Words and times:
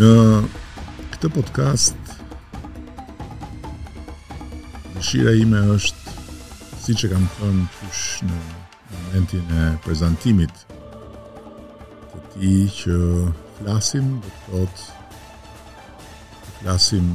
në 0.00 0.10
këtë 1.12 1.28
podcast 1.34 2.12
dëshira 4.94 5.34
ime 5.36 5.60
është 5.74 6.14
si 6.86 6.94
që 7.02 7.10
kam 7.12 7.26
thënë 7.34 7.66
qësh 7.74 8.04
në 8.30 8.38
momentin 8.94 9.50
e 9.58 9.66
prezentimit 9.84 10.62
të 10.70 12.22
ti 12.36 12.54
që 12.78 12.96
flasim 13.58 14.08
dhe 14.24 14.32
të 14.32 14.42
thot 14.46 14.86
të 16.48 16.56
flasim 16.62 17.10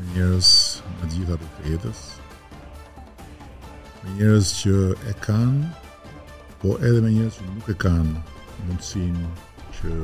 me 0.00 0.08
njërës 0.18 0.52
në 0.98 1.12
gjitha 1.14 1.38
për 1.44 1.54
të 1.60 1.72
jetës 1.76 2.02
me 3.64 4.20
njërës 4.20 4.52
që 4.62 4.74
e 5.12 5.20
kanë 5.28 5.74
po 6.64 6.74
edhe 6.90 7.02
me 7.06 7.14
njërës 7.18 7.38
që 7.42 7.50
nuk 7.52 7.70
e 7.76 7.82
kanë 7.86 8.22
mundësin 8.66 9.22
që 9.78 10.00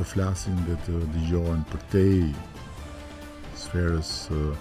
të 0.00 0.06
flasin 0.08 0.56
dhe 0.64 0.74
të 0.86 0.92
digjohen 1.14 1.60
për 1.68 1.82
tej 1.92 2.14
sferës 3.60 4.10
uh, 4.32 4.54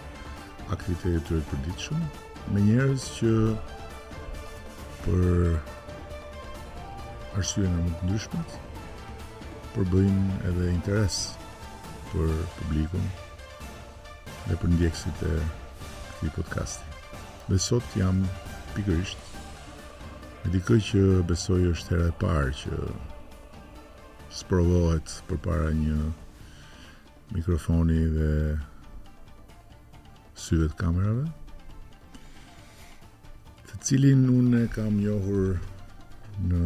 aktivitetit 0.76 1.30
të 1.32 1.40
përditshëm 1.52 2.02
me 2.56 2.64
njerëz 2.66 3.06
që 3.20 3.32
për 5.06 5.30
arsye 7.40 7.64
në 7.72 7.86
më 7.86 7.94
të 8.02 8.10
ndryshmet 8.10 8.58
përbëjnë 9.78 10.40
edhe 10.52 10.68
interes 10.74 11.20
për 12.12 12.34
publikun 12.58 13.06
dhe 14.50 14.58
për 14.60 14.74
ndjekësit 14.76 15.22
e 15.30 15.34
këti 15.40 16.34
podcasti. 16.36 17.06
Dhe 17.48 17.62
sot 17.64 17.96
jam 18.02 18.26
pikërisht 18.76 19.32
me 20.44 20.52
dikë 20.58 20.82
që 20.90 21.06
besoj 21.32 21.62
është 21.76 21.96
hera 21.96 22.12
e 22.12 22.18
parë 22.26 22.52
që 22.64 22.82
sprovohet 24.32 25.14
për 25.28 25.38
para 25.42 25.72
një 25.74 26.12
mikrofoni 27.34 27.96
dhe 28.14 28.34
syve 30.38 30.68
të 30.70 30.78
kamerave 30.78 31.24
të 33.72 33.80
cilin 33.88 34.28
unë 34.34 34.60
e 34.64 34.68
kam 34.76 35.00
njohur 35.02 35.58
në 36.52 36.62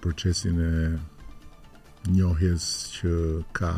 procesin 0.00 0.62
e 0.68 0.70
njohjes 2.14 2.70
që 2.94 3.12
ka 3.60 3.72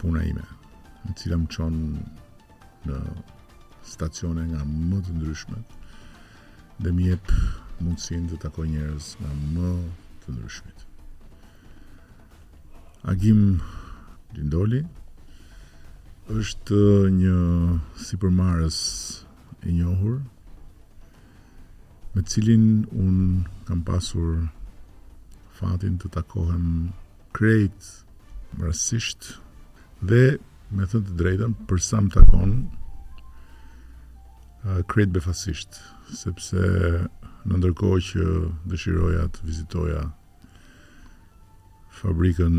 puna 0.00 0.24
ime 0.32 0.48
në 1.04 1.16
cila 1.20 1.36
më 1.44 1.50
qonë 1.56 2.08
në 2.88 2.98
stacione 3.92 4.48
nga 4.50 4.64
më 4.72 5.04
të 5.06 5.18
ndryshmet 5.20 5.78
dhe 6.80 6.92
mjep 6.98 7.34
mundësin 7.80 8.26
të 8.30 8.38
takoj 8.42 8.64
njerës 8.70 9.12
nga 9.20 9.30
më 9.54 9.68
të 10.22 10.32
ndryshmit. 10.34 10.84
Agim 13.12 13.42
Lindoli 14.36 14.80
është 16.38 16.80
një 17.18 17.36
si 18.04 18.18
përmarës 18.24 18.78
e 19.68 19.72
njohur 19.76 20.18
me 22.14 22.24
cilin 22.32 22.64
unë 23.04 23.44
kam 23.68 23.84
pasur 23.88 24.34
fatin 25.60 25.96
të 26.02 26.10
takohem 26.18 26.66
krejt 27.36 27.92
më 28.58 28.74
dhe 30.08 30.24
me 30.76 30.84
thënë 30.90 31.06
të 31.08 31.14
drejtëm 31.22 31.54
përsa 31.70 32.02
më 32.04 32.10
takon 32.18 32.52
krejt 34.90 35.14
befasisht 35.14 35.80
sepse 36.20 36.62
në 37.48 37.56
ndërkohë 37.62 37.98
që 38.04 38.24
dëshiroja 38.70 39.20
të 39.34 39.46
vizitoja 39.48 40.00
fabrikën 42.00 42.56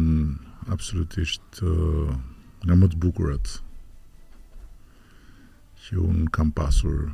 absolutisht 0.74 1.60
uh, 1.62 2.14
nga 2.64 2.78
më 2.80 2.90
të 2.96 3.02
bukurat 3.04 3.52
që 5.86 6.00
unë 6.04 6.30
kam 6.34 6.50
pasur 6.58 7.06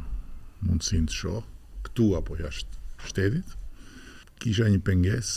mundësin 0.63 1.09
të 1.11 1.17
shoh, 1.19 1.43
këtu 1.87 2.07
apo 2.19 2.37
jashtë 2.39 2.79
shtetit, 3.09 3.51
kisha 4.41 4.67
një 4.71 4.79
penges 4.87 5.29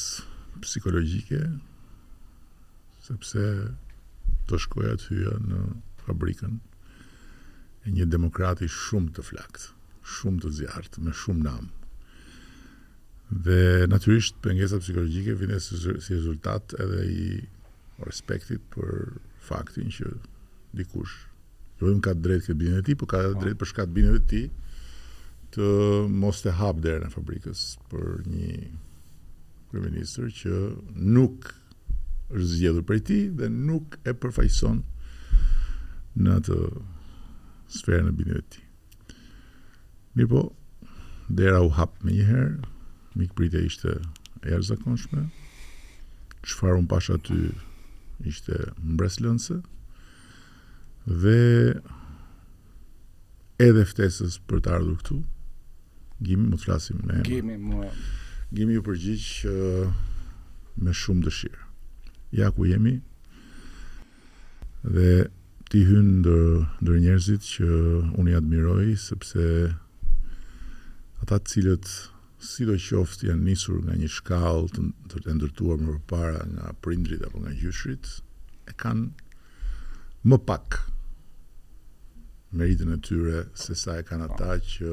psikologjike, 0.62 1.42
sepse 3.04 3.44
të 4.48 4.60
shkoja 4.64 4.94
të 5.00 5.10
hyja 5.12 5.34
në 5.48 5.64
fabrikën 6.06 6.56
e 7.82 7.96
një 7.98 8.06
demokrati 8.14 8.70
shumë 8.78 9.12
të 9.18 9.26
flakt, 9.26 9.70
shumë 10.18 10.44
të 10.46 10.54
zjartë, 10.60 11.04
me 11.04 11.14
shumë 11.22 11.44
namë, 11.50 11.70
Dhe 13.28 13.84
natyrisht 13.90 14.38
pengesa 14.40 14.78
psikologjike 14.80 15.34
vjen 15.36 15.58
si, 15.60 15.76
si 15.76 16.14
rezultat 16.16 16.72
edhe 16.80 17.04
i 17.12 17.26
respektit 18.06 18.62
për 18.72 19.18
faktin 19.44 19.92
që 19.92 20.08
dikush 20.78 21.26
jo 21.78 21.86
vetëm 21.90 22.00
ka 22.02 22.14
drejt 22.16 22.46
këtë 22.48 22.56
bindje 22.60 22.80
të 22.80 22.86
tij, 22.88 22.96
por 23.02 23.08
ka 23.10 23.18
edhe 23.26 23.34
po. 23.36 23.40
drejt 23.44 23.58
për 23.60 23.68
shkak 23.70 23.86
të 23.86 23.94
bindjeve 23.98 24.22
të 24.22 24.30
tij 24.32 24.48
të 25.54 25.68
mos 26.24 26.40
të 26.44 26.54
hap 26.60 26.80
derën 26.82 27.06
e 27.08 27.12
fabrikës 27.12 27.62
për 27.90 28.06
një 28.28 28.48
kryeministër 29.72 30.32
që 30.40 30.58
nuk 31.18 31.50
është 32.32 32.48
zgjedhur 32.54 32.86
prej 32.88 33.00
tij 33.10 33.22
dhe 33.40 33.50
nuk 33.52 34.00
e 34.08 34.16
përfaqëson 34.22 34.80
në 36.16 36.36
atë 36.42 36.58
sferën 37.76 38.08
e 38.12 38.16
bindjeve 38.18 38.42
të 38.42 38.50
tij. 38.56 39.22
Mirpo, 40.16 40.42
dera 41.28 41.60
u 41.64 41.70
hap 41.76 41.96
më 42.04 42.16
një 42.18 42.26
herë, 42.32 42.76
mikpritja 43.18 43.60
ishte 43.66 43.94
erë 44.46 44.64
zakonshme, 44.68 45.24
qëfar 46.44 46.76
unë 46.78 46.90
pasha 46.90 47.16
ty 47.26 47.38
ishte 48.30 48.56
mbreslënëse, 48.82 49.58
dhe 51.22 51.38
edhe 53.66 53.84
ftesës 53.90 54.38
për 54.48 54.62
të 54.64 54.74
ardhur 54.78 55.00
këtu, 55.02 55.18
gjimi 56.28 56.50
më 56.52 56.58
të 56.60 56.66
flasim 56.68 57.00
me 57.02 57.18
emër. 57.18 57.32
Gjimi 57.32 57.58
më... 57.66 57.90
Gjimi 58.48 58.78
ju 58.78 58.82
përgjith 58.86 59.32
uh, 59.50 59.96
me 60.80 60.92
shumë 60.96 61.24
dëshirë. 61.26 61.64
Ja 62.38 62.48
ku 62.54 62.64
jemi, 62.64 62.94
dhe 64.94 65.10
ti 65.68 65.82
hynë 65.84 66.14
ndër, 66.22 66.46
ndër 66.80 67.02
njerëzit 67.04 67.44
që 67.50 67.66
unë 68.20 68.30
i 68.32 68.38
admiroj, 68.38 68.86
sepse 69.02 69.44
ata 71.22 71.38
cilët 71.50 71.90
si 72.38 72.62
do 72.66 72.76
qoftë 72.78 73.26
janë 73.32 73.43
nisur 73.50 73.81
nga 73.82 73.97
një 73.99 74.09
shkallë 74.15 74.69
të, 74.75 74.82
të 75.26 75.32
ndërtuar 75.38 75.81
më 75.82 75.97
parë 76.10 76.44
nga 76.54 76.71
prindrit 76.84 77.25
apo 77.26 77.41
nga 77.43 77.50
gjyshrit, 77.59 78.06
e 78.71 78.75
kanë 78.78 79.09
më 80.31 80.38
pak 80.47 80.78
meritën 82.54 82.94
e 82.94 82.99
tyre 83.04 83.43
se 83.59 83.75
sa 83.76 83.99
e 83.99 84.06
kanë 84.06 84.28
ata 84.31 84.54
që 84.72 84.93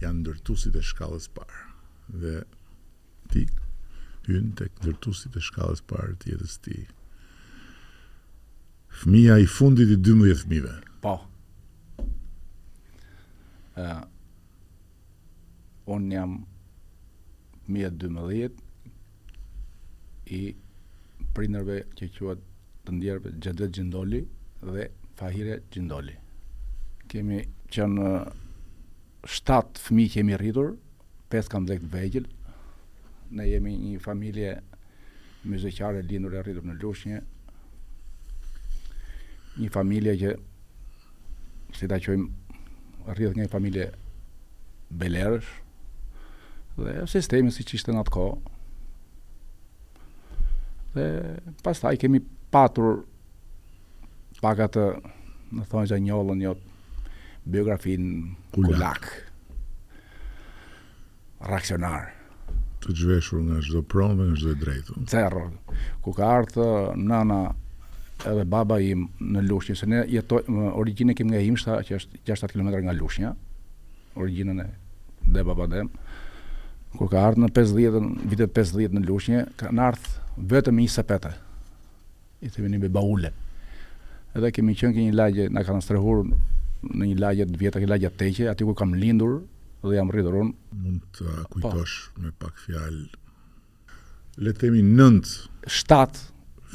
janë 0.00 0.20
ndërtusit 0.22 0.76
e 0.80 0.84
shkallës 0.90 1.28
parë. 1.36 1.60
Dhe 2.16 2.34
ti 3.28 3.44
hynë 4.30 4.56
tek 4.58 4.76
ndërtusit 4.80 5.36
e 5.36 5.44
shkallës 5.44 5.84
parë 5.90 6.16
të 6.22 6.32
jetës 6.32 6.56
ti. 6.64 6.80
Fëmija 9.02 9.36
i 9.36 9.46
fundit 9.56 9.90
i 9.92 10.00
12 10.00 10.40
fëmive. 10.46 10.78
Po. 11.04 11.18
Uh 13.78 14.02
unë 15.88 16.12
jam 16.14 16.32
112 17.72 18.48
i 20.36 20.40
prinderve 21.34 21.80
që 21.96 22.08
quat 22.18 22.40
të 22.84 22.94
ndjerve 22.98 23.32
Gjedvet 23.40 23.72
Gjindoli 23.76 24.20
dhe 24.60 24.84
Fahire 25.18 25.58
Gjindoli. 25.72 26.14
Kemi 27.08 27.40
uh, 27.40 27.46
që 27.72 27.86
në 27.88 28.12
7 29.28 29.80
fëmi 29.84 30.04
kemi 30.12 30.36
rritur, 30.40 30.74
5 31.32 31.48
kam 31.52 31.66
10 31.68 31.88
vejgjil, 31.92 32.28
ne 33.36 33.44
jemi 33.48 33.74
një 33.80 33.98
familje 34.04 34.52
mëzëqare 35.48 36.02
lindur 36.04 36.36
e 36.36 36.42
rritur 36.44 36.64
në 36.68 36.76
lushnje, 36.82 37.22
një 39.58 39.70
familje 39.74 40.14
që 40.22 40.34
si 41.76 41.88
ta 41.90 41.98
qojmë 42.00 43.08
rrjedh 43.08 43.40
një 43.40 43.48
familje 43.52 43.88
belerësh, 45.00 45.48
dhe 46.86 46.94
sistemi 47.10 47.50
si 47.54 47.64
që 47.66 47.78
ishte 47.78 47.94
në 47.94 48.02
atë 48.02 48.14
kohë. 48.16 48.56
Dhe 50.94 51.06
pas 51.64 51.82
taj 51.82 51.94
kemi 52.02 52.20
patur 52.54 53.02
paka 54.42 54.68
të, 54.74 54.84
në 55.58 55.64
thonë 55.70 55.90
që 55.92 55.98
njollën 56.06 56.40
njot, 56.42 56.60
biografin 57.48 58.06
kulak. 58.54 59.10
kulak. 61.38 62.14
Të 62.78 62.94
gjveshur 62.98 63.40
nga 63.46 63.60
shdo 63.62 63.80
pronë 63.90 64.16
dhe 64.18 64.26
nga 64.28 64.36
shdo 64.38 64.52
drejtu. 64.62 64.98
Cerro. 65.10 65.44
Ku 66.02 66.12
ka 66.14 66.28
artë 66.38 66.66
nana 66.98 67.38
edhe 68.26 68.44
baba 68.50 68.78
im 68.82 69.06
në 69.20 69.42
Lushnjë, 69.48 69.76
se 69.78 69.86
ne 69.86 70.02
jetoj, 70.10 70.44
origjinën 70.82 71.14
kemi 71.14 71.34
nga 71.34 71.42
Himshta, 71.42 71.76
që 71.86 71.98
është 71.98 72.20
6-7 72.26 72.54
km 72.54 72.70
nga 72.86 72.94
Lushnja, 72.98 73.34
origjinën 74.18 74.62
e 74.62 74.66
dhe 75.28 75.44
baba 75.46 75.66
dhe, 75.70 75.84
kur 76.96 77.08
ka 77.12 77.20
ardhur 77.26 77.44
në 77.44 77.50
50-ën, 77.56 78.06
vitet 78.30 78.54
50 78.56 78.94
në 78.96 79.02
Lushnjë, 79.08 79.42
kanë 79.60 79.84
ardhur 79.90 80.46
vetëm 80.52 80.78
një 80.80 80.88
sepete. 80.92 81.34
I 82.44 82.50
themi 82.54 82.70
ne 82.72 82.78
me 82.80 82.88
baule. 82.92 83.32
Edhe 84.36 84.50
kemi 84.54 84.76
qenë 84.78 84.94
në 84.94 85.04
një 85.08 85.16
lagje, 85.18 85.48
na 85.52 85.64
kanë 85.66 85.82
strehur 85.84 86.22
në 86.28 87.08
një 87.10 87.18
lagje 87.20 87.48
të 87.50 87.58
vjetër, 87.60 87.84
një 87.84 87.90
lagje 87.92 88.10
të 88.16 88.32
aty 88.52 88.68
ku 88.68 88.74
kam 88.78 88.92
lindur 88.94 89.40
dhe 89.82 89.96
jam 89.98 90.10
rritur 90.14 90.40
unë. 90.42 90.56
Mund 90.84 91.02
të 91.16 91.26
po. 91.28 91.46
kujtosh 91.54 91.98
pa. 92.14 92.22
me 92.22 92.32
pak 92.38 92.64
fjalë. 92.64 93.06
Le 94.38 94.52
të 94.54 94.68
themi 94.68 94.82
9, 94.82 95.22
7 95.66 96.26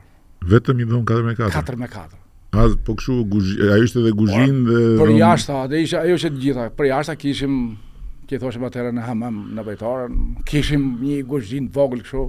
Vetëm 0.50 0.82
i 0.82 0.88
dhon 0.88 1.04
4 1.10 1.26
me 1.26 1.34
4. 1.36 1.52
4 1.52 1.82
me 1.82 1.88
4. 1.90 2.18
A, 2.52 2.66
po 2.86 2.96
këshu, 2.98 3.16
ajo 3.26 3.84
ishte 3.86 4.02
dhe 4.06 4.12
guzhin 4.18 4.64
dhe... 4.66 4.80
Për 5.02 5.12
jashta, 5.20 5.64
dhe 5.70 5.82
isha, 5.84 6.02
ajo 6.06 6.16
ishte 6.18 6.32
gjitha. 6.42 6.68
Për 6.78 6.88
jashta 6.90 7.14
kishim, 7.22 7.54
kje 8.30 8.40
thoshim 8.42 8.64
materën 8.66 8.96
në 8.98 9.04
hamam 9.06 9.38
në 9.58 9.66
bajtarën, 9.68 10.16
kishim 10.50 10.86
një 11.02 11.20
guzhin 11.30 11.68
vogël 11.76 12.02
këshu, 12.06 12.24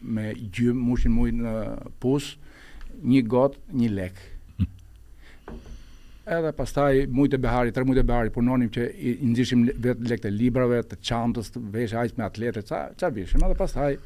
me 0.00 0.30
gjym, 0.52 0.78
mushin 0.88 1.16
ujë 1.18 1.36
në 1.42 1.52
pus, 2.00 2.36
një 3.02 3.22
got, 3.30 3.58
një 3.76 3.90
lek 3.92 4.18
edhe 6.28 6.52
pastaj 6.52 7.06
mujt 7.12 7.32
e 7.34 7.38
beharit, 7.40 7.74
tre 7.74 7.84
mujt 7.88 8.00
e 8.02 8.04
beharit 8.06 8.34
punonim 8.34 8.68
që 8.72 8.84
i, 8.92 9.14
i 9.24 9.28
nxishim 9.30 9.66
vetë 9.74 10.08
lekët 10.12 10.26
e 10.28 10.32
librave, 10.34 10.80
të 10.90 10.98
çantës, 11.08 11.48
të 11.54 11.62
veshë 11.74 11.98
aq 12.02 12.16
me 12.18 12.26
atletet, 12.26 12.68
ça 12.68 12.84
ça 13.00 13.10
bishim, 13.14 13.44
edhe 13.46 13.56
pastaj 13.58 13.96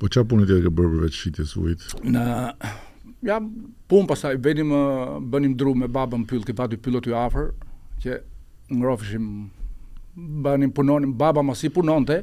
Po 0.00 0.10
qa 0.12 0.24
punë 0.28 0.44
tjetër 0.44 0.66
ke 0.66 0.72
bërë 0.76 0.90
për 0.92 1.02
vetë 1.06 1.16
shitjes 1.16 1.54
ujit? 1.56 1.84
Në 2.12 2.22
ja 3.28 3.38
pun 3.88 4.08
pastaj 4.10 4.36
venim 4.44 4.68
bënim 5.32 5.54
dru 5.56 5.72
me 5.74 5.88
babën 5.88 6.26
pyll, 6.28 6.42
ke 6.44 6.52
pati 6.58 6.76
pyllot 6.80 7.06
ju 7.08 7.14
afër 7.16 7.46
që 8.04 8.18
ngrofishim 8.76 9.26
bënim 10.46 10.72
punonim, 10.76 11.12
baba 11.16 11.40
mos 11.44 11.60
i 11.64 11.68
punonte, 11.72 12.18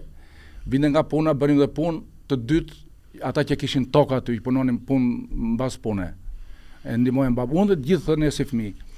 vinte 0.69 0.89
nga 0.93 1.01
puna, 1.05 1.33
bënim 1.37 1.59
dhe 1.63 1.69
punë 1.73 2.03
të 2.29 2.37
dytë 2.51 3.21
ata 3.29 3.41
që 3.45 3.57
kishin 3.63 3.85
tokë 3.93 4.19
aty, 4.19 4.37
punonim 4.45 4.77
punë 4.87 5.41
mbas 5.55 5.77
pune. 5.81 6.07
E 6.85 6.93
ndihmojmë 6.97 7.37
babun 7.41 7.69
dhe 7.73 7.77
gjithë 7.81 8.07
thënë 8.11 8.31
si 8.37 8.45
fëmijë. 8.51 8.89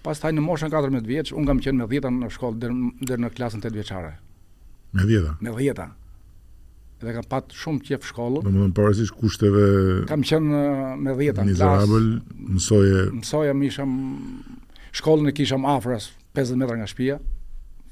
Pas 0.00 0.16
taj 0.16 0.32
në 0.32 0.40
moshën 0.40 0.72
14 0.72 1.04
vjeç, 1.04 1.30
un 1.36 1.44
kam 1.48 1.58
qenë 1.60 1.76
me 1.82 1.88
10-ta 1.90 2.10
në 2.14 2.28
shkollë 2.32 2.60
deri 3.04 3.20
në 3.20 3.30
klasën 3.36 3.60
8 3.60 3.72
vjeçare. 3.76 4.14
Me 4.96 5.04
10-ta. 5.04 5.34
Me 5.44 5.52
10-ta. 5.58 5.88
Edhe 7.00 7.12
kam 7.16 7.26
pat 7.32 7.52
shumë 7.56 7.82
qef 7.88 8.06
shkollën. 8.08 8.46
Domethënë 8.46 8.72
parësisht 8.76 9.14
kushteve 9.16 9.66
Kam 10.08 10.24
qenë 10.28 10.62
me 11.04 11.14
10-ta 11.18 11.44
në 11.48 11.56
klasë. 11.58 12.00
Mësoje 12.56 13.02
Mësoja 13.18 13.54
më 13.56 13.66
isha 13.70 13.86
shkollën 15.02 15.28
e 15.28 15.34
kisha 15.36 15.60
më 15.60 15.68
afras 15.74 16.10
50 16.38 16.62
metra 16.62 16.78
nga 16.80 16.88
shtëpia. 16.90 17.20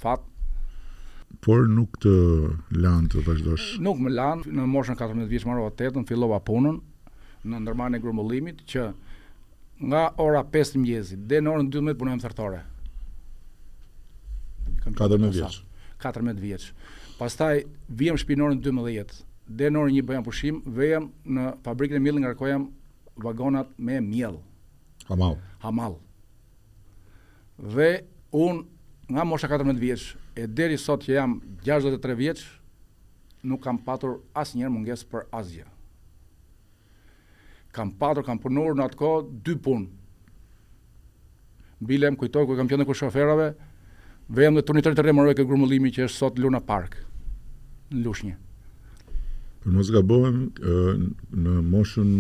Fat 0.01 0.25
por 1.45 1.69
nuk 1.69 1.99
të 2.01 2.13
lan 2.81 3.05
të 3.13 3.27
vazhdosh. 3.29 3.75
Nuk 3.85 4.01
më 4.03 4.15
lan, 4.17 4.41
në 4.49 4.65
moshën 4.73 4.97
14 4.99 5.29
vjeç 5.29 5.45
marrova 5.47 5.75
tetën, 5.77 6.09
fillova 6.09 6.41
punën 6.41 6.81
në 7.49 7.61
ndërmarrjen 7.65 8.01
e 8.01 8.03
grumbullimit 8.03 8.65
që 8.73 8.89
nga 9.79 10.09
ora 10.19 10.43
5 10.45 10.75
të 10.75 10.79
mëngjesit 10.83 11.23
deri 11.31 11.45
në 11.47 11.53
orën 11.55 11.69
12 11.71 11.95
punojmë 12.01 12.23
thertore. 12.23 12.63
14 14.89 15.31
vjeç. 15.35 15.61
14 16.03 16.41
vjeç. 16.43 16.69
Pastaj 17.19 17.65
vijem 17.89 18.19
në 18.19 18.23
shtëpinë 18.23 18.47
orën 18.49 18.61
12, 18.65 19.23
deri 19.61 19.75
në 19.75 19.81
orën 19.83 19.99
1 20.03 20.09
bëjam 20.11 20.27
pushim, 20.27 20.61
vejm 20.67 21.09
në 21.27 21.49
fabrikën 21.67 21.99
e 21.99 22.03
miellit 22.03 22.25
ngarkojam 22.25 22.69
vagonat 23.23 23.71
me 23.79 24.01
miell. 24.03 24.41
Hamal. 25.09 25.39
Hamal. 25.63 25.99
Dhe 27.59 28.05
un 28.33 28.65
nga 29.09 29.25
mosha 29.25 29.49
14 29.51 29.79
vjeç 29.81 30.15
e 30.37 30.47
deri 30.47 30.77
sot 30.79 31.07
që 31.07 31.15
jam 31.19 31.39
63 31.67 32.15
vjeç 32.19 32.43
nuk 33.47 33.63
kam 33.65 33.79
patur 33.79 34.19
asnjëherë 34.35 34.75
mungesë 34.75 35.07
për 35.11 35.27
asgjë 35.33 35.69
kam 37.73 37.93
patur, 37.99 38.25
kam 38.27 38.39
punuar 38.43 38.77
në 38.79 38.87
atë 38.89 38.99
kohë 38.99 39.25
dy 39.47 39.57
punë. 39.57 39.89
Bilem 41.89 42.17
kujtoj 42.19 42.47
ku 42.49 42.57
kam 42.59 42.69
qenë 42.71 42.87
ku 42.89 42.97
shoferave, 42.97 43.53
vem 44.29 44.57
në 44.59 44.65
turnitër 44.67 44.97
të 44.99 45.05
remorëve 45.09 45.37
ke 45.41 45.47
grumullimi 45.47 45.93
që 45.95 46.09
është 46.09 46.17
sot 46.19 46.39
Luna 46.43 46.61
Park 46.65 46.99
në 47.93 48.03
Lushnjë. 48.07 48.35
Për 49.63 49.75
mos 49.77 49.91
gabojm 49.93 50.41
në 51.39 51.59
moshën 51.73 52.11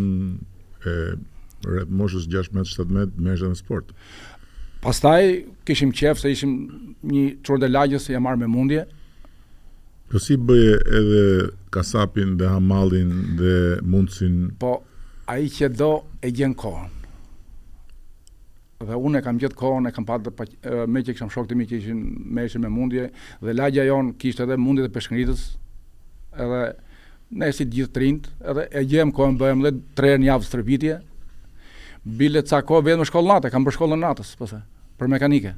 e 0.88 0.94
rreth 1.68 1.90
moshës 1.98 2.28
16-17 2.30 3.18
me 3.24 3.34
zhvillim 3.36 3.56
të 3.68 3.96
Pastaj 4.82 5.24
kishim 5.66 5.90
qef 5.90 6.20
se 6.22 6.30
ishim 6.30 6.52
një 7.02 7.22
çordë 7.44 7.66
lagjës 7.72 8.04
që 8.06 8.14
e 8.14 8.20
marr 8.22 8.38
me 8.38 8.46
mundje. 8.46 8.84
Po 10.08 10.20
si 10.22 10.36
bëje 10.38 10.76
edhe 10.98 11.22
kasapin 11.74 12.36
dhe 12.38 12.46
hamallin 12.52 13.10
dhe 13.40 13.56
mundsin. 13.82 14.52
Po, 14.62 14.76
a 15.28 15.36
i 15.44 15.48
që 15.52 15.68
do 15.76 15.88
e 16.24 16.30
gjenë 16.32 16.56
kohën. 16.56 16.94
Dhe 18.88 18.94
unë 18.96 19.18
e 19.20 19.24
kam 19.26 19.38
gjithë 19.42 19.58
kohën, 19.58 19.88
e 19.90 19.92
kam 19.92 20.06
patë 20.08 20.30
pa, 20.38 20.46
me 20.88 21.02
që 21.04 21.14
kësham 21.16 21.32
shokë 21.34 21.50
të 21.50 21.56
mi 21.58 21.66
që 21.68 21.80
ishin 21.82 22.00
me 22.36 22.44
ishin 22.48 22.64
me 22.64 22.70
mundje, 22.72 23.08
dhe 23.42 23.54
lagja 23.58 23.84
jonë 23.88 24.14
kishtë 24.22 24.46
edhe 24.46 24.56
mundje 24.62 24.86
dhe 24.86 24.92
përshkëngritës, 24.94 25.42
edhe 26.44 26.62
ne 27.42 27.50
si 27.52 27.66
të 27.66 27.74
gjithë 27.76 27.94
trind, 27.98 28.28
edhe 28.48 28.64
e 28.80 28.84
gjem 28.88 29.12
kohën 29.18 29.36
bëhem 29.40 29.64
dhe 29.66 29.72
tre 29.98 30.14
një 30.22 30.30
javë 30.30 30.48
stërpitje, 30.48 30.96
bile 32.22 32.44
ca 32.48 32.62
kohë 32.64 32.86
vedhë 32.88 33.00
me 33.02 33.08
shkollë 33.10 33.34
natë, 33.34 33.50
kam 33.52 33.66
për 33.68 33.76
shkollën 33.76 34.04
natës, 34.06 34.30
pëse, 34.40 34.60
po 34.94 35.02
për 35.02 35.12
mekanike. 35.16 35.56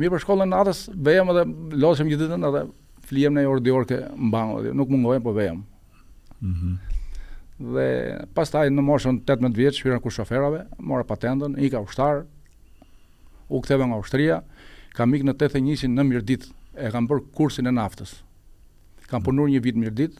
Mirë 0.00 0.14
për 0.14 0.22
shkollën 0.24 0.54
natës, 0.54 0.86
bëhem 0.94 1.34
edhe 1.34 1.44
lodhëshem 1.82 2.14
gjithë 2.14 2.30
ditën, 2.30 2.48
edhe 2.48 2.64
flijem 3.10 3.36
në 3.36 3.44
orë 3.50 3.66
dhe 3.66 3.74
orë 3.76 3.90
ke 3.92 4.00
mbangë, 4.16 4.72
nuk 4.78 4.94
mungojmë, 4.94 5.26
po 5.26 5.34
vejem. 5.36 5.60
Mm 6.40 6.54
-hmm 6.56 6.78
dhe 7.60 7.84
pastaj 8.34 8.68
në 8.72 8.80
moshën 8.84 9.18
18 9.28 9.52
vjeç 9.56 9.82
hyra 9.84 9.98
ku 10.00 10.10
shoferave, 10.10 10.62
mora 10.80 11.04
patentën, 11.04 11.56
ka 11.70 11.82
ushtar, 11.84 12.22
u 13.52 13.60
ktheva 13.60 13.84
nga 13.90 13.98
ushtria, 14.00 14.40
kam 14.96 15.12
ikë 15.14 15.28
në 15.28 15.34
81-shin 15.36 15.92
në 15.94 16.04
Mirdit, 16.08 16.48
e 16.74 16.88
kam 16.94 17.06
bërë 17.10 17.26
kursin 17.36 17.68
e 17.68 17.74
naftës. 17.74 18.16
Kam 19.10 19.22
punuar 19.26 19.50
një 19.50 19.60
vit 19.62 19.76
Mirdit, 19.78 20.16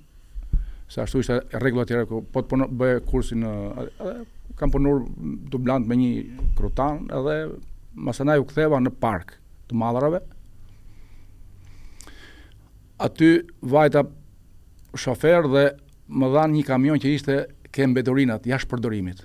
se 0.91 1.01
ashtu 1.03 1.23
ishte 1.23 1.41
rregulla 1.63 1.87
tjera 1.87 2.05
po 2.07 2.21
të 2.43 2.69
bëj 2.77 3.01
kursin 3.09 3.45
në 3.47 3.89
kam 4.59 4.73
punuar 4.75 5.05
dublant 5.51 5.87
me 5.89 5.97
një 5.97 6.55
krutan 6.59 7.07
edhe 7.15 7.37
masanaj 7.95 8.41
u 8.43 8.47
ktheva 8.51 8.81
në 8.83 8.91
park 9.01 9.39
të 9.71 9.79
mallrave. 9.81 10.21
Aty 13.01 13.31
vajta 13.63 14.03
shofer 14.99 15.47
dhe 15.49 15.69
më 16.11 16.27
dhanë 16.35 16.57
një 16.59 16.65
kamion 16.67 16.99
që 17.01 17.13
ishte 17.15 17.35
ke 17.71 17.87
mbetorinat, 17.87 18.47
jash 18.51 18.67
përdorimit. 18.71 19.23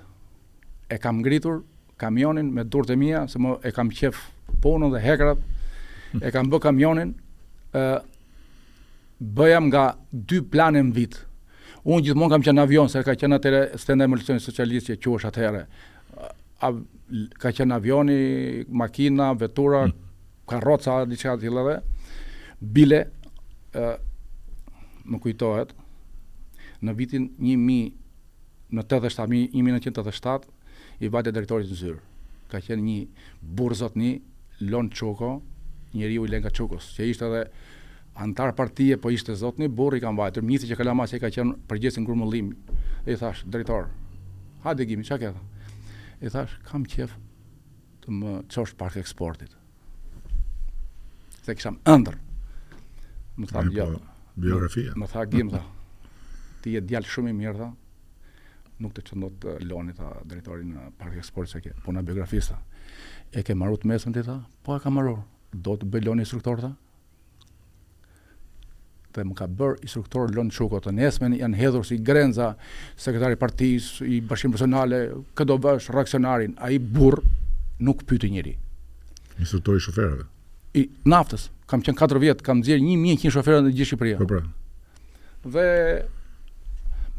E 0.88 0.98
kam 1.02 1.18
ngritur 1.22 1.64
kamionin 2.00 2.52
me 2.54 2.62
durët 2.64 2.92
e 2.94 2.96
mija, 2.98 3.24
se 3.28 3.40
më 3.42 3.56
e 3.66 3.72
kam 3.74 3.90
qef 3.90 4.20
punën 4.62 4.92
dhe 4.94 5.00
hekrat, 5.02 5.40
e 6.22 6.30
kam 6.34 6.50
bë 6.52 6.60
kamionin, 6.62 7.12
e, 7.74 7.82
bëjam 9.18 9.66
nga 9.72 9.86
dy 10.12 10.38
plane 10.52 10.82
në 10.86 10.94
vitë. 10.94 11.24
Unë 11.86 12.06
gjithmonë 12.06 12.32
kam 12.34 12.46
qenë 12.46 12.62
avion, 12.62 12.88
se 12.90 13.02
ka 13.06 13.14
qenë 13.18 13.38
atere 13.40 13.62
stenda 13.80 14.06
e 14.06 14.10
mëllësionit 14.10 14.42
socialistë 14.46 14.94
që 14.96 15.00
që 15.02 15.14
është 15.18 15.30
atere. 15.30 15.64
A, 16.66 16.70
ka 17.42 17.50
qenë 17.54 17.74
avioni, 17.76 18.16
makina, 18.68 19.32
vetura, 19.38 19.84
mm. 19.90 20.12
karroca, 20.50 21.00
diqa 21.06 21.34
të 21.34 21.46
tjilëve, 21.46 21.76
bile, 22.60 23.02
e, 23.74 23.90
më 25.06 25.20
kujtohet, 25.22 25.74
e, 25.76 25.84
në 26.84 26.92
vitin 26.98 27.28
1000 27.40 28.74
në 28.74 28.82
87 28.82 29.52
1987 29.62 30.50
i 31.00 31.08
vajte 31.12 31.32
drejtorit 31.36 31.70
në 31.70 31.78
zyrë. 31.80 32.00
Ka 32.50 32.60
qenë 32.62 32.82
një 32.82 32.96
burr 33.56 33.76
zotni 33.78 34.16
Lon 34.60 34.88
Çoko, 34.90 35.36
njeriu 35.94 36.26
i 36.26 36.30
Lenka 36.30 36.50
Çokos, 36.50 36.92
që 36.96 37.06
ishte 37.10 37.26
edhe 37.28 37.44
antar 38.22 38.54
partie, 38.56 38.96
po 38.96 39.10
ishte 39.12 39.34
zotni 39.36 39.68
burr 39.68 39.96
i 39.96 40.00
ka 40.02 40.10
mbajtur, 40.12 40.44
njëse 40.48 40.70
që 40.70 40.78
kalamas 40.80 41.12
i 41.16 41.20
ka 41.20 41.30
qenë 41.32 41.56
përgjithësin 41.68 42.06
grumullim. 42.08 42.52
I 43.06 43.14
thash 43.20 43.44
drejtor, 43.44 43.90
ha 44.64 44.74
gimi, 44.74 45.04
çka 45.04 45.18
ke? 45.26 45.32
I 46.24 46.32
thash 46.32 46.58
kam 46.68 46.84
qef 46.84 47.14
të 48.06 48.14
më 48.20 48.36
çosh 48.54 48.74
park 48.78 48.96
eksportit. 49.00 49.54
Se 51.44 51.54
kisham 51.54 51.80
ëndër. 51.86 52.16
Më 53.38 53.50
thamë, 53.52 53.74
jo, 53.76 53.88
po, 53.92 54.28
biografia. 54.40 54.94
Më 54.96 55.06
tha, 55.12 55.26
gjim, 55.30 55.50
tha 55.52 55.60
ti 56.66 56.74
je 56.74 56.82
djalë 56.82 57.06
shumë 57.10 57.30
i 57.30 57.36
mirë 57.38 57.58
tha. 57.60 57.68
Nuk 58.84 58.92
të 58.96 59.04
qëndot 59.10 59.44
eh, 59.54 59.60
Loni 59.70 59.94
tha 59.96 60.10
drejtori 60.26 60.66
në 60.66 60.88
eh, 60.88 60.88
Park 60.98 61.22
Sports 61.24 61.54
e 61.56 61.62
ke. 61.64 61.76
Po 61.84 61.94
na 61.94 62.02
biografista. 62.04 62.58
E 63.32 63.44
ke 63.46 63.54
marrë 63.56 63.82
të 63.84 63.90
mesën 63.92 64.16
ti 64.16 64.24
tha? 64.26 64.40
Po 64.66 64.74
e 64.74 64.82
kam 64.82 64.98
marrë. 64.98 65.14
Do 65.54 65.76
të 65.78 65.86
bëj 65.94 66.02
Loni 66.08 66.26
instruktor 66.26 66.58
tha. 66.64 66.72
Dhe 69.16 69.24
më 69.24 69.36
ka 69.38 69.46
bër 69.48 69.78
instruktor 69.86 70.32
Lon 70.36 70.50
Çuko 70.52 70.82
të 70.84 70.92
nesmen 70.92 71.36
janë 71.38 71.56
hedhur 71.62 71.86
si 71.88 71.96
grenza 72.04 72.50
sekretari 73.00 73.38
partis, 73.40 74.00
i 74.04 74.18
partisë 74.28 74.50
i 74.50 74.52
personale, 74.58 74.98
kë 75.38 75.46
do 75.48 75.56
reakcionarin, 75.60 75.94
reaksionarin, 75.96 76.56
ai 76.66 76.76
burr 76.76 77.22
nuk 77.86 78.02
pyeti 78.10 78.28
njëri. 78.34 78.52
Instruktor 79.40 79.78
i 79.78 79.86
shoferëve. 79.86 80.26
I 80.76 80.84
naftës. 81.08 81.46
Kam 81.66 81.80
qenë 81.80 81.96
4 81.96 82.20
vjetë, 82.26 82.44
kam 82.44 82.60
dzirë 82.60 82.82
1.100 82.90 83.32
shoferën 83.32 83.64
në 83.64 83.72
gjithë 83.78 83.90
Shqipëria. 83.94 84.18
Po 84.20 84.28
pra. 84.30 84.42
Dhe 85.46 85.64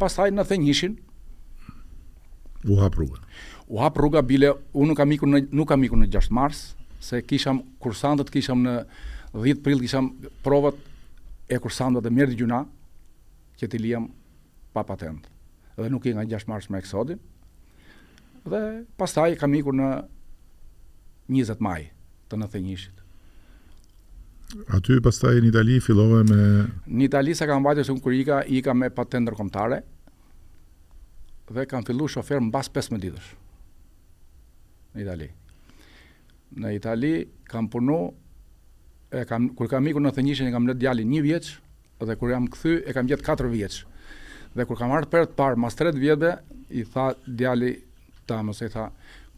pastaj 0.01 0.29
në 0.31 0.43
thënjishin 0.45 0.95
u 2.69 2.77
hap 2.81 2.97
rruga. 2.97 3.21
U 3.67 3.79
hap 3.81 3.97
rruga 3.99 4.21
bile, 4.25 4.53
unë 4.73 4.91
nuk 4.93 4.97
kam 4.99 5.13
ikur 5.15 5.31
në 5.31 5.41
nuk 5.55 5.69
kam 5.73 5.83
ikur 5.85 5.99
në 6.01 6.09
6 6.13 6.31
mars, 6.35 6.61
se 7.03 7.21
kisham 7.25 7.61
kursantët, 7.83 8.31
kisham 8.33 8.63
në 8.65 8.75
10 9.35 9.63
prill 9.65 9.81
kisham 9.83 10.11
provat 10.45 10.77
e 11.51 11.59
kursantëve 11.63 12.05
të 12.07 12.13
mirë 12.15 12.37
gjuna 12.41 12.61
që 13.59 13.69
ti 13.71 13.81
liam 13.83 14.07
pa 14.75 14.83
patent. 14.85 15.25
Dhe 15.77 15.89
nuk 15.93 16.05
i 16.09 16.15
nga 16.15 16.25
6 16.37 16.47
mars 16.51 16.69
me 16.73 16.81
eksodin. 16.81 17.19
Dhe 18.47 18.63
pastaj 18.97 19.33
kam 19.41 19.53
ikur 19.59 19.75
në 19.77 19.89
20 21.35 21.61
maj 21.63 21.81
të 22.31 22.39
në 22.39 22.47
thënjishit. 22.53 23.06
Aty 24.71 25.01
pastaj 25.03 25.41
në 25.43 25.49
Itali 25.51 25.77
fillova 25.83 26.21
me 26.23 26.35
Në 26.87 27.07
Itali 27.09 27.33
sa 27.35 27.45
kam 27.49 27.65
vajtur 27.67 27.85
son 27.89 27.97
kurika 27.99 28.37
i 28.47 28.61
ka 28.63 28.71
me 28.79 28.87
patent 28.95 29.25
ndërkombëtare 29.27 29.79
dhe 31.57 31.65
kam 31.67 31.83
filluar 31.87 32.11
shofer 32.13 32.39
mbas 32.43 32.69
15 32.77 33.01
ditësh. 33.03 33.27
Në 34.95 35.03
Itali. 35.03 35.27
Në 36.63 36.71
Itali 36.77 37.11
kam 37.51 37.67
punu 37.75 37.97
e 39.11 39.23
kam 39.27 39.49
kur 39.59 39.67
kam 39.71 39.87
ikur 39.91 40.03
në 40.05 40.13
të 40.15 40.25
njëshën 40.29 40.49
e 40.49 40.53
kam 40.55 40.67
lënë 40.69 40.79
djalin 40.85 41.11
1 41.19 41.27
vjeç 41.27 41.49
dhe 42.07 42.17
kur 42.21 42.31
jam 42.31 42.47
kthy 42.47 42.75
e 42.87 42.95
kam 42.95 43.07
gjet 43.11 43.23
4 43.27 43.51
vjeç. 43.51 43.81
Dhe 44.55 44.63
kur 44.67 44.79
kam 44.79 44.95
ardhur 44.95 45.11
për 45.11 45.27
të 45.33 45.37
parë 45.43 45.59
mas 45.65 45.75
3 45.83 45.91
vjetëve 45.99 46.31
i 46.81 46.85
tha 46.93 47.09
djali 47.27 47.73
tamos 48.27 48.63
i 48.63 48.71
tha 48.71 48.87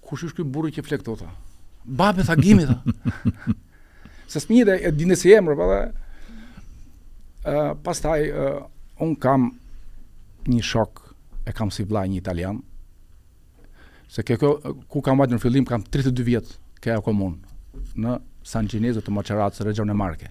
kush 0.05 0.27
është 0.29 0.41
ky 0.41 0.45
burri 0.45 0.75
që 0.77 0.85
flet 0.85 1.01
këto 1.01 1.17
tha? 1.23 1.31
Babë 2.03 2.29
tha 2.29 2.37
gimi 2.37 2.69
tha. 2.69 2.77
se 4.29 4.39
smi 4.39 4.61
dhe 4.63 4.75
e 4.85 5.15
si 5.15 5.33
emër, 5.33 5.55
po 5.57 5.65
dhe 5.71 5.79
ë 7.49 7.53
uh, 7.55 7.77
pastaj 7.81 8.27
uh, 8.29 8.67
un 9.01 9.15
kam 9.15 9.47
një 10.45 10.61
shok, 10.63 10.99
e 11.49 11.53
kam 11.55 11.71
si 11.73 11.83
vllaj 11.87 12.07
një 12.11 12.19
italian. 12.21 12.59
Se 14.11 14.21
ke 14.25 14.37
ku 14.37 15.01
kam 15.05 15.17
vajtë 15.17 15.33
në 15.35 15.41
fillim 15.41 15.65
kam 15.65 15.81
32 15.83 16.25
vjet 16.27 16.55
ke 16.83 16.93
ajo 16.93 17.03
komun 17.05 17.39
në 17.99 18.19
San 18.45 18.69
Ginezo 18.69 19.01
të 19.05 19.13
Macerat, 19.13 19.57
region 19.65 19.89
e 19.89 19.95
Marke. 19.97 20.29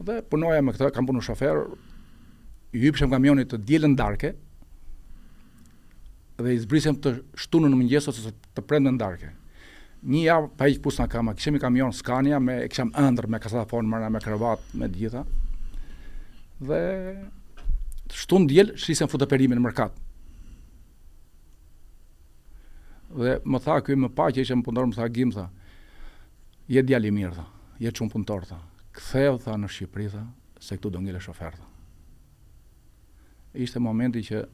Dhe 0.00 0.20
punoja 0.30 0.60
me 0.64 0.72
këtë, 0.76 0.90
kam 0.96 1.08
punu 1.08 1.20
shofer, 1.24 1.64
i 2.76 2.80
hypshem 2.82 3.12
kamionit 3.12 3.50
të 3.52 3.60
djelën 3.68 3.96
darke, 3.98 4.32
dhe 6.38 6.52
i 6.54 6.60
zbrisem 6.64 6.96
të 7.00 7.16
shtunën 7.40 7.72
në 7.72 7.80
mëngjes 7.80 8.08
ose 8.12 8.32
të 8.56 8.64
prendën 8.68 9.00
darke 9.00 9.32
një 10.06 10.20
javë 10.26 10.48
pa 10.58 10.68
i 10.70 10.76
pusna 10.82 11.06
kamë, 11.10 11.32
kishim 11.36 11.56
i 11.58 11.62
kamion 11.62 11.92
Skania 11.94 12.38
me 12.42 12.60
e 12.62 12.68
kisham 12.70 12.92
ëndër 12.94 13.26
me 13.30 13.40
kasafon 13.42 13.88
me 13.90 13.98
me 14.10 14.20
krevat 14.22 14.62
me 14.78 14.86
gjitha. 14.88 15.24
Dhe 16.62 16.80
shtun 18.14 18.46
diel 18.46 18.70
shisën 18.78 19.10
fotoperimin 19.10 19.58
në 19.58 19.64
merkat. 19.64 19.96
Dhe 23.16 23.38
më 23.44 23.60
tha 23.66 23.80
këy 23.86 23.96
më 24.04 24.12
pa 24.14 24.28
që 24.30 24.46
më 24.60 24.66
punëtor 24.68 24.90
më 24.92 24.98
tha 25.00 25.08
gim 25.10 25.34
tha. 25.34 25.48
Je 26.70 26.82
djalë 26.82 27.10
i 27.10 27.14
mirë 27.18 27.34
tha. 27.40 27.46
Je 27.82 27.90
çum 27.92 28.08
punëtor 28.12 28.46
tha. 28.48 28.60
Ktheu 28.96 29.40
tha 29.42 29.58
në 29.58 29.72
Shqipëri 29.74 30.06
tha 30.14 30.22
se 30.62 30.78
këtu 30.78 30.94
do 30.94 31.02
ngjelë 31.02 31.24
shofer 31.26 31.56
tha. 31.58 31.66
Ishte 33.56 33.82
momenti 33.82 34.22
që 34.22 34.44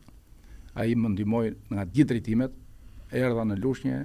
ai 0.81 0.95
më 0.97 1.13
ndihmoi 1.13 1.47
nga 1.73 1.85
të 1.85 1.93
gjithë 1.93 2.09
drejtimet, 2.13 2.53
erdha 3.23 3.45
në 3.45 3.57
Lushnjë, 3.61 4.01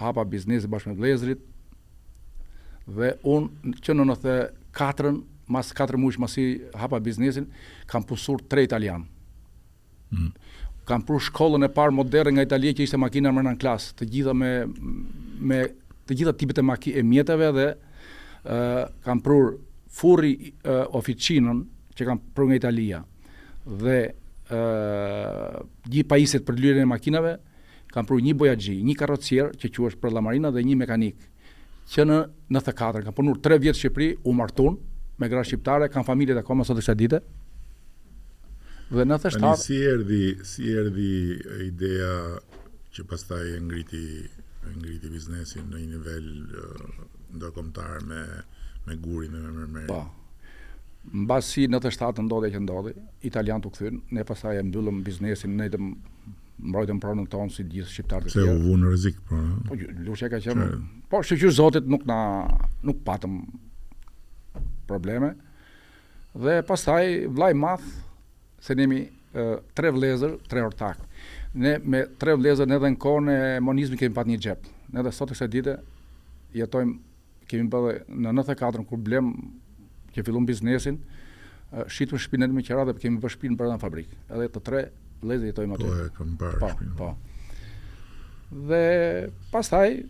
hapa 0.00 0.24
biznesi 0.28 0.68
bashkë 0.70 0.94
me 0.94 0.98
Vlezrit, 1.00 1.42
dhe 2.98 3.10
unë 3.34 3.74
që 3.84 3.96
në 3.96 4.06
nëthe 4.08 4.34
katërën, 4.76 5.20
mas 5.54 5.72
katër 5.76 5.98
mujsh 6.00 6.18
masi 6.22 6.44
hapa 6.78 7.00
biznesin, 7.02 7.48
kam 7.90 8.04
pusur 8.06 8.42
tre 8.50 8.64
italian. 8.66 9.04
Mm. 10.14 10.30
Kam 10.88 11.04
pru 11.06 11.20
shkollën 11.22 11.66
e 11.66 11.70
parë 11.74 11.94
moderne 11.94 12.32
nga 12.34 12.46
Italia 12.46 12.74
që 12.74 12.82
ishte 12.86 12.98
makina 12.98 13.30
në 13.30 13.36
mërë 13.36 13.48
në 13.52 13.60
klasë, 13.62 13.92
të 14.00 14.08
gjitha 14.14 14.34
me, 14.38 14.50
me 15.50 15.58
të 16.10 16.16
gjitha 16.18 16.34
tipet 16.38 16.58
e, 16.58 16.64
maki, 16.66 16.94
e 16.98 17.04
mjetëve 17.06 17.50
dhe 17.58 17.66
uh, 17.70 18.86
kam 19.06 19.20
pru 19.22 19.36
furri 19.94 20.32
uh, 20.40 20.88
oficinën 20.98 21.60
që 21.98 22.08
kam 22.08 22.22
pru 22.34 22.48
nga 22.50 22.58
Italia 22.58 23.02
dhe 23.82 24.00
uh, 24.08 25.60
gjithë 25.86 26.10
pajisit 26.10 26.46
për 26.48 26.58
lyrën 26.58 26.82
e 26.82 26.90
makinave, 26.90 27.36
kam 27.94 28.06
pru 28.06 28.18
një 28.22 28.34
bojaxhi, 28.38 28.76
një 28.86 28.94
karrocier 28.98 29.50
që 29.58 29.70
quhet 29.74 29.98
për 30.02 30.14
la 30.14 30.22
marina 30.24 30.50
dhe 30.54 30.62
një 30.64 30.76
mekanik. 30.82 31.26
Që 31.90 32.04
në 32.06 32.18
94 32.60 33.02
kam 33.08 33.16
punuar 33.16 33.40
3 33.42 33.58
vjet 33.64 33.76
në 33.76 33.80
Shqipëri, 33.80 34.08
u 34.30 34.34
martun 34.38 34.78
me 35.20 35.28
gra 35.28 35.42
shqiptare, 35.44 35.88
kam 35.92 36.06
familje 36.06 36.36
të 36.38 36.44
akoma 36.44 36.64
sot 36.64 36.78
kësaj 36.78 36.96
dite. 37.00 37.20
Dhe 38.90 39.04
në 39.06 39.16
97 39.16 39.58
si 39.64 39.80
erdhi, 39.86 40.22
si 40.50 40.70
erdhi 40.74 41.10
ideja 41.66 42.12
që 42.94 43.04
pastaj 43.10 43.56
e 43.56 43.60
ngriti 43.64 44.04
e 44.60 44.70
ngriti 44.76 45.10
biznesin 45.10 45.68
në 45.72 45.80
një 45.82 45.90
nivel 45.94 46.30
uh, 46.38 47.04
ndërkombëtar 47.36 48.00
me 48.06 48.22
me 48.86 48.96
gurin 49.00 49.34
e 49.36 49.40
me 49.44 49.52
mërmërin. 49.52 49.90
Po. 49.90 50.00
Mbasi 51.10 51.66
në 51.70 51.78
97 51.80 52.26
ndodhe 52.26 52.48
që 52.52 52.60
ndodhi, 52.64 52.94
italian 53.28 53.62
u 53.66 53.70
kthyn, 53.72 54.00
ne 54.14 54.24
pastaj 54.26 54.58
e 54.60 54.66
mbyllëm 54.68 55.02
biznesin 55.06 55.54
në 55.56 55.68
mbrojtën 56.62 56.98
pronën 57.02 57.26
tonë 57.30 57.52
si 57.54 57.64
gjithë 57.68 57.90
shqiptarët 57.92 58.28
e 58.28 58.32
tjerë. 58.32 58.46
Se 58.46 58.54
u 58.54 58.62
vënë 58.74 58.90
rrezik 58.90 59.20
po. 59.28 59.38
Po 59.70 59.78
lusha 60.06 60.30
ka 60.32 60.40
qenë. 60.44 60.66
Po 61.10 61.20
shqiu 61.26 61.52
zotit 61.56 61.86
nuk 61.90 62.04
na 62.08 62.18
nuk 62.86 63.00
patëm 63.06 63.38
probleme. 64.90 65.32
Dhe 66.34 66.60
pastaj 66.68 67.26
vllai 67.34 67.52
Math 67.58 67.86
se 68.62 68.76
nemi 68.78 69.04
tre 69.76 69.92
vlezër, 69.94 70.36
tre 70.50 70.64
ortak. 70.66 71.00
Ne 71.58 71.76
me 71.82 72.04
tre 72.20 72.36
vlezër 72.38 72.68
edhe 72.76 72.92
në 72.92 73.00
kohën 73.02 73.32
e 73.34 73.38
monizmit 73.64 74.00
kemi 74.04 74.14
pat 74.16 74.28
një 74.30 74.40
xhep. 74.44 74.66
Ne 74.92 75.02
edhe 75.04 75.12
sot 75.14 75.32
kësaj 75.34 75.50
dite 75.50 75.78
jetojmë 76.56 76.98
kemi 77.50 77.66
bërë 77.70 77.94
në 78.10 78.34
94 78.44 78.84
kur 78.86 78.98
blem 79.02 79.32
që 80.14 80.22
fillon 80.26 80.46
biznesin, 80.46 80.98
shitur 81.90 82.18
shpinën 82.18 82.50
me 82.54 82.62
qerat 82.66 82.90
dhe 82.90 82.96
kemi 82.98 83.18
vënë 83.22 83.34
shtëpinë 83.34 83.58
brenda 83.58 83.76
fabrikë. 83.82 84.18
Edhe 84.34 84.48
të 84.50 84.62
tre 84.66 84.84
lezi 85.26 85.48
i 85.50 85.56
tojmë 85.56 85.78
Po, 85.80 85.88
e 85.90 86.06
kam 86.16 86.32
Po, 86.40 86.70
po. 86.98 87.10
Dhe 88.70 88.80
pas 89.52 89.68
taj, 89.70 90.00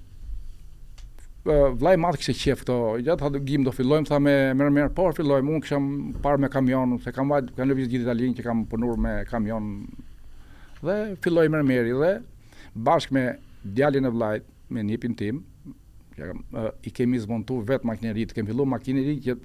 vlaj 1.44 1.96
madhë 2.00 2.20
kështë 2.22 2.36
qefë 2.40 2.62
këto, 2.64 2.76
gjatë 3.08 3.30
të 3.34 3.42
gjimë 3.50 3.68
do 3.68 3.74
fillojmë, 3.76 4.08
tha 4.08 4.20
me 4.24 4.34
mërë 4.58 4.74
mërë, 4.78 4.92
po, 4.96 5.08
fillojmë, 5.18 5.52
unë 5.56 5.64
kisha 5.66 5.80
parë 6.24 6.44
me 6.46 6.52
kamionë, 6.52 7.00
se 7.04 7.12
kam 7.16 7.32
vajtë, 7.34 7.56
kanë 7.58 7.72
lëvizë 7.72 7.92
gjithë 7.94 8.08
italinë 8.08 8.38
që 8.40 8.46
kam 8.46 8.62
punur 8.70 8.96
me 9.00 9.16
kamionë, 9.28 9.78
dhe 10.80 10.98
fillojmë 11.26 11.62
mërë 11.68 11.96
dhe 12.00 12.12
bashkë 12.88 13.16
me 13.18 13.26
djallin 13.76 14.08
e 14.08 14.14
vlajtë, 14.14 14.48
me 14.72 14.86
nipin 14.88 15.16
tim, 15.18 15.42
i 16.84 16.92
kemi 16.96 17.20
zbontu 17.20 17.60
vetë 17.66 17.88
makineritë, 17.88 18.36
kemi 18.38 18.52
fillu 18.52 18.64
makinerit, 18.68 19.42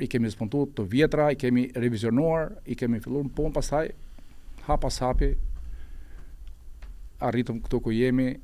i 0.00 0.08
kemi 0.10 0.28
zbuntu 0.30 0.64
të 0.76 0.84
vjetra, 0.92 1.30
i 1.32 1.36
kemi 1.40 1.68
revizionuar, 1.74 2.50
i 2.68 2.76
kemi 2.76 3.00
filluar 3.04 3.26
në 3.26 3.32
punë, 3.36 3.54
pasaj, 3.56 3.90
ha 4.66 4.76
pas 4.80 4.98
hapi, 5.04 5.30
arritëm 7.24 7.62
këtu 7.64 7.80
ku 7.86 7.94
jemi, 7.94 8.34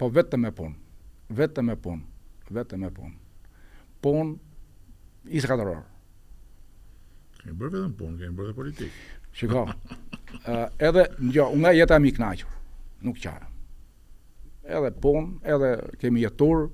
po 0.00 0.08
vetëm 0.12 0.46
me 0.46 0.52
punë, 0.56 0.76
vetëm 1.40 1.68
me 1.72 1.76
punë, 1.76 2.06
vetëm 2.56 2.86
me 2.86 2.92
punë. 2.94 3.18
Punë, 4.04 4.36
së 5.34 5.48
katërorë. 5.50 5.82
Kemi 7.44 7.58
bërë 7.60 7.76
vetëm 7.82 7.92
punë, 8.00 8.18
kemi 8.22 8.38
bërë 8.38 8.52
dhe 8.54 8.58
politikë. 8.62 9.06
Shiko, 9.34 9.66
uh, 9.66 10.68
edhe, 10.88 11.04
jo, 11.34 11.50
nga 11.60 11.74
jetë 11.76 11.98
e 11.98 12.00
mi 12.06 12.14
knaqër, 12.16 12.56
nuk 13.04 13.20
qarë. 13.20 13.50
Edhe 14.72 14.94
punë, 15.04 15.38
edhe 15.52 15.74
kemi 16.00 16.24
jetur, 16.24 16.70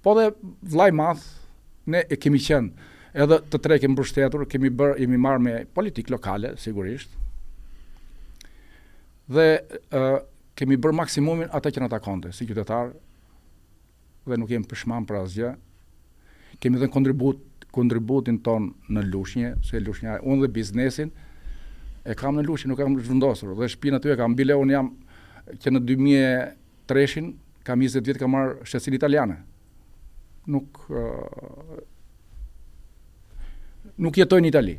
po 0.00 0.14
dhe 0.16 0.30
vlaj 0.72 0.92
mathë, 0.96 1.39
ne 1.90 2.04
e 2.08 2.16
kemi 2.20 2.40
qenë 2.42 2.88
edhe 3.24 3.38
të 3.50 3.60
tre 3.64 3.78
kemi 3.82 3.96
mbështetur, 3.96 4.44
kemi 4.50 4.70
bërë, 4.80 4.96
jemi 5.02 5.18
marrë 5.18 5.42
me 5.42 5.54
politik 5.74 6.10
lokale, 6.14 6.54
sigurisht, 6.62 7.10
dhe 9.34 9.48
uh, 9.98 10.20
kemi 10.58 10.78
bërë 10.78 10.98
maksimumin 11.00 11.50
ata 11.56 11.72
që 11.74 11.82
në 11.82 11.90
takonte, 11.90 12.32
si 12.36 12.46
qytetar 12.46 12.92
dhe 14.30 14.38
nuk 14.38 14.52
jemi 14.52 14.68
përshman 14.70 15.08
për 15.08 15.22
asgjë, 15.24 15.50
kemi 16.62 16.78
dhe 16.82 16.90
kontribut, 16.92 17.42
kontributin 17.74 18.38
ton 18.46 18.70
në 18.90 19.04
lushnje, 19.10 19.52
se 19.66 19.82
lushnja, 19.82 20.18
unë 20.22 20.46
dhe 20.46 20.54
biznesin, 20.56 21.10
e 22.06 22.14
kam 22.18 22.38
në 22.38 22.46
lushnje, 22.46 22.70
nuk 22.70 22.78
kam 22.82 22.98
zhvendosur, 23.00 23.56
dhe 23.58 23.70
shpinë 23.74 23.98
aty 23.98 24.12
e 24.14 24.18
kam 24.20 24.38
bile, 24.38 24.54
unë 24.60 24.76
jam 24.76 24.92
që 25.58 25.72
në 25.74 25.82
2003 26.86 27.30
kam 27.66 27.82
20 27.82 28.06
vjet 28.06 28.18
kam 28.22 28.30
marr 28.36 28.54
shqesin 28.66 28.94
italiane, 28.96 29.40
nuk 30.48 30.84
uh, 30.90 31.78
nuk 34.00 34.14
jetoj 34.18 34.40
në 34.40 34.48
Itali. 34.50 34.76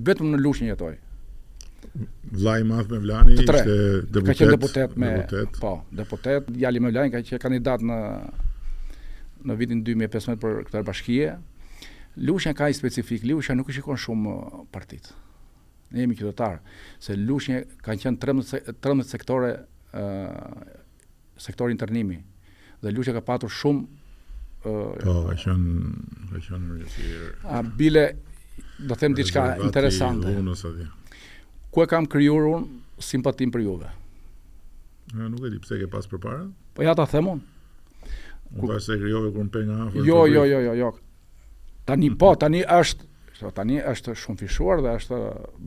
Vetëm 0.00 0.30
në 0.34 0.40
Lushnjë 0.44 0.70
jetoj. 0.70 0.94
Vllai 2.30 2.60
i 2.62 2.66
madh 2.68 2.90
me 2.92 3.00
Vlani 3.02 3.34
ishte 3.34 3.46
deputet. 3.48 4.26
Ka 4.28 4.36
qenë 4.44 4.54
deputet 4.54 4.96
me 5.00 5.08
deputet. 5.16 5.58
po, 5.60 5.72
deputet 5.90 6.50
Jali 6.60 6.78
me 6.80 6.92
Vlani 6.92 7.10
ka 7.10 7.22
qenë 7.24 7.40
kandidat 7.42 7.82
në 7.82 7.98
në 9.48 9.54
vitin 9.56 9.80
2015 9.84 10.36
për 10.38 10.58
këtë 10.68 10.82
bashkie. 10.84 11.32
Lushnja 12.20 12.52
ka 12.54 12.66
një 12.68 12.76
specifik, 12.76 13.22
Lushnja 13.24 13.54
nuk 13.56 13.70
i 13.70 13.72
shikon 13.78 13.96
shumë 13.98 14.30
uh, 14.36 14.60
partit. 14.70 15.12
Ne 15.90 16.04
jemi 16.04 16.16
qytetar, 16.18 16.58
se 17.02 17.16
Lushnja 17.16 17.62
ka 17.82 17.96
qenë 17.96 18.20
13 18.20 18.74
13 18.82 19.08
sektore 19.10 19.50
ë 19.94 20.02
uh, 20.02 20.68
sektori 21.40 21.72
internimi 21.72 22.18
dhe 22.84 22.92
Lushnja 22.92 23.16
ka 23.16 23.24
patur 23.30 23.48
shumë 23.50 23.99
Po, 24.60 24.72
po, 24.92 25.12
ka 25.24 25.36
qenë 25.40 26.26
ka 26.28 26.40
qenë 26.44 27.18
A 27.48 27.60
bile 27.64 28.02
do 28.80 28.96
them 28.96 29.14
diçka 29.16 29.44
interesante. 29.64 30.34
Ku 31.72 31.84
e 31.84 31.86
kam 31.88 32.04
krijuar 32.10 32.48
unë 32.50 33.04
simpatim 33.04 33.52
për 33.54 33.62
Juve? 33.64 33.88
Ne 35.16 35.30
nuk 35.32 35.46
e 35.48 35.52
di 35.54 35.60
pse 35.62 35.78
ke 35.80 35.88
pas 35.90 36.04
përpara. 36.06 36.44
Po 36.76 36.84
ja 36.84 36.92
ta 36.96 37.08
them 37.08 37.32
unë 37.36 37.48
Ku 38.60 38.68
ka 38.68 38.76
se 38.84 38.98
krijuar 39.00 39.30
kur 39.32 39.46
më 39.48 39.62
nga 39.64 39.78
afër? 39.86 40.04
Jo, 40.10 40.18
po 40.26 40.28
jo, 40.28 40.44
jo, 40.50 40.60
jo, 40.66 40.74
jo. 40.76 40.90
Tani 41.88 42.10
po, 42.20 42.34
tani 42.36 42.60
është, 42.66 43.08
tani 43.56 43.78
është 43.94 44.16
shumë 44.20 44.42
fishuar 44.42 44.82
dhe 44.84 44.92
është 44.98 45.22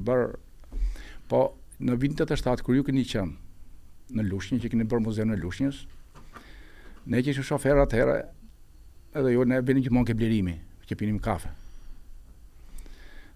bër 0.10 0.24
po 1.34 1.42
në 1.82 1.98
vitet 2.00 2.30
e 2.30 2.38
shtatë 2.38 2.62
kur 2.68 2.78
ju 2.78 2.86
keni 2.88 3.08
qenë 3.10 4.14
në 4.14 4.28
Lushnjë 4.30 4.60
që 4.66 4.74
keni 4.76 4.86
bërë 4.86 5.06
muzeun 5.08 5.34
në 5.34 5.40
Lushnjës. 5.42 5.84
Ne 7.10 7.24
që 7.26 7.34
shofer 7.44 7.80
atëherë 7.82 8.22
edhe 9.18 9.34
jo 9.34 9.44
ne 9.48 9.60
vini 9.62 9.84
gjithmonë 9.86 10.08
ke 10.10 10.16
blerimi, 10.18 10.56
që 10.90 10.98
pinim 10.98 11.20
kafe. 11.22 11.52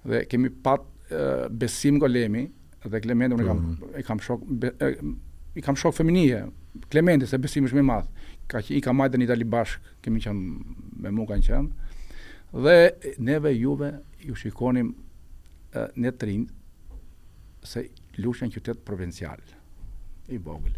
Dhe 0.08 0.24
kemi 0.30 0.50
pat 0.52 0.86
e, 1.14 1.22
besim 1.52 2.00
golemi 2.02 2.46
dhe 2.88 3.02
Klementi 3.04 3.36
unë 3.38 3.48
kam 3.48 3.62
i 3.66 3.92
mhm. 3.94 4.06
kam 4.08 4.22
shok 4.24 4.46
be, 4.62 4.72
e, 4.82 4.90
i 5.60 5.64
kam 5.66 5.76
shok 5.76 5.96
feminie, 5.98 6.46
Klementi 6.94 7.26
se 7.28 7.40
besim 7.42 7.66
është 7.68 7.78
më 7.80 7.84
i 7.84 7.88
madh. 7.88 8.12
Ka 8.48 8.62
që 8.64 8.76
i 8.78 8.82
kam 8.86 8.96
marrë 9.02 9.20
në 9.20 9.26
Itali 9.28 9.48
bashk, 9.50 9.84
kemi 10.06 10.22
qenë 10.24 10.46
me 11.04 11.12
mua 11.12 11.30
kanë 11.34 11.48
qenë. 11.48 11.92
Dhe 12.64 12.78
neve 13.28 13.52
juve 13.58 13.90
ju 14.24 14.36
shikonim 14.38 14.94
ne 16.00 16.12
trin 16.16 16.46
se 17.68 17.84
lusha 18.24 18.48
një 18.48 18.56
qytet 18.56 18.86
provincial 18.88 19.42
i 20.32 20.40
vogël. 20.40 20.78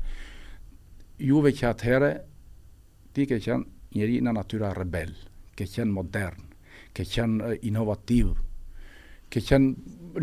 Juve 1.22 1.52
që 1.54 1.68
atëherë 1.70 2.10
ti 3.14 3.28
ke 3.30 3.38
qenë 3.44 3.78
njëri 3.96 4.20
në 4.26 4.34
natyra 4.38 4.74
rebel, 4.78 5.14
ke 5.58 5.66
qenë 5.68 5.94
modern, 5.94 6.46
ke 6.94 7.06
qenë 7.10 7.56
inovativ, 7.70 8.34
ke 9.34 9.42
qenë, 9.46 9.72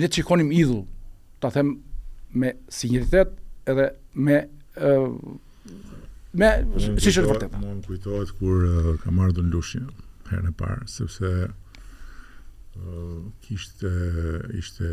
një 0.00 0.10
që 0.14 0.22
ikonim 0.24 0.52
idhull, 0.54 0.84
ta 1.42 1.50
them 1.54 1.72
me 2.36 2.52
sinjëritet 2.76 3.34
edhe 3.72 3.88
me 4.14 4.38
me, 6.32 6.48
me 6.60 7.00
si 7.00 7.10
shërë 7.14 7.30
vërteta. 7.32 7.60
Më 7.62 7.72
më 7.74 7.84
kujtojtë 7.88 8.36
kur 8.38 8.64
kam 8.64 8.98
ka 9.02 9.14
marrë 9.18 9.36
dhe 9.38 9.44
në 9.46 9.54
lushin, 9.54 9.86
herën 10.30 10.50
e 10.52 10.56
parë, 10.62 10.86
sepse 10.92 11.30
kishtë, 12.76 12.90
kishte, 13.46 13.88
ishte 14.62 14.90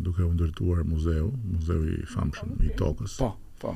duke 0.00 0.24
u 0.24 0.30
ndërtuar 0.34 0.82
muzeu, 0.88 1.28
muzeu 1.52 1.84
i 1.92 1.98
famshën, 2.08 2.56
i 2.66 2.72
tokës. 2.80 3.18
Po, 3.20 3.34
po 3.60 3.74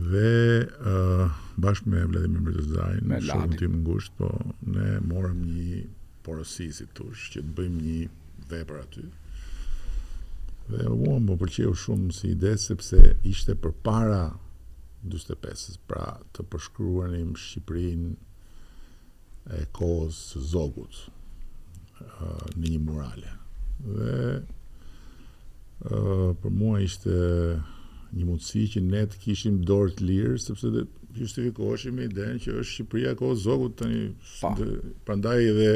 dhe 0.00 0.62
uh, 0.80 1.30
bashkë 1.58 1.88
me 1.90 2.04
Vladimir 2.10 2.40
Mirzaajin 2.46 3.04
në 3.10 3.18
shkollën 3.26 3.58
tim 3.60 3.74
ngusht, 3.84 4.12
po 4.18 4.28
ne 4.66 4.88
morëm 5.06 5.40
një 5.50 5.78
si 6.44 6.68
tush 6.92 7.20
që 7.32 7.38
të 7.40 7.52
bëjmë 7.56 7.78
një 7.82 8.02
vepër 8.50 8.76
aty. 8.82 9.04
Dhe 10.68 10.80
u 10.92 10.94
më 11.24 11.34
pëlqeu 11.40 11.72
shumë 11.82 12.06
si 12.12 12.26
ide 12.34 12.50
sepse 12.60 12.98
ishte 13.24 13.52
përpara 13.64 14.24
45-s, 15.08 15.74
pra 15.88 16.06
të 16.36 16.42
përshkruanim 16.52 17.30
Shqipërinë 17.40 18.10
e 19.56 19.58
kohës 19.78 20.14
së 20.34 20.40
Zogut 20.50 20.94
uh, 20.98 21.04
në 22.58 22.74
një 22.74 22.80
murale. 22.84 23.32
Dhe 23.88 24.16
uh, 25.88 26.30
për 26.42 26.52
mua 26.60 26.78
ishte 26.84 27.16
një 28.16 28.24
mundësi 28.28 28.62
që 28.74 28.82
ne 28.86 29.02
të 29.12 29.18
kishim 29.24 29.58
dorë 29.68 29.96
të 29.98 30.06
lirë, 30.08 30.36
sepse 30.44 30.70
dhe 30.72 30.84
justifikoheshim 31.18 31.96
me 31.98 32.06
iden 32.08 32.38
që 32.42 32.54
është 32.60 32.70
Shqipëria 32.72 33.12
kohë 33.20 33.40
zogut 33.42 33.74
të 33.80 33.88
një... 33.90 34.06
Pa. 34.40 34.52
prandaj 35.08 35.36
edhe 35.50 35.70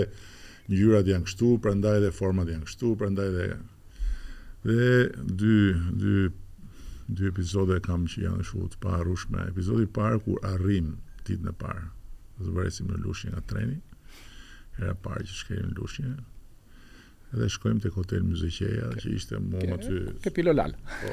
ngjyrat 0.71 1.11
janë 1.12 1.29
kështu, 1.29 1.51
prandaj 1.64 1.97
edhe 2.01 2.12
format 2.16 2.53
janë 2.55 2.68
kështu, 2.71 2.92
prandaj 3.03 3.27
edhe... 3.33 3.47
Dhe 4.62 4.90
dy, 5.42 5.57
dy, 5.99 6.12
dy 7.11 7.27
epizode 7.33 7.81
kam 7.87 8.05
që 8.11 8.25
janë 8.29 8.47
shumë 8.51 8.71
të 8.77 8.81
parushme. 8.85 9.42
Epizodi 9.51 9.88
parë 9.99 10.21
kur 10.27 10.38
arrim 10.53 10.92
ditën 11.27 11.42
në 11.51 11.57
parë, 11.59 11.88
dhe 12.38 12.53
të 12.71 12.87
në 12.90 13.01
lushje 13.07 13.33
nga 13.35 13.42
treni, 13.53 13.81
era 14.79 14.95
parë 15.05 15.27
që 15.29 15.40
shkerim 15.42 15.73
në 15.73 15.81
lushje, 15.81 16.12
edhe 17.33 17.49
shkojmë 17.53 17.81
tek 17.87 17.95
hotel 17.97 18.25
Muzeqeja 18.29 18.90
që 19.01 19.12
ishte 19.16 19.38
më 19.40 19.62
ke, 19.62 19.71
aty. 19.77 19.99
Ke 20.25 20.33
Pilolal. 20.37 20.75
Po. 20.90 21.11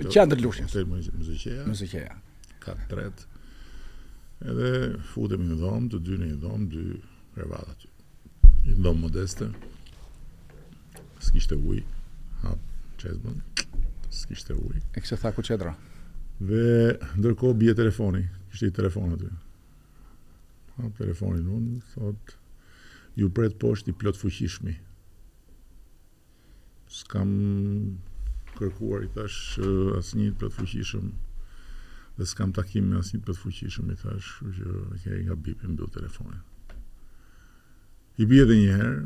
Në 0.00 0.08
qendër 0.16 0.40
Lushnjës. 0.42 0.72
Hotel 0.72 0.86
Muzeqeja. 0.90 1.66
Muzeqeja. 1.68 2.16
Ka 2.64 2.74
tret. 2.90 3.24
Edhe 4.44 4.72
futemi 5.12 5.46
në 5.52 5.58
dhomë, 5.62 5.90
të 5.94 6.00
dy 6.08 6.16
në 6.22 6.30
dhomë, 6.42 6.66
dy 6.72 6.84
krevat 7.36 7.70
aty. 7.74 7.90
Një 8.66 8.78
dhomë 8.82 9.02
modeste. 9.04 9.48
S'kishte 11.24 11.56
ujë. 11.60 11.84
Ha, 12.42 12.56
çesbon. 13.02 13.38
S'kishte 14.12 14.56
ujë. 14.58 14.82
E 14.90 15.04
kështë 15.04 15.20
tha 15.22 15.32
ku 15.38 15.44
qedra? 15.46 15.76
Dhe 16.44 16.64
ndërko 17.20 17.52
bje 17.60 17.76
telefoni, 17.78 18.24
kështë 18.50 18.72
i 18.72 18.74
telefon 18.80 19.14
aty. 19.16 19.30
Ha, 20.74 20.90
telefonin 20.98 21.46
unë, 21.46 21.76
thot, 21.94 22.34
ju 23.16 23.30
pret 23.30 23.54
poshti 23.62 23.94
plot 23.94 24.18
fuqishmi 24.18 24.74
s'kam 26.94 27.30
kërkuar 28.54 29.02
i 29.08 29.12
tash 29.16 29.58
asnjë 29.98 30.28
për 30.38 30.52
të 30.52 30.58
fuqishëm 30.58 31.08
dhe 32.18 32.26
s'kam 32.30 32.52
takim 32.54 32.86
me 32.92 33.00
asnjë 33.00 33.20
për 33.26 33.34
të 33.34 33.42
fuqishëm 33.42 33.90
i 33.90 33.96
tash 34.02 34.28
që 34.42 34.66
e 34.66 35.00
kërë 35.06 35.22
nga 35.26 35.36
bipin 35.46 35.74
do 35.80 35.88
telefonin 35.96 36.44
i 38.22 38.28
bje 38.30 38.44
dhe 38.50 38.58
herë 38.62 39.02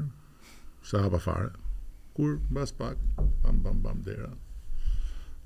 sa 0.90 1.00
hapa 1.06 1.22
fare 1.28 1.48
kur 2.18 2.36
bas 2.58 2.74
pak 2.82 3.00
bam 3.46 3.62
bam 3.64 3.80
bam 3.86 4.04
dera 4.10 4.28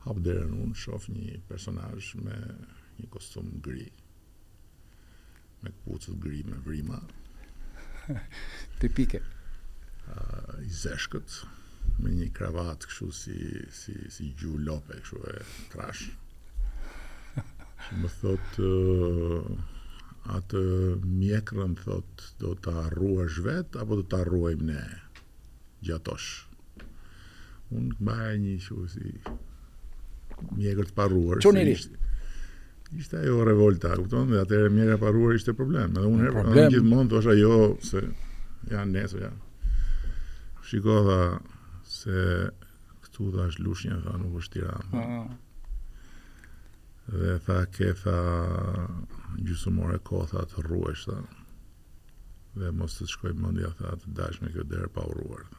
hap 0.08 0.18
dera 0.26 0.42
në 0.50 0.58
unë 0.66 0.82
shof 0.84 1.06
një 1.14 1.38
personazh 1.52 2.10
me 2.26 2.40
një 2.98 3.10
kostum 3.16 3.54
gri 3.70 3.86
me 5.62 5.70
këpucët 5.78 6.18
gri 6.26 6.42
me 6.50 6.58
vrima 6.66 6.98
tipike 8.82 9.22
i 10.66 10.72
zeshkët 10.84 11.38
me 12.00 12.10
një 12.12 12.28
kravat 12.36 12.84
kështu 12.88 13.08
si 13.12 13.38
si 13.74 13.94
si 14.12 14.32
Gju 14.38 14.58
Lope 14.64 14.98
kështu 15.00 15.20
e 15.28 15.44
trash. 15.72 16.04
më 17.98 18.08
thot 18.20 18.54
uh, 18.62 19.46
atë 20.36 20.60
mjekrën 21.02 21.72
thot 21.82 22.24
do 22.38 22.54
ta 22.64 22.70
harruash 22.84 23.40
vet 23.42 23.74
apo 23.76 23.96
do 23.98 24.04
ta 24.06 24.20
rruajm 24.24 24.62
ne 24.70 24.82
gjatosh. 25.84 26.46
Un 27.74 27.90
mbaj 28.00 28.38
një 28.44 28.54
kështu 28.62 28.78
si 28.94 29.16
mjekër 30.56 30.88
të 30.90 30.94
parruar. 30.96 31.42
Ishte, 31.42 31.98
ishte 32.96 33.18
ajo 33.18 33.44
revolta, 33.46 33.94
kupton? 33.98 34.30
Dhe 34.30 34.40
atëherë 34.46 34.70
mjekra 34.72 34.98
parruar 35.02 35.34
ishte 35.34 35.54
problem. 35.58 35.96
Edhe 35.98 36.06
unë 36.06 36.30
problem. 36.30 36.52
Edhe 36.54 36.68
unë 36.68 36.72
gjithmonë 36.76 37.12
thosha 37.16 37.36
jo 37.38 37.56
se 37.86 38.04
ja 38.70 38.84
nesër 38.86 39.26
ja. 39.28 39.32
Shikova 40.62 41.20
se 42.02 42.18
këtu 43.04 43.28
dhe 43.34 43.44
është 43.52 43.64
lushnja, 43.66 43.98
tha, 44.02 44.16
nuk 44.22 44.38
është 44.40 44.56
tira. 44.56 44.78
Mm. 44.94 45.28
Dhe 47.14 47.34
tha, 47.46 47.58
ke, 47.74 47.92
tha, 48.02 48.16
gjusëmore 49.46 50.00
ko, 50.06 50.24
tha, 50.30 50.42
të 50.52 50.64
rruesh, 50.66 51.04
tha. 51.10 51.18
Dhe 52.58 52.72
mos 52.76 52.96
të 52.98 53.06
shkoj 53.12 53.32
mëndja, 53.38 53.70
tha, 53.80 53.94
të 54.02 54.12
dash 54.18 54.40
me 54.42 54.50
kjo 54.54 54.66
derë 54.72 54.90
pa 54.94 55.06
uruar, 55.12 55.46
tha. 55.50 55.58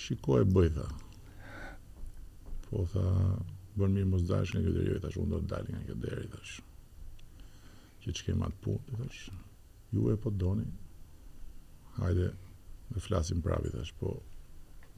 shikoj 0.00 0.44
bëj 0.54 0.68
tha. 0.76 0.86
Po 2.68 2.84
tha, 2.92 3.04
bën 3.78 3.94
mirë 3.96 4.10
mos 4.12 4.26
dalësh 4.28 4.52
nga 4.54 4.62
kjo 4.64 4.74
deri, 4.76 4.98
tash 5.02 5.16
unë 5.20 5.30
do 5.34 5.40
të 5.44 5.48
dal 5.52 5.68
nga 5.74 5.80
kjo 5.88 5.96
deri 6.04 6.30
tash. 6.34 6.54
Që 8.02 8.14
të 8.14 8.26
kem 8.28 8.44
atë 8.46 8.60
punë 8.64 9.00
tash. 9.02 9.24
Ju 9.96 10.08
e 10.12 10.18
po 10.20 10.30
doni. 10.40 10.66
Hajde, 11.98 12.30
ne 12.94 13.04
flasim 13.04 13.42
prapë 13.44 13.72
tash, 13.74 13.92
po 13.98 14.14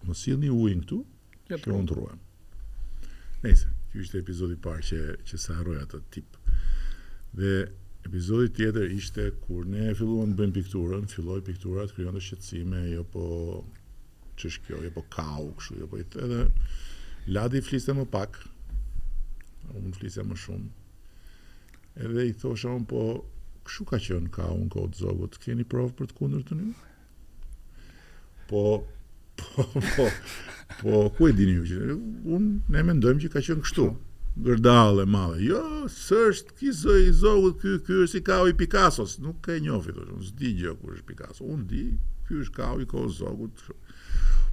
mos 0.06 0.22
sillni 0.24 0.50
ujin 0.56 0.84
këtu, 0.84 1.00
që 1.48 1.62
po. 1.64 1.76
unë 1.76 1.86
ndruam. 1.86 2.20
Nëse, 3.44 3.70
ky 3.92 4.02
ishte 4.04 4.20
epizodi 4.20 4.58
i 4.58 4.62
parë 4.66 4.84
që 4.90 5.00
që 5.28 5.38
sa 5.40 5.56
harroj 5.60 5.80
atë 5.86 6.04
tip. 6.16 6.36
Dhe 7.36 7.54
Epizodi 8.08 8.48
tjetër 8.56 8.86
ishte 8.96 9.24
kur 9.44 9.66
ne 9.68 9.90
filluam 9.94 10.30
të 10.32 10.38
bëjmë 10.38 10.54
pikturën, 10.56 11.02
filloi 11.12 11.42
piktura 11.44 11.82
të 11.84 11.92
krijonte 11.98 12.22
shqetësime, 12.24 12.78
jo 12.94 13.02
po 13.12 13.24
është 14.48 14.66
kjo, 14.66 14.79
apo 14.87 15.00
jo 15.03 15.07
kau 15.12 15.48
kështu, 15.59 15.83
apo 15.87 16.00
jo 16.00 16.26
edhe 16.26 16.44
Ladi 17.31 17.61
fliste 17.62 17.92
më 17.94 18.07
pak. 18.11 18.37
Unë 19.76 19.92
fliste 19.98 20.22
më 20.24 20.37
shumë. 20.42 20.70
Edhe 22.07 22.24
i 22.31 22.37
thosha 22.40 22.72
unë 22.72 22.88
po 22.90 23.03
këshu 23.68 23.85
ka 23.90 23.98
qënë 24.03 24.31
ka 24.35 24.46
un 24.55 24.70
kod 24.72 24.96
zogut, 24.98 25.37
keni 25.42 25.66
provë 25.68 25.92
për 25.98 26.09
të 26.11 26.16
kundër 26.16 26.46
të 26.48 26.59
një? 26.61 26.70
Po, 28.50 28.62
po 29.42 29.66
po 29.74 29.83
po 29.90 30.07
po 30.81 31.03
ku 31.16 31.29
e 31.29 31.35
dini 31.37 31.59
ju 31.59 31.68
që 31.70 32.38
ne 32.72 32.83
mendojmë 32.88 33.22
që 33.26 33.33
ka 33.37 33.44
qënë 33.46 33.66
kështu. 33.66 33.87
Gërdale 34.48 35.05
madhe. 35.11 35.44
Jo, 35.44 35.62
s'është 35.92 36.57
ki 36.59 36.72
zë 36.81 36.96
i 37.05 37.12
zogut 37.20 37.61
ky 37.61 37.76
ky 37.85 38.00
është 38.07 38.22
i 38.22 38.26
kau 38.31 38.48
i 38.48 38.57
Pikasos, 38.62 39.18
nuk 39.22 39.46
e 39.55 39.61
njoh 39.61 39.85
vetë. 39.85 40.09
Un 40.16 40.24
s'di 40.24 40.55
gjë 40.62 40.74
kush 40.83 40.96
është 41.03 41.09
Picasso. 41.12 41.44
unë 41.53 41.68
di 41.70 41.85
ky 42.26 42.40
është 42.42 42.57
kau 42.59 42.81
i 42.83 42.88
kod 42.90 43.12
zogut. 43.20 43.68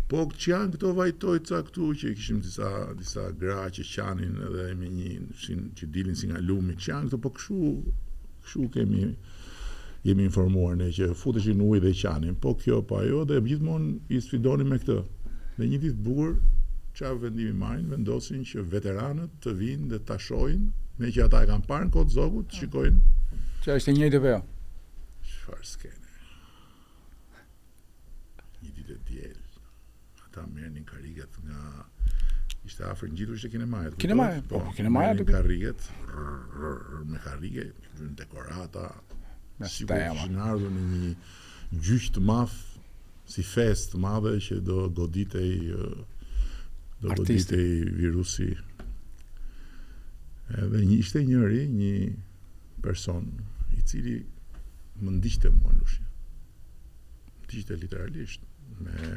Po 0.07 0.23
që 0.23 0.49
janë 0.53 0.71
këto 0.77 0.89
vajtoj 0.95 1.39
ca 1.49 1.57
këtu 1.67 1.85
që 1.99 2.09
kishim 2.15 2.37
disa 2.43 2.67
disa 2.95 3.25
gra 3.39 3.63
që 3.75 3.83
qanin 3.87 4.37
edhe 4.49 4.65
me 4.79 4.87
një 4.87 5.15
shin, 5.41 5.65
që 5.75 5.87
dilin 5.97 6.15
si 6.15 6.29
nga 6.29 6.39
lumi, 6.39 6.75
që 6.79 6.91
janë 6.93 7.09
këto 7.09 7.17
po 7.25 7.31
këshu 7.35 7.57
kshu 8.45 8.69
kemi 8.75 9.07
jemi 10.07 10.23
informuar 10.29 10.77
ne 10.79 10.87
që 10.95 11.09
futeshin 11.23 11.59
ujë 11.65 11.81
dhe 11.85 11.91
qanin. 12.03 12.37
Po 12.45 12.53
kjo 12.61 12.77
po 12.87 13.01
ajo 13.01 13.25
dhe 13.27 13.41
gjithmonë 13.49 14.15
i 14.15 14.19
sfidonin 14.23 14.71
me 14.71 14.77
këtë. 14.83 14.97
Në 15.59 15.67
një 15.73 15.79
ditë 15.85 15.99
të 15.99 16.05
bukur 16.07 16.37
ça 16.97 17.11
vendimi 17.25 17.51
marrin, 17.65 17.89
vendosin 17.91 18.45
që 18.47 18.63
veteranët 18.75 19.35
të 19.43 19.55
vinë 19.59 19.89
dhe 19.91 19.99
ta 20.07 20.15
shohin, 20.27 20.69
me 21.01 21.11
që 21.17 21.25
ata 21.27 21.43
e 21.43 21.49
kanë 21.51 21.67
parë 21.67 21.89
në 21.89 21.95
kod 21.97 22.15
zogut, 22.15 22.55
shikojnë. 22.61 23.19
që 23.67 23.75
është 23.75 23.97
një 23.99 24.07
ditë 24.13 24.23
apo? 24.23 24.31
Jo? 24.33 24.39
Çfarë 25.33 25.69
skenë? 25.73 26.15
Një 28.63 28.71
ditë 28.79 28.95
e 28.95 29.01
diel 29.11 29.36
ata 30.37 30.47
merrnin 30.53 30.85
karriget 30.85 31.29
nga 31.45 31.85
ishte 32.65 32.83
afër 32.83 33.09
ngjitur 33.09 33.35
ishte 33.35 33.49
kinemaja. 33.49 33.91
Kinemaja, 33.97 34.39
po, 34.49 34.59
po 34.59 34.71
kinemaja 34.77 35.13
duke 35.17 35.31
karriget 35.33 35.79
me 37.09 37.17
karrige, 37.19 37.63
me 37.99 38.09
dekorata. 38.21 38.85
Sigurisht 39.57 40.31
që 40.31 40.47
ardhur 40.51 40.69
në 40.69 40.83
një 40.93 41.11
gjyq 41.81 42.09
të 42.15 42.21
madh 42.29 42.57
si 43.31 43.41
fest 43.43 43.89
të 43.93 44.01
madhe 44.05 44.35
që 44.47 44.59
do 44.67 44.83
goditej 44.99 45.53
do 47.01 47.15
goditej 47.17 47.71
virusi. 48.01 48.51
Edhe 50.61 50.83
një 50.89 50.97
ishte 51.03 51.23
njëri, 51.25 51.63
një 51.81 51.95
person 52.85 53.25
i 53.73 53.81
cili 53.89 54.19
më 55.01 55.15
ndiqte 55.17 55.49
mua 55.57 55.73
në 55.73 55.79
lushje. 55.81 56.05
Ndiqte 57.47 57.81
literalisht 57.81 58.45
me 58.83 59.15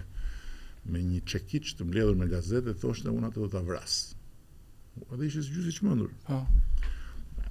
me 0.92 1.00
një 1.07 1.20
çekiç 1.31 1.74
të 1.79 1.87
mbledhur 1.88 2.18
me 2.18 2.26
gazetë 2.31 2.66
dhe 2.70 2.74
thoshte 2.83 3.11
unë 3.14 3.29
atë 3.31 3.42
do 3.44 3.48
ta 3.55 3.62
vras. 3.66 3.98
Edhe 5.14 5.26
ishte 5.26 5.44
gjysë 5.55 5.72
i 5.72 5.76
çmendur. 5.79 6.12
Po. 6.26 6.40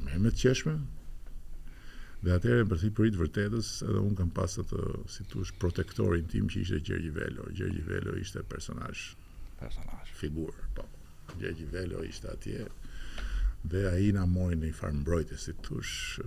Me 0.06 0.19
më 0.25 0.32
të 0.36 0.41
qeshme. 0.43 0.75
Dhe 2.19 2.34
atëherë 2.36 2.65
për 2.73 2.82
thit 2.82 2.95
prit 2.97 3.15
vërtetës, 3.15 3.69
edhe 3.88 3.99
un 4.04 4.15
kam 4.19 4.32
pas 4.36 4.58
atë 4.63 4.82
si 5.13 5.23
thosh 5.32 5.54
protektorin 5.62 6.28
tim 6.32 6.49
që 6.52 6.63
ishte 6.65 6.82
Gjergj 6.89 7.12
Velo. 7.15 7.45
Gjergj 7.56 7.82
Velo 7.88 8.17
ishte 8.19 8.43
personazh. 8.54 9.06
Personazh. 9.62 10.12
Figur, 10.19 10.54
po. 10.75 10.86
Gjergj 11.39 11.67
Velo 11.71 12.04
ishte 12.04 12.28
atje 12.34 12.67
dhe 13.71 13.86
ai 13.93 14.12
na 14.19 14.25
mori 14.25 14.56
në 14.56 14.71
një 14.71 15.38
si 15.45 15.56
thosh. 15.63 16.19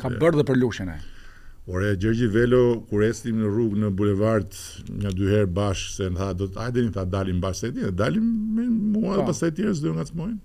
Ka 0.00 0.08
bërë 0.08 0.40
dhe 0.40 0.48
për 0.52 0.60
lushën 0.64 0.92
e. 0.92 0.98
Ore 1.66 1.96
Gjergji 1.96 2.28
Velo 2.32 2.60
kur 2.88 3.02
estim 3.04 3.40
në 3.42 3.48
rrugë 3.50 3.78
në 3.82 3.88
bulevard 3.98 4.54
nga 5.02 5.10
dy 5.12 5.26
herë 5.28 5.48
bash 5.54 5.90
se 5.94 6.06
në 6.08 6.16
tha 6.16 6.28
do 6.38 6.46
të 6.50 6.58
hajde 6.62 6.84
një 6.86 6.92
tha 6.94 7.02
dalim 7.14 7.40
bashkë 7.40 7.72
ti, 7.74 7.90
dalim 7.98 8.30
me 8.56 8.64
mua 8.68 9.16
pa. 9.18 9.26
Po. 9.26 9.26
pastaj 9.28 9.50
tjerë 9.58 9.74
s'do 9.80 9.92
ngacmojmë. 9.98 10.38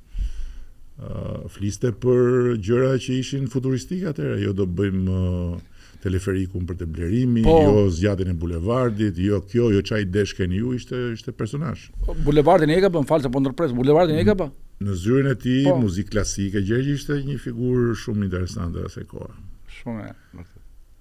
ë 0.96 1.06
uh, 1.06 1.48
fliste 1.52 1.90
për 2.04 2.54
gjëra 2.64 2.92
që 3.04 3.16
ishin 3.20 3.50
futuristike 3.52 4.06
atëherë, 4.14 4.38
jo 4.46 4.54
do 4.56 4.64
bëjmë 4.78 5.12
uh, 5.12 5.58
teleferikun 6.06 6.64
për 6.70 6.78
të 6.82 6.88
blerimi, 6.96 7.44
po, 7.44 7.56
jo 7.68 7.84
zgjatjen 7.98 8.32
e 8.32 8.36
bulevardit, 8.44 9.20
jo 9.28 9.42
kjo, 9.50 9.70
jo 9.76 9.82
çaj 9.92 10.06
desh 10.16 10.38
keni 10.40 10.62
ju, 10.64 10.72
ishte 10.80 10.96
ishte 11.18 11.34
personazh. 11.36 11.90
Po, 12.06 12.16
bulevardin 12.28 12.72
e 12.72 12.80
ka 12.86 12.94
bën 12.96 13.10
falë 13.12 13.32
po 13.36 13.44
ndërpres, 13.44 13.76
bulevardin 13.76 14.24
e 14.24 14.26
ka 14.30 14.38
bën. 14.40 14.56
Në 14.88 14.96
zyrën 15.04 15.32
e 15.36 15.38
tij 15.44 15.68
po, 15.74 15.82
muzikë 15.84 16.16
klasike, 16.16 16.64
Gjergji 16.64 16.96
ishte 16.96 17.20
një 17.28 17.42
figurë 17.44 17.92
shumë 18.06 18.30
interesante 18.30 18.88
asaj 18.88 19.04
kohe. 19.12 19.34
Shumë 19.82 20.08
e 20.14 20.54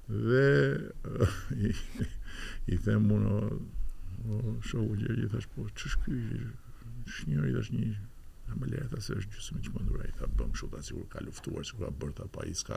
dhe 0.06 0.92
i, 2.70 2.76
them 2.84 3.08
unë 3.16 3.30
o 3.34 3.60
shohu 4.64 4.96
i 5.00 5.28
thash 5.32 5.48
po 5.54 5.62
ç'është 5.70 6.00
ky 6.04 6.16
shënjëri 7.04 7.54
tash 7.58 7.70
një 7.76 7.88
Në 8.44 8.52
më 8.60 8.66
lehet 8.74 8.92
asë 8.92 9.12
është 9.16 9.30
gjusë 9.38 9.50
me 9.56 9.60
që 9.64 9.70
më 9.72 9.80
ndurej, 9.86 10.10
ta 10.20 10.26
bëm 10.36 10.50
shu 10.60 10.66
ta 10.68 10.80
sigur 10.84 11.06
ka 11.08 11.22
luftuar, 11.24 11.62
sigur 11.64 11.82
ka 11.86 11.94
bërë 12.02 12.16
ta 12.18 12.26
pa 12.28 12.40
i 12.44 12.52
s'ka, 12.52 12.76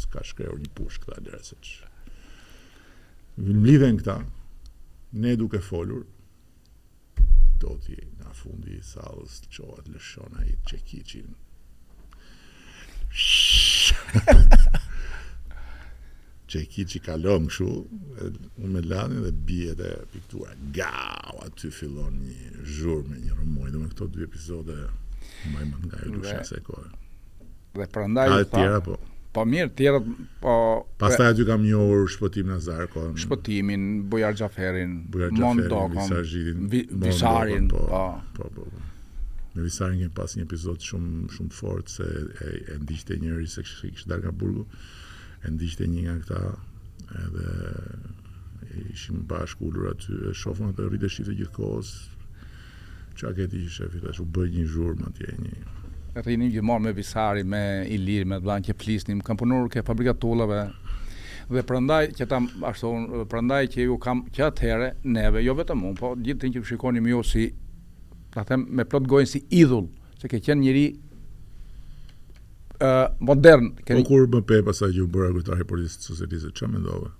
s'ka, 0.00 0.20
shkreur 0.24 0.56
një 0.56 0.70
push 0.78 0.96
këta 1.02 1.18
lera 1.26 1.40
se 1.44 1.56
që. 1.66 1.84
Më 3.44 3.58
lidhen 3.66 3.96
këta, 4.00 4.14
ne 5.20 5.32
duke 5.36 5.60
folur, 5.66 6.04
do 7.60 7.72
t'i 7.84 7.98
nga 8.16 8.30
fundi 8.40 8.72
i 8.78 8.86
salës 8.94 9.32
të 9.44 9.48
qohat 9.58 9.86
lëshona 9.92 10.40
i 10.48 10.50
qekicin. 10.64 11.28
që 16.56 16.62
i 16.64 16.68
ki 16.70 16.84
që 16.90 16.98
i 16.98 17.02
kalon 17.06 17.48
këshu, 17.50 17.66
unë 18.64 18.70
me 18.74 18.82
lani 18.86 19.22
dhe 19.24 19.32
bje 19.48 19.74
dhe 19.80 19.90
piktura, 20.12 20.54
gau, 20.76 21.40
aty 21.44 21.70
fillon 21.72 22.16
një 22.20 22.64
zhur 22.78 23.02
me 23.08 23.20
një 23.24 23.34
rëmoj, 23.40 23.70
dhe 23.74 23.82
me 23.82 23.88
këto 23.92 24.08
dy 24.14 24.24
epizode, 24.26 24.76
më 25.42 25.58
bëjmë 25.58 25.68
më 25.72 25.82
nga 25.82 26.00
e 26.00 26.14
du 26.14 26.22
shënë 26.30 26.46
se 26.52 26.60
kohë. 26.70 26.88
Dhe 27.76 27.90
për 27.96 28.08
ndaj, 28.14 28.26
dhe 28.36 28.48
tjera, 28.56 28.80
po, 28.88 28.96
Po 29.36 29.42
mirë, 29.44 29.68
tjera, 29.76 29.98
po... 30.40 30.52
Pas 30.96 31.12
taj 31.18 31.26
aty 31.34 31.44
kam 31.44 31.60
një 31.60 31.76
orë 31.76 32.04
shpotim 32.14 32.46
në 32.48 32.54
zarë, 32.66 32.86
ko, 32.94 33.02
në, 33.10 33.20
shpotimin, 33.26 33.82
bujar 34.08 34.32
gjaferin, 34.40 34.94
bujar 35.12 35.28
gjaferin, 35.28 35.64
mondokon, 35.68 36.68
visarin, 37.02 37.66
po, 37.72 37.82
pa. 37.90 38.00
po, 38.38 38.48
po, 38.54 38.64
po. 38.64 38.78
Në 38.78 38.78
po, 38.78 38.78
po. 38.80 39.66
visarin 39.66 40.00
kemë 40.00 40.16
pas 40.16 40.38
një 40.38 40.46
epizod 40.46 40.80
shumë, 40.88 41.26
shumë 41.36 41.52
fort, 41.52 41.92
se 41.92 42.06
e, 42.08 42.54
e, 42.64 42.78
njeri 42.86 43.18
njëri 43.26 43.50
se 43.58 43.66
kështë 43.68 44.08
dar 44.14 44.24
nga 44.24 44.32
burgu, 44.40 44.64
e 45.44 45.50
ndishte 45.52 45.86
një 45.88 46.02
nga 46.04 46.14
këta 46.22 47.16
edhe 47.22 48.84
ishim 48.92 49.22
bashkë 49.30 49.66
ullur 49.68 49.90
aty 49.92 50.16
e 50.30 50.34
shofëm 50.42 50.72
atë 50.72 50.88
rritë 50.90 51.08
e 51.08 51.12
shifë 51.16 51.36
gjithë 51.40 51.54
kohës 51.56 51.92
që 53.18 53.28
a 53.30 53.34
këti 53.40 53.60
ishe 53.66 53.86
fitash 53.94 54.20
u 54.22 54.26
bëjt 54.36 54.56
një 54.58 54.64
zhurë 54.74 54.98
ma 55.02 55.12
tje 55.18 55.34
një 55.42 55.54
jenim 56.26 56.48
gjithë 56.48 56.64
morë 56.64 56.82
me 56.86 56.92
visari, 56.96 57.42
me 57.44 57.60
ilir, 57.92 58.24
me 58.24 58.38
blanë 58.40 58.70
që 58.70 58.74
plisnim, 58.80 59.18
kam 59.24 59.36
punur 59.36 59.66
ke 59.68 59.82
fabrikat 59.84 60.16
tullave, 60.22 60.62
dhe 61.52 61.62
prandaj 61.68 62.06
që 62.16 62.26
ta 62.30 62.38
ashtu 62.70 62.92
prandaj 63.30 63.60
që 63.74 63.84
ju 63.84 63.98
kam 64.02 64.22
që 64.34 64.46
atëhere 64.46 64.88
neve 65.04 65.42
jo 65.44 65.52
vetëm 65.58 65.84
unë, 65.90 65.98
po 66.00 66.14
gjithë 66.16 66.48
një 66.48 66.56
që 66.62 66.70
shikoni 66.72 67.04
ju 67.12 67.20
si 67.22 67.44
ta 68.32 68.46
them 68.48 68.64
me 68.72 68.88
plot 68.88 69.04
gojën 69.12 69.28
si 69.28 69.42
idhull, 69.60 69.90
se 70.16 70.32
ke 70.32 70.40
qenë 70.40 70.62
njëri 70.64 70.86
modern. 73.20 73.74
Keni... 73.84 74.02
Po 74.04 74.08
kur 74.10 74.26
më 74.28 74.42
pe 74.48 74.58
pasaj 74.66 74.92
që 74.94 75.04
u 75.04 75.08
bëra 75.12 75.30
i 75.30 75.58
reportistë 75.60 76.10
socialiste, 76.12 76.52
që 76.56 76.68
me 76.70 76.80
ndove? 76.82 77.10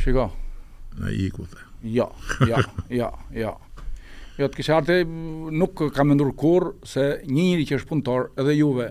Shiko. 0.00 0.30
Në 1.00 1.12
i 1.14 1.28
ku 1.30 1.44
the. 1.46 1.60
Jo, 1.84 2.08
jo, 2.46 2.58
jo, 2.92 3.08
jo. 3.34 3.52
Jo, 4.40 4.48
të 4.48 4.56
kishe 4.60 4.72
arti, 4.74 5.00
nuk 5.52 5.80
kam 5.96 6.08
më 6.10 6.16
kurrë 6.22 6.36
kur 6.40 6.68
se 6.88 7.04
një 7.28 7.44
njëri 7.44 7.66
që 7.68 7.78
është 7.80 7.88
punëtor 7.90 8.28
edhe 8.40 8.54
juve, 8.56 8.86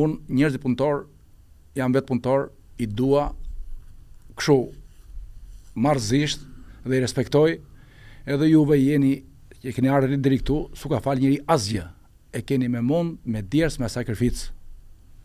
unë 0.00 0.34
njërëzit 0.38 0.62
punëtor, 0.64 1.02
jam 1.76 1.92
vetë 1.92 2.08
punëtor, 2.10 2.46
i 2.80 2.86
dua 2.86 3.26
këshu 4.36 4.56
marzisht 5.80 6.44
dhe 6.88 6.98
i 6.98 7.02
respektoj, 7.04 7.58
edhe 8.26 8.48
juve 8.50 8.80
jeni, 8.80 9.14
që 9.60 9.76
keni 9.76 9.92
ardhur 9.92 10.16
deri 10.24 10.40
këtu, 10.40 10.58
su 10.76 10.88
ka 10.92 11.02
falë 11.04 11.22
njëri 11.26 11.38
asgjë 11.52 11.86
e 12.36 12.42
keni 12.44 12.68
me 12.72 12.80
mund, 12.84 13.20
me 13.28 13.40
djerës, 13.44 13.76
me 13.80 13.88
sakrificë. 13.92 14.55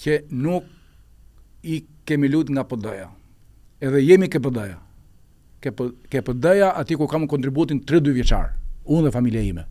që 0.00 0.12
nuk 0.44 0.68
i 1.68 1.80
kemi 2.08 2.28
lut 2.32 2.48
nga 2.54 2.64
PD-ja. 2.64 3.08
Edhe 3.84 4.00
jemi 4.02 4.30
ke 4.32 4.40
PD-ja. 4.40 4.78
Ke 5.60 5.72
ke 6.08 6.22
PD-ja 6.24 6.70
aty 6.80 6.96
ku 6.96 7.04
kam 7.10 7.26
kontributin 7.28 7.82
32 7.84 8.16
vjeçar, 8.16 8.54
unë 8.88 9.08
dhe 9.10 9.16
familja 9.16 9.44
ime. 9.44 9.66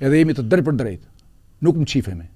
Edhe 0.00 0.20
jemi 0.22 0.36
të 0.38 0.44
drejtë 0.46 0.68
për 0.68 0.78
drejtë. 0.78 1.10
Nuk 1.66 1.80
më 1.82 1.88
çifemi. 1.90 2.28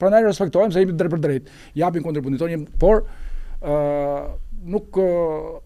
Prandaj 0.00 0.22
po. 0.24 0.30
respektojmë 0.32 0.72
se 0.72 0.82
jemi 0.84 0.96
të 0.96 1.00
drejtë 1.02 1.14
për 1.16 1.24
drejtë. 1.28 1.60
Japim 1.84 2.06
kontributin 2.08 2.40
tonë, 2.40 2.58
por 2.80 3.04
ë 3.04 3.76
uh, 3.76 4.34
nuk 4.72 4.96
uh, 4.98 5.58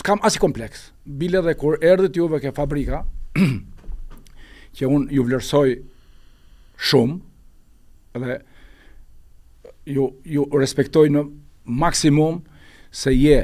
s'kam 0.00 0.20
i 0.28 0.40
kompleks. 0.40 0.90
Bile 1.04 1.40
dhe 1.48 1.56
kur 1.56 1.80
erdhët 1.80 2.16
juve 2.20 2.40
ke 2.44 2.52
fabrika, 2.56 3.04
që 4.76 4.84
unë 4.90 5.14
ju 5.16 5.24
vlersoj 5.28 5.70
shumë, 6.76 7.22
dhe 8.18 8.38
ju, 9.86 10.08
ju 10.24 10.44
respektoj 10.58 11.10
në 11.10 11.22
maksimum 11.66 12.42
se 12.94 13.12
je 13.14 13.38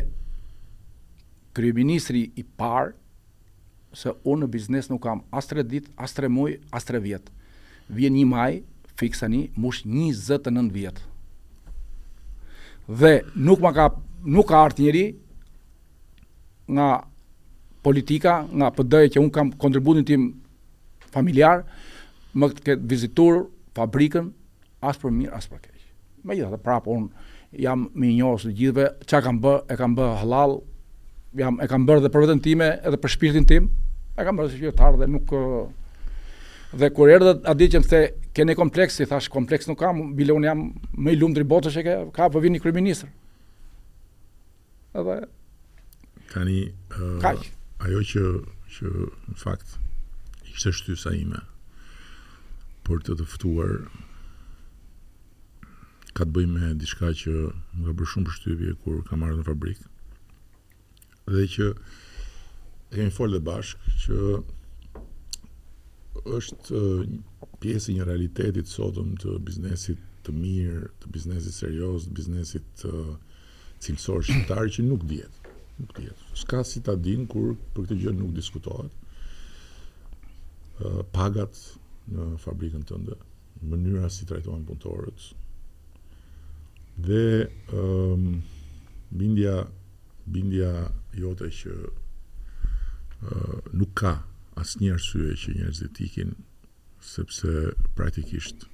kryeministri 1.56 2.30
i 2.38 2.44
parë 2.56 2.94
se 3.92 4.12
unë 4.22 4.44
në 4.44 4.50
biznes 4.52 4.90
nuk 4.90 5.02
kam 5.02 5.24
as 5.34 5.48
tre 5.50 5.64
dit, 5.66 5.86
as 5.96 6.12
tre 6.14 6.28
muj, 6.30 6.60
as 6.70 6.86
tre 6.86 7.00
vjet. 7.02 7.26
Vjen 7.90 8.14
një 8.14 8.26
maj, 8.30 8.60
fiksa 9.00 9.26
një, 9.26 9.48
mush 9.58 9.82
29 9.82 10.70
vjet. 10.70 11.00
Dhe 12.90 13.12
nuk 13.34 13.58
ma 13.62 13.72
ka, 13.74 13.88
nuk 14.22 14.46
ka 14.48 14.62
artë 14.68 14.86
njëri 14.86 15.04
nga 16.70 17.00
politika, 17.82 18.44
nga 18.52 18.70
pëdëje 18.70 19.16
që 19.16 19.22
unë 19.24 19.34
kam 19.34 19.50
kontributin 19.58 20.06
tim 20.06 20.28
familjar, 21.10 21.64
më 22.30 22.52
këtë 22.54 22.78
vizitur 22.86 23.48
fabrikën, 23.74 24.30
as 24.82 24.98
për 25.00 25.12
mirë 25.12 25.34
as 25.36 25.48
për 25.50 25.60
keq. 25.66 25.80
Megjithatë 26.28 26.60
prapë 26.64 26.94
un 26.94 27.06
jam 27.60 27.86
më 27.94 28.10
i 28.10 28.14
njohur 28.18 28.44
të 28.44 28.52
gjithëve, 28.58 28.86
çka 29.08 29.22
kam 29.24 29.40
bë, 29.42 29.54
e 29.72 29.76
kam 29.80 29.94
bë 29.96 30.08
halal, 30.22 30.58
jam 31.38 31.60
e 31.64 31.68
kam 31.70 31.86
bërë 31.88 32.04
dhe 32.04 32.12
për 32.14 32.26
veten 32.26 32.42
time, 32.44 32.68
edhe 32.84 33.00
për 33.00 33.14
shpirtin 33.16 33.46
tim, 33.48 33.68
e 34.16 34.26
kam 34.26 34.38
bërë 34.38 34.52
si 34.54 34.60
qytetar 34.60 34.98
dhe 35.00 35.08
nuk 35.10 35.32
dhe 36.80 36.86
kur 36.94 37.10
erdha 37.10 37.32
a 37.50 37.54
di 37.58 37.66
që 37.72 37.80
më 37.82 37.88
the 37.90 38.02
keni 38.36 38.54
kompleks, 38.54 39.00
i 39.02 39.06
thash 39.10 39.28
kompleks 39.32 39.66
nuk 39.66 39.78
kam, 39.80 40.12
bile 40.14 40.32
un 40.36 40.44
jam 40.46 40.60
më 40.96 41.14
i 41.14 41.16
lumtur 41.18 41.42
i 41.44 41.48
botës 41.50 41.76
ka 42.14 42.28
po 42.30 42.40
vini 42.44 42.60
kryeministër. 42.62 43.10
Edhe 44.94 45.20
tani 46.30 46.60
uh, 46.94 47.84
ajo 47.84 48.00
që 48.06 48.22
që 48.70 48.90
në 49.34 49.36
fakt 49.40 49.72
ishte 50.46 50.70
shtysa 50.76 51.10
ime 51.18 51.42
për 52.86 53.00
të 53.06 53.16
të 53.18 53.26
ftuar 53.34 53.74
ka 56.16 56.26
të 56.26 56.32
bëjmë 56.34 56.58
me 56.60 56.70
diçka 56.78 57.10
që 57.22 57.32
më 57.78 57.84
ka 57.86 57.92
bërë 57.98 58.10
shumë 58.12 58.28
përshtypje 58.28 58.74
kur 58.84 59.02
kam 59.06 59.20
marrë 59.22 59.38
në 59.40 59.46
fabrik. 59.46 59.82
Dhe 61.30 61.44
që 61.54 61.66
e 61.70 62.98
kemi 62.98 63.12
folë 63.14 63.36
dhe 63.36 63.42
bashkë 63.48 63.94
që 64.04 64.20
është 66.38 66.84
pjesë 67.62 67.92
e 67.92 67.96
një 67.98 68.06
realiteti 68.08 68.64
të 68.66 68.74
sotëm 68.74 69.12
të 69.22 69.36
biznesit 69.46 70.00
të 70.26 70.34
mirë, 70.36 70.88
të 71.00 71.12
biznesit 71.14 71.54
serioz, 71.56 72.08
të 72.08 72.16
biznesit 72.18 72.66
të 72.80 72.94
cilësor 73.84 74.26
shqiptar 74.26 74.66
që 74.74 74.86
nuk 74.88 75.06
dihet. 75.08 75.36
Nuk 75.80 75.94
dihet. 75.96 76.26
S'ka 76.36 76.64
si 76.68 76.82
ta 76.84 76.96
din 76.98 77.26
kur 77.30 77.54
për 77.76 77.86
këtë 77.86 78.00
gjë 78.02 78.16
nuk 78.18 78.34
diskutohet. 78.36 78.92
Pagat 81.14 81.56
në 82.10 82.32
fabrikën 82.42 82.82
tënde, 82.88 83.14
mënyra 83.68 84.08
si 84.10 84.24
trajtohen 84.26 84.64
punëtorët, 84.68 85.30
dhe 86.98 87.48
um, 87.72 88.42
bindja 89.10 89.66
bindja 90.26 90.90
jote 91.14 91.50
që 91.50 91.70
uh, 91.82 93.58
nuk 93.74 93.94
ka 93.98 94.12
asë 94.60 94.82
një 94.82 94.94
arsye 94.94 95.34
që 95.42 95.54
njerëzit 95.58 96.00
ikin 96.04 96.34
sepse 97.02 97.72
praktikisht 97.98 98.66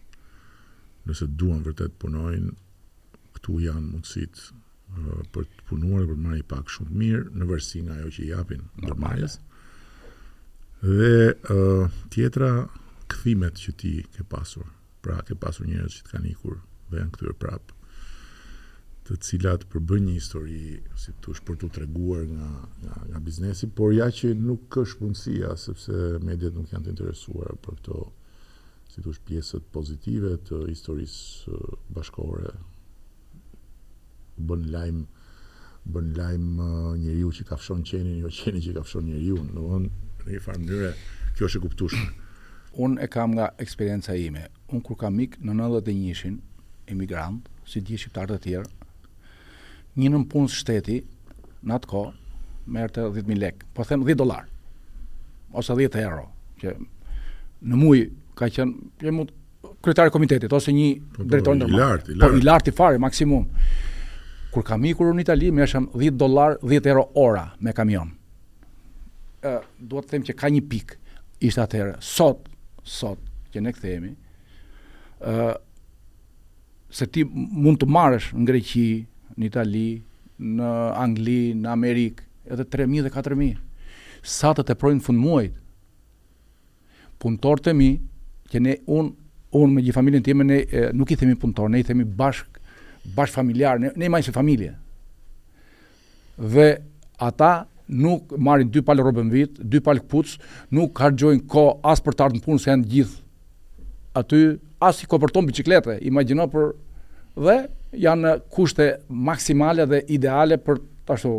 nëse 1.06 1.28
duan 1.38 1.62
vërtet 1.64 1.94
punojnë 2.02 2.52
këtu 3.36 3.60
janë 3.62 3.88
mundësit 3.92 4.36
uh, 4.50 5.22
për 5.32 5.46
të 5.46 5.66
punuar 5.68 6.02
dhe 6.04 6.08
për 6.12 6.22
marrë 6.26 6.40
i 6.42 6.46
pak 6.52 6.72
shumë 6.72 6.96
mirë 7.02 7.32
në 7.36 7.48
vërsi 7.52 7.82
nga 7.86 8.00
jo 8.04 8.10
që 8.16 8.24
i 8.26 8.32
apin 8.36 8.66
normalis 8.82 9.38
dhe 10.82 11.32
uh, 11.54 11.86
tjetra 12.12 12.52
këthimet 13.08 13.62
që 13.62 13.72
ti 13.80 13.94
ke 14.12 14.26
pasur 14.28 14.66
pra 15.00 15.20
ke 15.24 15.38
pasur 15.38 15.68
njerëz 15.70 16.00
që 16.00 16.04
të 16.08 16.14
kanë 16.16 16.30
ikur 16.34 16.58
dhe 16.90 17.00
janë 17.00 17.14
këtyre 17.14 17.36
prapë 17.42 17.75
të 19.06 19.16
cilat 19.22 19.62
përbën 19.70 20.02
një 20.08 20.12
histori, 20.16 20.60
si 20.98 21.12
të 21.22 21.34
për 21.46 21.58
të 21.62 21.68
treguar 21.76 22.24
nga, 22.26 22.48
nga, 22.82 22.96
nga 23.12 23.20
biznesi, 23.22 23.68
por 23.70 23.92
ja 23.94 24.08
që 24.10 24.32
nuk 24.34 24.78
është 24.82 24.98
punësia, 25.02 25.52
sepse 25.62 25.94
mediet 26.26 26.54
nuk 26.56 26.72
janë 26.72 26.88
të 26.88 26.94
interesuar 26.96 27.52
për 27.62 27.76
këto, 27.78 28.00
si 28.90 29.04
të 29.04 29.12
pjesët 29.28 29.68
pozitive 29.74 30.32
të 30.48 30.58
historisë 30.72 31.54
uh, 31.54 31.76
bashkore, 31.94 32.50
bën 34.42 34.66
lajmë 34.72 35.04
bën 35.94 36.08
lajm 36.18 36.46
uh, 36.58 36.88
njeriu 36.98 37.30
që 37.36 37.46
kafshon 37.52 37.84
qenin, 37.86 38.16
jo 38.24 38.30
qeni 38.34 38.58
që 38.64 38.74
kafshon 38.80 39.06
njeriu, 39.06 39.38
domthonë 39.52 40.08
në 40.24 40.32
një 40.34 40.40
farë 40.42 40.90
kjo 41.36 41.46
është 41.46 41.60
e 41.60 41.64
kuptueshme. 41.68 42.08
Unë 42.82 43.04
e 43.06 43.12
kam 43.12 43.38
nga 43.38 43.52
eksperjenca 43.62 44.16
ime. 44.18 44.48
unë 44.68 44.82
kur 44.82 44.96
kam 44.98 45.20
ik 45.22 45.38
në 45.46 45.52
91-shin 45.54 46.40
emigrant, 46.90 47.46
si 47.66 47.80
dje 47.80 47.96
shqiptarët 47.98 48.40
të 48.40 48.42
tjerë, 48.48 48.68
një 50.00 50.08
në 50.12 50.20
punë 50.32 50.50
shteti 50.52 50.98
në 51.66 51.76
atë 51.78 51.88
kohë 51.90 52.12
merrte 52.76 53.04
10000 53.06 53.40
lek, 53.40 53.64
po 53.74 53.84
them 53.86 54.04
10 54.04 54.18
dollar 54.20 54.46
ose 55.56 55.76
10 55.78 55.98
euro 56.04 56.26
që 56.60 56.74
në 56.76 57.78
muaj 57.80 58.00
ka 58.36 58.48
qenë 58.52 58.90
që 59.02 59.14
mund 59.16 59.32
kryetari 59.84 60.10
i 60.10 60.14
komitetit 60.14 60.52
ose 60.52 60.74
një 60.74 60.88
po, 60.98 61.20
po, 61.24 61.28
drejtor 61.32 61.56
ndërmarrë. 61.56 61.70
Po 61.70 61.78
i 61.78 61.80
lartë, 61.80 62.12
i 62.12 62.18
lartë. 62.18 62.34
Po 62.36 62.40
i 62.40 62.44
lartë 62.46 62.74
fare 62.76 63.00
maksimum. 63.02 63.46
Kur 64.52 64.64
kam 64.66 64.84
ikur 64.88 65.10
në 65.16 65.24
Itali, 65.24 65.48
më 65.54 65.62
jasham 65.64 65.86
10 65.94 66.16
dollar, 66.20 66.56
10 66.64 66.86
euro 66.90 67.06
ora 67.22 67.46
me 67.62 67.72
kamion. 67.76 68.10
Ë, 69.46 69.56
duhet 69.80 70.08
të 70.10 70.14
them 70.16 70.26
që 70.28 70.36
ka 70.38 70.50
një 70.54 70.62
pikë 70.70 70.98
ishte 71.48 71.62
atëherë. 71.64 71.96
Sot, 72.04 72.46
sot 72.84 73.22
që 73.54 73.64
ne 73.66 73.72
kthehemi, 73.76 74.12
ë 75.22 75.52
se 76.96 77.08
ti 77.12 77.24
mund 77.30 77.80
të 77.82 77.88
marrësh 77.96 78.30
në 78.36 78.46
Greqi, 78.48 78.86
në 79.40 79.48
Itali, 79.50 79.88
në 80.40 80.70
Angli, 81.00 81.38
në 81.56 81.70
Amerikë, 81.72 82.24
edhe 82.52 82.64
3.000 82.72 83.06
dhe 83.06 83.12
4.000. 83.12 83.60
Sa 84.26 84.52
të 84.56 84.64
të 84.68 84.76
projnë 84.80 85.04
fund 85.06 85.20
muajt, 85.22 85.56
punëtor 87.22 87.62
të 87.66 87.74
mi, 87.78 87.90
që 88.50 88.62
ne 88.64 88.76
unë 88.86 89.14
un 89.56 89.72
me 89.72 89.80
gjithë 89.82 89.96
familjen 89.96 90.24
time 90.26 90.44
ne 90.44 90.56
e, 90.68 90.82
nuk 90.94 91.10
i 91.10 91.16
themi 91.18 91.36
punëtor, 91.40 91.70
ne 91.72 91.80
i 91.80 91.86
themi 91.86 92.04
bashk 92.04 92.58
bashk 93.16 93.34
familjarë, 93.36 93.80
ne, 93.82 93.92
ne 93.96 94.10
majse 94.10 94.32
familje. 94.34 94.72
Dhe 96.36 96.66
ata 97.22 97.66
nuk 97.88 98.34
marrin 98.42 98.68
dy 98.74 98.82
palë 98.84 99.04
rrobën 99.04 99.30
vit, 99.32 99.60
dy 99.62 99.78
palë 99.82 100.02
kputç, 100.04 100.34
nuk 100.74 100.98
harxojnë 101.00 101.46
kohë 101.48 101.76
as 101.90 102.02
për 102.04 102.16
të 102.18 102.24
ardhur 102.26 102.44
punë 102.44 102.62
se 102.64 102.72
janë 102.72 102.88
gjithë 102.90 103.22
aty, 104.16 104.40
as 104.82 105.00
i 105.04 105.08
koperton 105.08 105.46
biciklete, 105.48 105.98
imagjino 106.08 106.46
për 106.52 106.70
dhe 107.46 107.56
janë 108.00 108.32
kushte 108.54 108.86
maksimale 109.08 109.86
dhe 109.88 110.00
ideale 110.16 110.58
për 110.62 110.80
të 111.06 111.16
ashtu. 111.16 111.32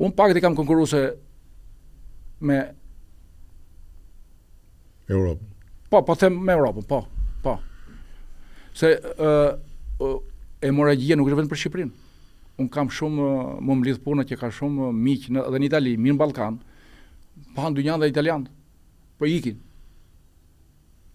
Unë 0.00 0.16
pak 0.16 0.34
të 0.36 0.42
kam 0.44 0.56
konkuruse 0.58 1.02
me... 2.44 2.58
Europë. 5.10 5.46
Po, 5.90 6.02
po 6.06 6.14
them 6.18 6.36
me 6.46 6.54
Europën, 6.54 6.86
po, 6.86 7.00
po. 7.42 7.56
Se 8.78 8.92
uh, 8.94 9.50
uh, 9.98 10.20
nuk 10.70 10.84
është 10.94 11.38
vetëm 11.40 11.50
për 11.50 11.58
Shqipërinë. 11.62 12.06
Unë 12.62 12.70
kam 12.72 12.90
shumë, 12.92 13.26
më 13.64 13.76
më 13.80 13.88
lidhë 13.88 14.04
punë 14.04 14.26
që 14.30 14.38
ka 14.42 14.50
shumë 14.54 14.90
miqë 14.94 15.34
në, 15.34 15.44
dhe 15.54 15.60
në 15.62 15.68
Itali, 15.70 15.96
mirë 15.98 16.16
në 16.16 16.50
pa 17.56 17.66
në 17.66 17.76
dynjan 17.80 17.98
dhe 18.02 18.08
italianë, 18.12 18.50
po 19.18 19.26
ikin. 19.32 19.56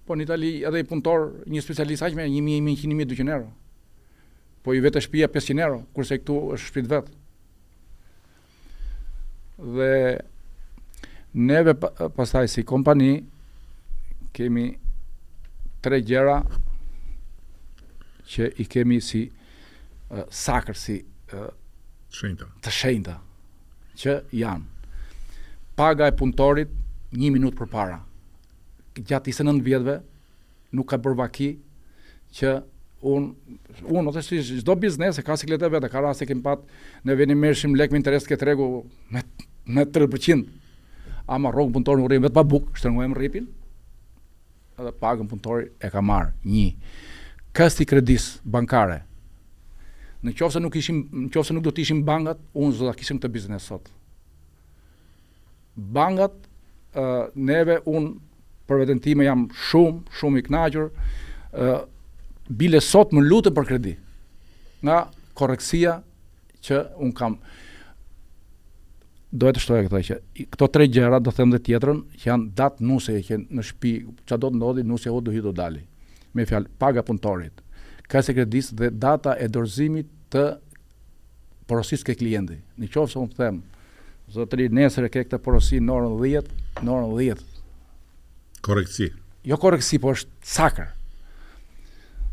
Po 0.08 0.18
në 0.18 0.26
Itali 0.26 0.50
edhe 0.68 0.82
i 0.82 0.88
punëtor, 0.90 1.28
një 1.48 1.62
specialist 1.64 2.04
aqme, 2.10 2.26
1.100-1.200 2.34 3.30
euro 3.32 3.52
po 4.66 4.74
i 4.74 4.82
vetë 4.82 5.02
shpia 5.06 5.28
500 5.30 5.62
euro, 5.62 5.84
kurse 5.94 6.18
këtu 6.18 6.36
është 6.56 6.70
shpit 6.72 6.88
vetë. 6.94 7.12
Dhe 9.76 9.92
neve 11.38 11.76
pasaj 12.18 12.42
si 12.52 12.64
kompani 12.68 13.12
kemi 14.36 14.66
tre 15.86 16.00
gjera 16.02 16.40
që 18.34 18.50
i 18.58 18.66
kemi 18.74 18.98
si 19.06 19.22
uh, 19.28 20.24
sakër, 20.34 20.80
si 20.82 20.98
uh, 21.38 21.52
shenjta. 22.10 22.48
të 22.66 22.74
shenjta, 22.82 23.20
që 24.02 24.18
janë. 24.34 24.72
Paga 25.78 26.10
e 26.10 26.16
punëtorit 26.18 26.72
një 27.20 27.30
minut 27.36 27.54
për 27.60 27.70
para. 27.70 28.02
Gjatë 28.98 29.30
isë 29.32 29.46
nëndë 29.46 29.66
vjetëve 29.70 29.98
nuk 30.76 30.88
ka 30.90 30.98
bërbaki 31.04 31.52
që 32.36 32.58
unë 33.06 33.90
unë 33.92 34.10
ose 34.12 34.22
si 34.26 34.40
çdo 34.62 34.76
biznes 34.80 35.20
e 35.20 35.24
ka 35.26 35.36
sikletë 35.38 35.70
vetë, 35.72 35.90
ka 35.92 36.02
raste 36.02 36.26
kem 36.28 36.42
pat 36.44 36.64
në 37.06 37.18
vendim 37.20 37.40
mershim 37.44 37.76
lek 37.78 37.94
me 37.94 38.00
interes 38.02 38.26
ke 38.28 38.38
tregu 38.40 38.84
me 39.12 39.22
me 39.66 39.86
3%. 39.86 40.46
Ama 41.28 41.52
rrogun 41.52 41.74
punëtor 41.78 42.00
nuk 42.00 42.10
rrim 42.10 42.24
vetë 42.26 42.36
pa 42.38 42.44
buk, 42.44 42.72
shtrëngojm 42.78 43.16
rripin. 43.18 43.48
Edhe 44.80 44.92
pagën 45.02 45.30
punëtori 45.30 45.70
e 45.80 45.90
ka 45.92 46.02
marr 46.02 46.34
një 46.46 46.68
kasti 47.56 47.86
kredis 47.88 48.40
bankare. 48.44 49.04
Në 50.26 50.34
qofë 50.36 50.58
se 50.58 50.60
nuk 50.62 50.76
ishim, 50.78 51.04
në 51.26 51.30
qofë 51.34 51.50
se 51.50 51.54
nuk 51.56 51.64
do 51.68 51.72
të 51.74 51.84
ishim 51.86 52.02
bankat, 52.06 52.42
unë 52.54 52.78
do 52.80 52.86
da 52.90 52.94
kishim 52.98 53.20
të 53.22 53.30
biznes 53.32 53.68
sot. 53.70 53.88
Bankat, 55.78 56.34
neve, 57.36 57.78
unë, 57.86 58.14
për 58.66 58.82
vetën 58.82 59.02
time 59.06 59.28
jam 59.28 59.46
shumë, 59.70 60.00
shumë 60.20 60.42
i 60.42 60.46
knajgjur, 60.50 60.88
bile 62.50 62.80
sot 62.80 63.14
më 63.14 63.22
lutë 63.26 63.52
për 63.56 63.66
kredi, 63.72 63.96
nga 64.86 65.06
koreksia 65.36 66.00
që 66.66 66.82
unë 67.02 67.16
kam. 67.18 67.38
Do 69.36 69.50
të 69.52 69.60
shtoja 69.60 69.88
këta 69.88 70.02
që, 70.08 70.18
këto 70.54 70.68
tre 70.72 70.88
gjera, 70.88 71.20
do 71.20 71.34
them 71.36 71.52
dhe 71.52 71.60
tjetërën, 71.66 72.02
që 72.22 72.30
janë 72.30 72.52
datë 72.56 72.86
nuse, 72.88 73.18
që 73.28 73.40
në 73.50 73.66
shpi, 73.70 73.94
që 74.30 74.38
do 74.40 74.52
të 74.52 74.60
ndodhi, 74.60 74.86
nuse 74.88 75.12
o 75.12 75.20
duhi 75.22 75.42
do 75.44 75.52
dali, 75.56 75.82
me 76.34 76.46
fjalë, 76.48 76.70
paga 76.80 77.04
punëtorit, 77.04 77.64
kase 78.08 78.36
kredis 78.38 78.70
dhe 78.78 78.92
data 78.94 79.34
e 79.36 79.50
dorëzimit 79.52 80.08
të 80.32 80.46
porosis 81.68 82.06
ke 82.06 82.16
klienti. 82.16 82.62
Në 82.78 82.92
qofë 82.94 83.12
se 83.12 83.20
unë 83.20 83.34
të 83.34 83.42
them, 83.42 83.60
zotëri, 84.32 84.70
nesër 84.72 85.10
e 85.10 85.12
ke 85.12 85.26
këtë 85.26 85.42
porosi 85.44 85.82
në 85.84 85.98
orën 85.98 86.16
10, 86.22 86.54
në 86.86 86.94
orën 86.96 87.16
10. 87.34 87.44
Koreksi. 88.66 89.10
Jo 89.46 89.58
koreksi, 89.62 90.00
po 90.02 90.14
është 90.16 90.32
sakrë 90.56 90.88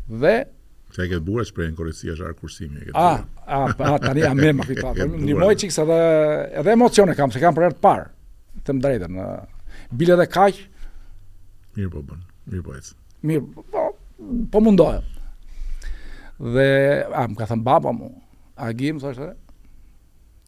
dhe 0.09 0.35
Sa 0.93 1.07
ke 1.09 1.17
burrë 1.23 1.45
shpreh 1.49 1.71
në 1.71 1.87
është 1.89 2.25
ar 2.27 2.33
kursimi 2.37 2.81
e 2.83 2.91
A, 2.93 3.23
a, 3.45 3.97
tani 4.03 4.21
a 4.27 4.33
më 4.35 4.51
më 4.53 4.65
fitat. 4.67 4.97
Ndihmoj 5.09 5.55
çiks 5.57 5.79
edhe 5.81 5.99
edhe 6.61 6.71
emocione 6.75 7.15
kam, 7.17 7.31
se 7.33 7.39
kam 7.41 7.55
për 7.55 7.65
herë 7.65 7.73
të 7.73 7.81
parë. 7.81 8.03
Të 8.67 8.73
drejtën. 8.79 9.17
Bile 9.97 10.15
dhe 10.19 10.27
kaq. 10.29 10.59
Mirë 11.77 11.89
po 11.95 12.03
bën. 12.05 12.21
Mirë 12.51 12.65
po 12.67 12.75
ec. 12.77 12.91
Mirë, 13.25 13.63
po, 13.73 13.87
po 14.53 14.61
mundohem. 14.61 15.01
Dhe 16.37 16.67
a 17.09 17.25
më 17.25 17.39
ka 17.41 17.49
thënë 17.49 17.65
baba 17.65 17.91
mu, 17.95 18.11
a 18.53 18.69
gim 18.77 19.01
thoshte? 19.01 19.31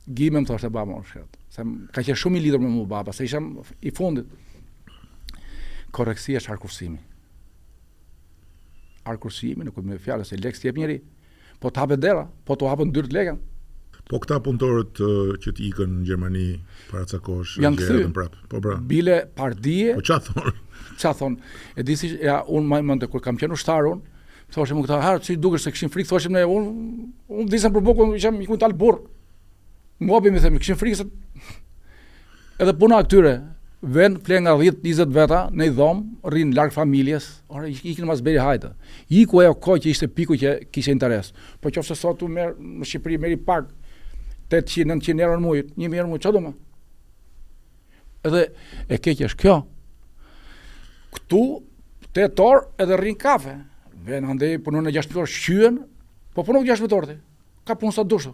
Gimë 0.05 0.43
më 0.43 0.49
thoshte 0.51 0.69
baba 0.69 0.99
mu 0.99 1.01
Se 1.49 1.65
ka 1.89 2.05
qenë 2.05 2.21
shumë 2.21 2.37
i 2.37 2.45
lidhur 2.45 2.61
me 2.61 2.69
mua 2.69 2.85
baba, 2.99 3.15
se 3.17 3.25
isha 3.25 3.41
i 3.81 3.89
fundit. 3.91 4.29
Korrekësia 5.95 6.37
është 6.37 6.53
arkursimi, 9.09 9.65
në 9.65 9.73
kuptimin 9.73 9.97
e 9.97 10.01
fjalës 10.01 10.31
se 10.33 10.39
lekë 10.41 10.67
jep 10.69 10.79
njëri, 10.79 10.97
po 11.61 11.71
të 11.71 11.83
hapet 11.83 12.01
dera, 12.03 12.25
po 12.47 12.57
të 12.57 12.71
hapën 12.71 12.93
të 12.95 13.05
lekën. 13.15 13.37
Po 14.09 14.19
këta 14.21 14.37
punëtorët 14.45 14.99
uh, 15.01 15.35
që 15.41 15.53
të 15.57 15.63
ikën 15.71 15.93
në 15.95 16.03
Gjermani 16.05 16.45
para 16.91 17.07
ca 17.09 17.17
kohësh 17.25 17.55
janë 17.63 17.79
gjerën 17.81 18.11
prap. 18.13 18.35
Po 18.51 18.59
bra. 18.61 18.75
Bile 18.85 19.21
pardije. 19.35 19.95
Po 19.97 20.03
ça 20.05 20.19
thon? 20.21 20.51
Ça 21.01 21.13
thon? 21.17 21.39
E 21.75 21.81
di 21.83 21.95
si 21.97 22.11
ja 22.21 22.43
un 22.47 22.67
më 22.69 22.83
mend 22.85 23.07
kur 23.09 23.21
kam 23.25 23.37
qenë 23.41 23.57
ushtarun, 23.57 24.03
thoshim 24.53 24.83
këta 24.85 24.99
harë, 25.01 25.23
si 25.25 25.35
duket 25.41 25.63
se 25.63 25.73
kishin 25.73 25.89
frikë, 25.89 26.09
thoshim 26.11 26.37
ne 26.37 26.43
un 26.45 26.69
un 27.33 27.45
disa 27.49 27.69
për 27.73 27.81
bukun 27.87 28.13
isham 28.19 28.37
i 28.41 28.45
kujt 28.45 28.61
al 28.67 28.77
burr. 28.77 29.01
Mbopim 30.05 30.35
i 30.35 30.39
themi, 30.43 30.61
kishin 30.61 30.77
frikë 30.77 31.01
se 31.01 31.09
edhe 32.61 32.77
puna 32.77 33.01
këtyre, 33.07 33.33
Ven 33.85 34.17
ple 34.17 34.39
nga 34.41 34.55
10 34.57 34.81
20 34.81 35.13
veta 35.13 35.39
në 35.53 35.67
dhom, 35.77 35.99
rrin 36.25 36.53
larg 36.57 36.71
familjes, 36.73 37.25
ora 37.53 37.69
ikin 37.69 38.07
mas 38.09 38.23
beri 38.25 38.39
hajtë. 38.41 38.71
Iku 39.13 39.43
ajo 39.43 39.51
kohë 39.61 39.83
që 39.83 39.89
ishte 39.91 40.07
piku 40.09 40.35
që 40.41 40.53
kishte 40.73 40.95
interes. 40.95 41.29
Po 41.61 41.69
qofse 41.69 41.93
sot 41.97 42.23
u 42.25 42.29
merr 42.33 42.55
në 42.57 42.87
Shqipëri 42.89 43.19
merri 43.21 43.37
pak 43.37 43.69
800 44.49 44.89
900 44.89 45.21
euro 45.21 45.37
në 45.37 45.41
muaj, 45.45 45.61
1000 45.77 45.97
euro 45.99 46.07
në 46.09 46.13
muaj, 46.15 46.23
çfarë 46.23 46.37
do 46.39 46.43
më? 46.47 46.53
Edhe 48.25 48.41
e 48.89 48.99
keq 49.05 49.21
është 49.29 49.41
kjo. 49.43 49.55
Ktu 51.19 51.43
tetor 52.17 52.65
edhe 52.81 52.97
rrin 52.97 53.19
kafe. 53.21 53.53
Ven 54.07 54.25
ande 54.33 54.49
punon 54.65 54.85
në 54.89 54.95
6 54.97 55.13
orë 55.21 55.29
shqyen, 55.35 55.77
po 56.33 56.41
punon 56.49 56.65
6 56.65 56.81
orë 56.89 57.19
Ka 57.65 57.73
punë 57.81 57.93
sa 57.97 58.03
dush. 58.05 58.29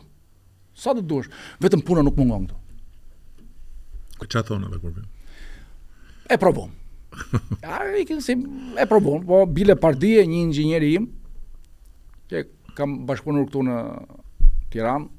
Sa 0.76 0.92
të 0.96 1.02
dush. 1.08 1.28
Vetëm 1.64 1.84
puna 1.88 2.04
nuk 2.04 2.16
mungon 2.20 2.48
këtu. 2.48 2.56
Ku 4.20 4.26
çfarë 4.32 4.48
thonë 4.54 4.78
kur 4.80 4.92
vjen? 4.96 5.08
e 6.32 6.38
probon, 6.40 6.72
A 7.68 7.76
i 8.00 8.06
kënë 8.08 8.24
si 8.24 8.38
e 8.80 8.86
probon, 8.88 9.26
po 9.28 9.42
bile 9.52 9.76
pardie 9.78 10.24
një 10.24 10.38
inxinjeri 10.46 10.92
im, 10.96 11.10
që 12.32 12.46
kam 12.78 13.02
bashkëpunur 13.10 13.48
këtu 13.50 13.66
në 13.68 13.76
Tiranë. 14.72 15.10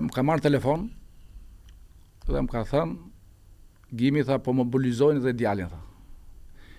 më 0.00 0.08
ka 0.14 0.22
marrë 0.24 0.40
telefon, 0.46 0.86
dhe 2.24 2.40
më 2.40 2.48
ka 2.54 2.62
thënë, 2.70 2.94
gimi 4.00 4.22
tha, 4.24 4.38
po 4.40 4.54
mobilizojnë 4.56 5.20
dhe 5.20 5.34
djalin 5.36 5.68
tha. 5.68 5.82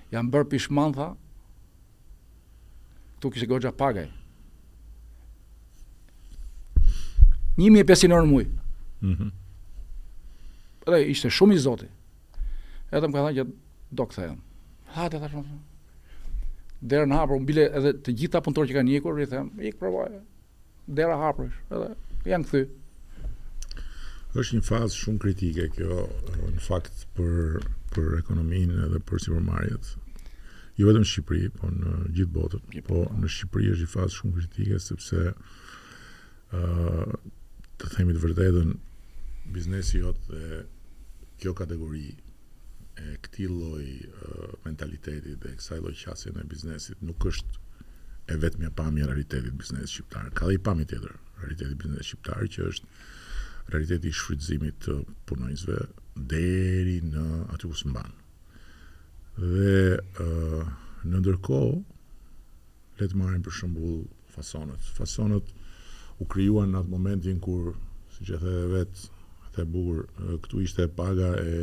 Jam 0.09 0.31
bërë 0.33 0.49
pishman 0.49 0.95
tha, 0.97 1.11
tu 3.21 3.29
kështë 3.29 3.49
gogja 3.51 3.69
pagaj. 3.77 4.09
1500 7.61 8.09
euro 8.09 8.25
në 8.25 8.33
muaj. 8.33 8.47
Mhm. 9.05 9.25
Mm 9.27 9.39
Dhe 10.83 10.97
ishte 11.07 11.29
shumë 11.31 11.53
i 11.55 11.59
zoti. 11.63 11.85
Edhe 12.93 13.07
më 13.09 13.17
ka 13.17 13.23
thënë 13.25 13.37
që 13.37 13.43
do 13.97 14.05
kthej. 14.09 14.33
Hajde 14.93 15.19
tash. 15.23 15.37
Dera 16.91 17.07
në 17.09 17.17
hapur, 17.17 17.39
bile 17.47 17.65
edhe 17.79 17.93
të 18.05 18.13
gjitha 18.19 18.41
punëtorë 18.45 18.69
që 18.71 18.75
kanë 18.77 18.93
ikur, 18.99 19.21
i 19.23 19.27
them, 19.31 19.49
ik 19.69 19.77
provoj. 19.79 20.09
Dera 20.99 21.15
hapresh, 21.17 21.55
edhe 21.73 21.87
janë 22.29 22.47
kthy. 22.49 22.63
Është 24.41 24.57
një 24.59 24.65
fazë 24.67 24.99
shumë 24.99 25.21
kritike 25.23 25.65
kjo 25.77 26.03
në 26.57 26.63
fakt 26.67 27.05
për 27.17 27.63
për 27.93 28.15
ekonominë 28.19 28.79
edhe 28.87 28.99
për 29.09 29.21
supermarketet. 29.25 29.97
Jo 30.81 30.87
vetëm 30.89 31.03
në 31.03 31.09
Shqipëri, 31.11 31.49
po 31.53 31.69
në 31.69 31.91
gjithë 32.17 32.33
botën. 32.33 32.63
po 32.87 33.03
në 33.21 33.29
Shqipëri 33.35 33.73
është 33.75 33.85
një 33.85 33.91
fazë 33.93 34.17
shumë 34.19 34.37
kritike 34.39 34.79
sepse 34.87 35.19
ë 35.29 36.61
uh, 36.61 37.13
të 37.79 37.91
themi 37.93 38.15
të 38.17 38.23
vërtetën 38.25 38.73
biznesi 39.53 40.01
jot 40.01 40.17
dhe 40.31 40.63
kjo 41.41 41.53
kategori 41.59 42.07
e 42.97 43.17
këtij 43.25 43.47
lloji 43.49 43.95
mentaliteti 44.65 45.33
dhe 45.41 45.53
kësaj 45.59 45.79
loj 45.83 45.93
qasje 46.01 46.33
në 46.35 46.43
biznesit 46.51 47.01
nuk 47.05 47.25
është 47.31 47.61
e 48.33 48.37
vetmja 48.45 48.69
pami 48.77 49.01
e 49.01 49.07
realitetit 49.09 49.55
të 49.59 49.87
shqiptar. 49.93 50.29
Ka 50.37 50.47
edhe 50.51 50.61
pamje 50.67 50.85
tjetër, 50.91 51.15
realiteti 51.41 51.73
i 51.75 51.79
biznesit 51.81 52.11
shqiptar 52.11 52.45
që 52.55 52.67
është 52.71 52.91
realiteti 53.73 54.11
i 54.11 54.17
shfrytëzimit 54.19 54.77
të 54.85 54.97
punonjësve 55.27 55.79
deri 56.33 56.95
në 57.09 57.25
aty 57.55 57.71
kusë 57.71 57.81
s'mban. 57.87 58.13
Dhe 59.39 59.97
uh, 59.97 60.69
në 61.09 61.19
ndërkohë 61.19 62.99
le 62.99 63.09
të 63.11 63.19
marrim 63.19 63.41
për 63.47 63.57
shembull 63.59 63.97
fasonët. 64.35 64.87
Fasonët 64.99 65.49
u 66.21 66.29
krijuan 66.33 66.69
në 66.71 66.83
atë 66.83 66.93
momentin 66.95 67.41
kur, 67.43 67.73
siç 68.15 68.35
e 68.37 68.41
the 68.43 68.55
vetë, 68.77 69.09
the 69.55 69.65
bukur, 69.69 70.05
këtu 70.45 70.61
ishte 70.63 70.87
paga 70.93 71.33
e 71.41 71.53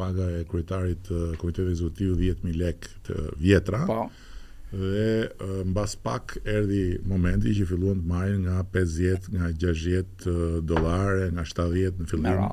paga 0.00 0.26
e 0.38 0.42
kryetarit 0.50 1.02
të 1.08 1.16
komitetit 1.40 1.74
ekzekutiv 1.74 2.14
10000 2.20 2.56
lekë 2.60 2.90
të 3.08 3.24
vjetra. 3.42 3.80
Po. 3.88 4.04
Dhe 4.70 5.30
mbas 5.66 5.96
pak 5.98 6.36
erdhi 6.46 7.00
momenti 7.10 7.52
që 7.58 7.66
filluan 7.68 7.98
të 8.00 8.10
marrin 8.14 8.44
nga 8.46 8.60
50, 8.76 9.26
nga 9.34 9.50
60 9.64 10.28
dollarë, 10.70 11.26
nga 11.34 11.44
70 11.52 12.04
në 12.04 12.08
fillim. 12.10 12.52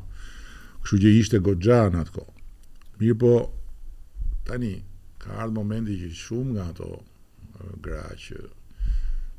Kështu 0.84 1.02
që 1.06 1.14
ishte 1.22 1.42
goxhan 1.46 1.98
atko. 2.02 2.26
Mirë 3.00 3.18
po 3.22 3.32
tani 4.48 4.74
ka 5.22 5.38
ardhur 5.44 5.60
momenti 5.62 5.96
që 6.02 6.10
shumë 6.24 6.56
nga 6.58 6.68
ato 6.72 6.90
gra 7.86 8.04
që 8.24 8.42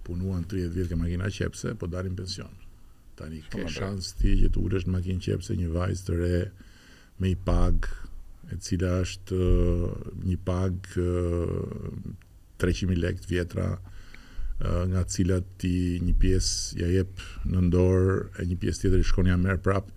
punuan 0.06 0.46
30 0.48 0.72
vjet 0.78 0.94
me 0.96 1.02
makina 1.04 1.28
qepse, 1.34 1.74
po 1.78 1.86
dalin 1.90 2.14
pension 2.16 2.54
tani 3.18 3.40
ke 3.42 3.59
po, 3.64 3.64
po. 3.66 3.72
shansë 3.74 4.14
ti 4.20 4.32
që 4.44 4.48
të 4.54 4.61
ulësh 4.64 4.84
në 4.88 4.92
makinë 4.96 5.24
qepse 5.26 5.56
një 5.61 5.68
vajzë 5.76 6.04
të 6.09 6.16
re 6.22 6.36
me 7.19 7.29
i 7.35 7.39
pag 7.45 7.75
e 8.53 8.57
cila 8.64 9.03
është 9.03 9.37
uh, 9.37 9.93
një 10.25 10.37
pag 10.47 10.77
uh, 10.97 11.93
300.000 12.62 12.97
lekt 13.03 13.27
vjetra 13.31 13.66
uh, 13.77 14.83
nga 14.93 15.03
cilat 15.12 15.47
ti 15.62 15.99
një 16.05 16.14
pjesë 16.23 16.81
ja 16.83 16.89
jep 17.01 17.23
në 17.45 17.64
dorë 17.75 18.16
e 18.43 18.49
një 18.49 18.59
pjesë 18.62 18.85
tjetër 18.85 19.05
i 19.05 19.09
shkon 19.11 19.29
ja 19.31 19.37
merr 19.41 19.61
prapë. 19.64 19.93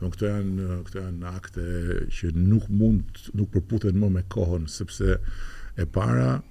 Donë 0.00 0.12
këto 0.14 0.30
janë 0.30 0.68
këto 0.86 1.02
janë 1.02 1.28
akte 1.32 1.66
që 2.18 2.30
nuk 2.38 2.68
mund 2.70 3.22
nuk 3.34 3.50
përputhen 3.54 3.96
më 4.00 4.10
me 4.18 4.24
kohën 4.32 4.68
sepse 4.70 5.16
e 5.80 5.88
para 5.96 6.42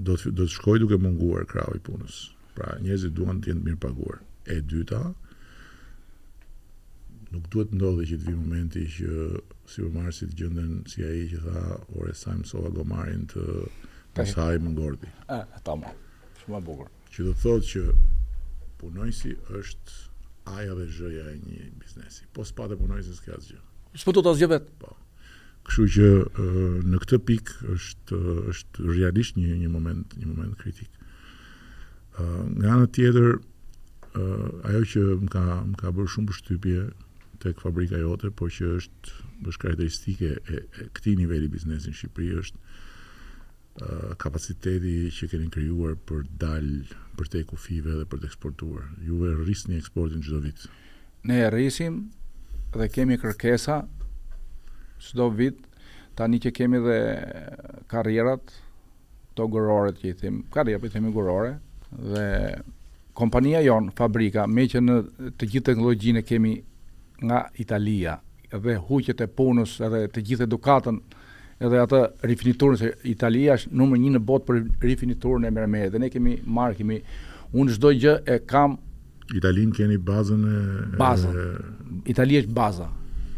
do 0.00 0.16
të 0.16 0.32
do 0.38 0.46
të 0.46 0.54
shkoj 0.56 0.78
duke 0.86 1.00
munguar 1.02 1.44
krau 1.50 1.74
i 1.76 1.82
punës. 1.84 2.20
Pra 2.56 2.78
njerëzit 2.82 3.14
duan 3.18 3.42
të 3.42 3.52
jenë 3.52 3.66
mirë 3.66 3.82
paguar. 3.82 4.22
E 4.48 4.60
dyta, 4.66 5.04
nuk 7.30 7.46
duhet 7.52 7.70
të 7.72 8.06
që 8.10 8.16
të 8.20 8.26
vi 8.30 8.34
momenti 8.38 8.82
që 8.96 9.26
si 9.70 9.84
u 9.86 9.90
marrsi 9.94 10.26
të 10.30 10.36
gjenden 10.40 10.70
si 10.90 11.04
ai 11.06 11.20
që 11.30 11.42
tha 11.44 11.62
ore 12.00 12.14
sa 12.18 12.34
më 12.34 12.46
sova 12.50 12.70
gomarin 12.74 13.26
të 13.30 13.44
të 14.16 14.24
saj 14.26 14.58
më 14.58 14.70
E, 14.80 15.10
Ëh, 15.28 15.60
tamam. 15.62 15.92
Shumë 16.42 16.56
e 16.58 16.62
bukur. 16.66 16.88
Që 17.14 17.26
do 17.28 17.34
thotë 17.42 17.66
që 17.72 17.82
punojësi 18.80 19.34
është 19.60 19.98
aja 20.56 20.74
dhe 20.74 20.86
zhëja 20.96 21.26
e 21.30 21.36
një 21.44 21.66
biznesi. 21.78 22.24
Po 22.34 22.42
s'pa 22.44 22.66
të 22.70 22.80
punojësi 22.80 23.14
s'ka 23.20 23.36
asgjë. 23.38 23.60
S'po 23.94 24.10
të 24.14 24.24
asgjë 24.32 24.48
vet. 24.50 24.66
Po. 24.82 24.90
Kështu 25.68 25.86
që 25.94 26.08
në 26.90 27.00
këtë 27.04 27.20
pikë 27.28 27.70
është 27.76 28.18
është 28.50 28.88
realisht 28.90 29.38
një 29.38 29.60
një 29.62 29.70
moment, 29.76 30.16
një 30.18 30.30
moment 30.32 30.58
kritik. 30.62 30.90
nga 32.58 32.68
ana 32.76 32.86
tjetër 32.86 33.36
ajo 34.68 34.80
që 34.92 35.02
më 35.22 35.28
ka 35.30 35.42
më 35.70 35.76
ka 35.84 35.88
bërë 35.94 36.12
shumë 36.14 36.28
përshtypje 36.32 36.80
tek 37.40 37.60
fabrika 37.64 37.98
jote, 37.98 38.30
por 38.36 38.52
që 38.52 38.70
është 38.78 39.32
bësh 39.44 39.58
karakteristike 39.62 40.28
e, 40.28 40.60
e 40.84 40.88
këtij 40.96 41.16
niveli 41.22 41.48
biznesi 41.52 41.90
në 41.90 41.96
Shqipëri 41.96 42.34
është 42.42 42.60
uh, 42.60 44.12
kapaciteti 44.20 44.94
që 45.16 45.28
keni 45.32 45.48
krijuar 45.54 45.96
për 46.08 46.26
dal 46.42 46.68
për 47.18 47.30
te 47.32 47.42
kufive 47.48 47.96
dhe 48.00 48.06
për 48.12 48.22
të 48.22 48.30
eksportuar. 48.30 48.88
Ju 49.06 49.22
e 49.30 49.34
rrisni 49.40 49.78
eksportin 49.80 50.22
çdo 50.24 50.42
vit. 50.44 50.66
Ne 51.28 51.40
e 51.46 51.48
rrisim 51.52 52.02
dhe 52.76 52.88
kemi 52.92 53.16
kërkesa 53.20 53.80
çdo 55.08 55.30
vit 55.38 55.64
tani 56.18 56.42
që 56.44 56.52
kemi 56.58 56.80
dhe 56.84 56.98
karrierat 57.90 58.52
to 59.38 59.46
gurore 59.48 59.94
që 59.96 60.10
i 60.10 60.16
them, 60.20 60.42
karriera 60.52 60.80
po 60.82 60.90
i 60.90 60.92
themi 60.92 61.12
gurore 61.14 61.54
dhe 61.96 62.26
kompania 63.16 63.62
jon 63.64 63.88
fabrika 63.96 64.44
me 64.50 64.66
që 64.68 64.80
në 64.84 64.96
të 65.40 65.48
gjithë 65.48 65.70
teknologjinë 65.72 66.24
kemi 66.28 66.56
nga 67.24 67.46
Italia 67.58 68.14
dhe 68.62 68.74
huqet 68.88 69.20
e 69.20 69.28
punës 69.38 69.76
edhe 69.86 70.00
të 70.12 70.22
gjithë 70.28 70.46
edukatën 70.48 70.98
edhe 71.66 71.80
atë 71.84 72.00
rifiniturën 72.28 72.80
se 72.80 72.92
Italia 73.08 73.56
është 73.60 73.72
numër 73.76 74.00
një 74.04 74.12
në 74.16 74.22
botë 74.30 74.48
për 74.48 74.60
rifiniturën 74.88 75.46
e 75.48 75.52
mërmere 75.54 75.92
dhe 75.94 76.00
ne 76.02 76.08
kemi 76.10 76.38
marë, 76.46 76.78
kemi 76.80 77.00
unë 77.52 77.76
gjdo 77.76 77.92
gjë 78.00 78.14
e 78.34 78.40
kam 78.50 78.78
Italinë 79.38 79.76
keni 79.76 79.98
bazën 80.02 80.46
e... 80.46 80.62
Bazën, 81.00 82.08
Italia 82.10 82.42
është 82.42 82.56
baza 82.60 82.88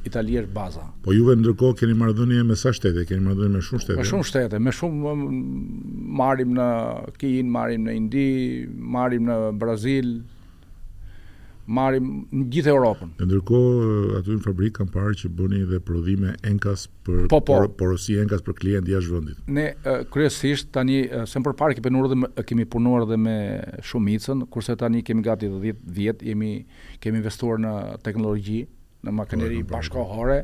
Italia 0.03 0.41
është 0.43 0.51
baza. 0.57 0.81
Po 1.05 1.13
juve 1.15 1.37
ndërkohë 1.39 1.77
keni 1.79 1.93
marrëdhënie 1.95 2.41
me 2.43 2.57
sa 2.59 2.73
shtete? 2.75 3.05
Keni 3.07 3.23
marrëdhënie 3.23 3.55
me 3.55 3.61
shumë 3.63 3.83
shtete? 3.85 3.99
Me 4.01 4.07
shumë 4.09 4.27
shtete, 4.27 4.59
me 4.59 4.73
shumë 4.75 5.13
marrim 6.19 6.57
në 6.57 6.65
Kijin, 7.21 7.47
marrim 7.55 7.85
në 7.87 7.95
Indi, 8.01 8.25
marrim 8.97 9.29
në 9.31 9.37
Brazil, 9.63 10.09
marim 11.67 12.27
në 12.33 12.45
gjithë 12.53 12.71
Europën. 12.73 13.13
E 13.23 13.27
ndërkohë 13.27 14.19
aty 14.19 14.37
në 14.37 14.43
fabrikë 14.45 14.77
kanë 14.81 14.93
parë 14.95 15.15
që 15.23 15.31
bëni 15.39 15.61
edhe 15.67 15.79
prodhime 15.87 16.33
enkas 16.49 16.87
për 17.07 17.29
po, 17.31 17.39
po. 17.39 17.61
Por, 17.61 17.69
porosi 17.79 18.17
enkas 18.23 18.43
për 18.47 18.57
klientë 18.61 18.93
jashtë 18.97 19.15
vendit. 19.15 19.43
Ne 19.47 19.69
kryesisht 20.13 20.73
tani 20.75 21.05
se 21.29 21.43
më 21.43 21.55
parë 21.59 21.77
kemi 21.79 21.87
punuar 21.87 22.09
dhe 22.17 22.45
kemi 22.49 22.67
punuar 22.75 23.07
edhe 23.07 23.19
me 23.23 23.37
shumicën, 23.87 24.47
kurse 24.53 24.77
tani 24.81 25.05
kemi 25.07 25.25
gati 25.27 25.51
10 25.51 25.79
vjet, 25.97 26.25
jemi 26.27 26.53
kemi 27.03 27.23
investuar 27.23 27.63
në 27.63 27.77
teknologji, 28.07 28.65
në 29.03 29.15
makineri 29.19 29.63
bashkohore 29.69 30.43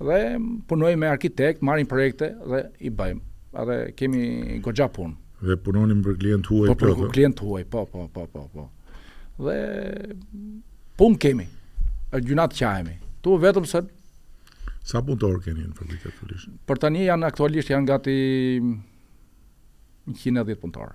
dhe 0.00 0.20
punoj 0.68 0.94
me 0.96 1.08
arkitekt, 1.12 1.64
marrim 1.66 1.86
projekte 1.88 2.34
dhe 2.48 2.66
i 2.80 2.92
bëjmë. 3.00 3.24
dhe 3.66 3.76
kemi 3.98 4.60
goxha 4.62 4.86
punë. 4.94 5.16
Dhe 5.42 5.56
punonim 5.58 6.02
për 6.04 6.16
klient 6.20 6.46
huaj 6.46 6.68
po, 6.76 6.94
Për 7.00 7.10
klient 7.10 7.40
huaj, 7.42 7.64
po, 7.66 7.82
po, 7.90 8.04
po, 8.14 8.26
po, 8.30 8.44
po 8.54 8.68
dhe 9.42 10.16
pun 10.98 11.16
kemi, 11.20 11.48
e 12.16 12.20
gjunat 12.20 12.54
qajemi. 12.58 12.98
Tu 13.24 13.34
vetëm 13.40 13.66
se... 13.68 13.82
Sa 14.84 15.00
punëtor 15.04 15.40
keni 15.44 15.64
në 15.66 15.74
fabrikë 15.76 16.08
aktualisht? 16.12 16.52
Për 16.68 16.78
tani 16.80 17.02
janë 17.06 17.26
aktualisht 17.28 17.68
janë 17.72 17.88
gati 17.90 18.14
110 20.20 20.60
punëtor. 20.62 20.92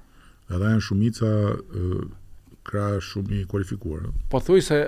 Edhe 0.52 0.72
janë 0.74 0.86
shumica 0.88 1.30
kra 2.66 2.86
shumë 3.10 3.42
i 3.42 3.48
kualifikuar. 3.50 4.10
Po 4.34 4.42
thuj 4.42 4.64
se 4.68 4.80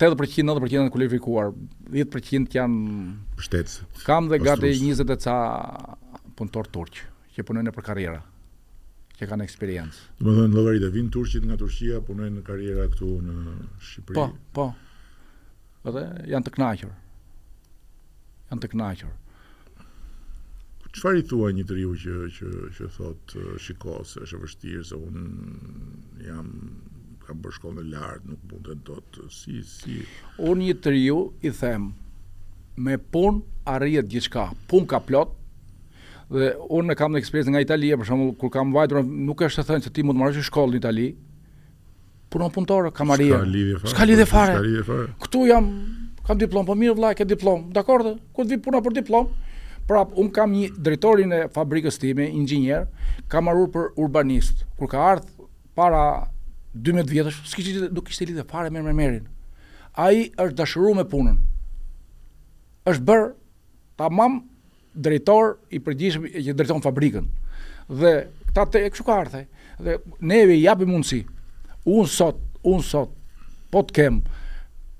80% 0.00 0.46
90% 0.46 0.76
janë 0.78 0.92
kualifikuar, 0.94 1.50
10% 1.94 2.56
janë 2.58 3.38
shtetës. 3.46 3.80
Kam 4.06 4.30
dhe 4.30 4.38
gati 4.42 4.72
20 4.82 5.06
e 5.06 5.16
ca 5.22 5.38
punëtor 6.38 6.70
turq 6.74 7.02
që 7.36 7.46
punojnë 7.48 7.74
për 7.76 7.90
karrierë 7.90 8.20
që 9.22 9.28
kanë 9.30 9.46
eksperiencë. 9.46 10.04
Do 10.20 10.32
të 10.34 10.40
thonë 10.40 10.56
llogaritë 10.56 10.88
vinë 10.96 11.12
turqit 11.14 11.44
nga 11.46 11.58
Turqia, 11.60 12.00
punojnë 12.06 12.40
në 12.40 12.44
karriera 12.46 12.86
këtu 12.90 13.10
në 13.22 13.36
Shqipëri. 13.78 14.16
Po, 14.18 14.26
po. 14.56 14.70
Edhe 15.90 16.02
janë 16.32 16.48
të 16.48 16.52
kënaqur. 16.56 16.94
Janë 18.50 18.64
të 18.64 18.70
kënaqur. 18.72 19.18
Çfarë 20.92 21.22
i 21.22 21.26
thua 21.30 21.52
një 21.56 21.62
triu 21.70 21.94
që 22.02 22.16
që 22.36 22.50
që 22.76 22.88
thot 22.98 23.34
shiko 23.64 24.00
se 24.04 24.24
është 24.26 24.40
vështirë 24.42 24.82
se 24.90 24.98
un 24.98 25.22
jam 26.26 26.50
kam 27.24 27.38
bërë 27.42 27.56
shkollën 27.56 27.78
e 27.80 27.92
lartë, 27.94 28.28
nuk 28.32 28.42
mund 28.50 28.66
të 28.66 28.76
do 28.90 28.98
të 29.14 29.28
si 29.32 29.60
si. 29.72 30.00
Unë 30.42 30.66
një 30.66 30.74
triu 30.84 31.22
i 31.48 31.54
them 31.62 31.92
me 32.82 32.98
pun 32.98 33.40
arrihet 33.76 34.10
gjithçka. 34.12 34.50
Pun 34.68 34.84
ka 34.90 35.00
plot, 35.08 35.32
dhe 36.40 36.52
unë 36.78 36.94
e 36.94 36.96
kam 36.96 37.12
në 37.14 37.20
eksperiencë 37.22 37.52
nga 37.54 37.62
Italia, 37.66 37.96
për 38.00 38.08
shembull, 38.08 38.30
kur 38.40 38.50
kam 38.52 38.72
vajtur, 38.74 39.00
nuk 39.04 39.42
është 39.44 39.60
të 39.62 39.68
thënë 39.70 39.84
se 39.86 39.90
ti 39.94 40.04
mund 40.04 40.18
të 40.18 40.22
marrësh 40.22 40.46
shkollë 40.48 40.74
në 40.74 40.78
Itali. 40.80 41.08
në 42.42 42.48
punëtor, 42.54 42.88
kam 42.96 43.10
arritur. 43.10 43.88
Ska 43.92 44.06
lidhje 44.08 44.24
fare. 44.26 44.54
Ska 44.56 44.62
lidhje 44.64 44.84
fare. 44.88 45.06
Ktu 45.20 45.42
jam, 45.50 45.66
kam 46.26 46.38
diplomë, 46.40 46.66
po 46.70 46.74
mirë 46.80 46.94
vllai, 46.96 47.10
ke 47.18 47.26
diplomë. 47.28 47.68
Dakor, 47.76 48.04
ku 48.32 48.44
të 48.46 48.54
vi 48.56 48.60
puna 48.64 48.80
për 48.86 48.96
diplomë? 49.02 49.50
Prap, 49.86 50.14
un 50.16 50.30
kam 50.32 50.54
një 50.56 50.70
drejtorin 50.78 51.32
e 51.34 51.40
fabrikës 51.52 51.98
time, 52.00 52.24
inxhinier, 52.30 52.86
kam 53.28 53.44
marrur 53.50 53.68
për 53.74 53.90
urbanist. 54.00 54.64
Kur 54.78 54.88
ka 54.88 55.02
ardh 55.10 55.28
para 55.76 56.30
12 56.72 57.10
vjetësh, 57.12 57.42
s'kishte 57.52 57.90
nuk 57.92 58.08
kishte 58.08 58.24
lidhë 58.30 58.46
fare 58.48 58.70
me 58.72 58.80
mermerin. 58.86 59.26
Ai 60.00 60.30
është 60.40 60.56
dashuruar 60.62 60.96
me 60.96 61.04
punën. 61.04 61.36
Është 62.88 63.04
bër 63.12 63.26
tamam 64.00 64.40
drejtor 64.92 65.56
i 65.74 65.80
përgjithshëm 65.82 66.26
që 66.32 66.54
drejton 66.58 66.84
fabrikën. 66.84 67.26
Dhe 67.88 68.12
ta 68.54 68.64
te 68.68 68.82
kshu 68.92 69.04
ka 69.06 69.18
ardhe. 69.22 69.44
Dhe 69.82 69.96
neve 70.20 70.56
i 70.58 70.62
japim 70.64 70.92
mundësi. 70.92 71.22
Un 71.86 72.06
sot, 72.06 72.38
un 72.68 72.82
sot 72.86 73.12
po 73.72 73.80
të 73.88 73.94
kem 73.98 74.22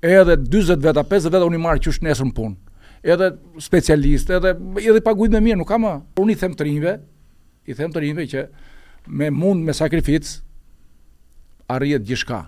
edhe 0.03 0.35
40 0.41 0.81
veta, 0.83 1.03
50 1.05 1.31
veta 1.31 1.47
unë 1.47 1.55
i 1.55 1.61
marr 1.63 1.79
qysh 1.83 2.01
nesër 2.03 2.27
në 2.31 2.35
punë. 2.37 2.55
Edhe 3.03 3.29
specialist, 3.63 4.31
edhe 4.31 4.55
edhe 4.81 5.01
paguajt 5.03 5.35
më 5.35 5.43
mirë, 5.45 5.59
nuk 5.61 5.69
kam. 5.69 5.85
Unë 6.19 6.33
i 6.35 6.39
them 6.39 6.55
të 6.57 6.67
rinjve, 6.67 6.93
i 7.69 7.77
them 7.77 7.93
të 7.93 8.03
rinjve 8.03 8.27
që 8.33 8.45
me 9.13 9.29
mund 9.35 9.63
me 9.67 9.75
sakrificë 9.77 10.35
arrihet 11.75 12.03
gjithçka. 12.07 12.45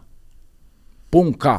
Pun 1.13 1.31
Punë 1.35 1.39
ka 1.39 1.53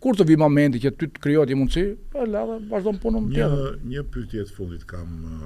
kur 0.00 0.16
të 0.16 0.24
vi 0.30 0.36
momenti 0.40 0.80
që 0.80 0.90
ty 0.96 1.08
të 1.12 1.20
krijohet 1.24 1.50
një 1.52 1.56
mundësi, 1.60 1.84
po 2.14 2.24
la 2.32 2.40
dhe 2.48 2.54
vazhdon 2.72 2.98
punën 3.02 3.26
tjetër. 3.34 3.58
Një 3.60 3.90
një 3.92 4.04
pyetje 4.14 4.44
të 4.48 4.56
fundit 4.56 4.86
kam 4.88 5.10
uh, 5.28 5.42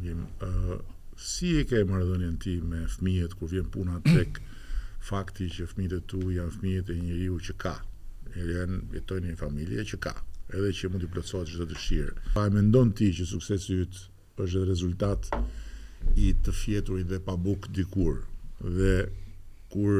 një 0.00 0.14
uh, 0.16 0.78
si 1.30 1.50
e 1.60 1.66
ke 1.68 1.82
marrëdhënien 1.90 2.38
ti 2.40 2.54
me 2.70 2.80
fëmijët 2.94 3.36
kur 3.38 3.50
vjen 3.52 3.68
puna 3.76 3.98
tek 4.06 4.40
fakti 5.10 5.50
që 5.52 5.68
fëmijët 5.72 5.98
e 5.98 6.00
tu 6.12 6.22
janë 6.32 6.54
fëmijët 6.56 6.94
e 6.94 6.98
njeriu 7.00 7.40
që 7.48 7.58
ka. 7.66 7.76
janë 8.34 8.76
jetojnë 8.96 9.28
një 9.30 9.36
familje 9.38 9.82
që 9.92 9.96
ka, 10.02 10.10
edhe 10.50 10.70
që 10.74 10.88
mund 10.90 11.04
të 11.04 11.08
plotësohet 11.12 11.50
çdo 11.52 11.66
dëshirë. 11.70 12.14
Pa 12.34 12.48
e 12.48 12.50
mendon 12.50 12.88
ti 12.98 13.12
që 13.14 13.28
suksesi 13.30 13.76
yt 13.84 14.00
është 14.42 14.58
edhe 14.58 14.70
rezultat 14.72 15.28
i 16.18 16.32
të 16.42 16.50
fjeturit 16.56 17.06
dhe 17.12 17.20
pabuk 17.22 17.68
dikur. 17.76 18.24
Dhe 18.58 19.04
kur 19.70 19.94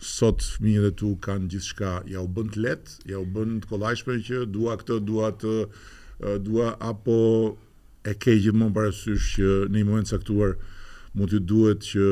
sot 0.00 0.42
fëmijët 0.52 0.88
e 0.92 0.96
tu 1.00 1.08
kanë 1.24 1.48
gjithçka, 1.52 1.88
ja 2.10 2.20
u 2.22 2.28
bën 2.30 2.48
të 2.54 2.62
lehtë, 2.64 2.96
ja 3.12 3.18
u 3.20 3.26
bën 3.26 3.56
të 3.62 3.70
kollajshme 3.70 4.18
që 4.26 4.42
dua 4.54 4.76
këtë, 4.80 4.98
dua 5.06 5.30
të 5.42 5.54
dua 6.42 6.72
apo 6.82 7.16
e 8.10 8.14
ke 8.18 8.34
gjithmonë 8.42 8.74
parasysh 8.74 9.28
që 9.36 9.50
në 9.70 9.78
një 9.78 9.86
moment 9.90 10.10
caktuar 10.14 10.56
mund 11.14 11.30
të 11.34 11.40
duhet 11.50 11.84
që 11.90 12.08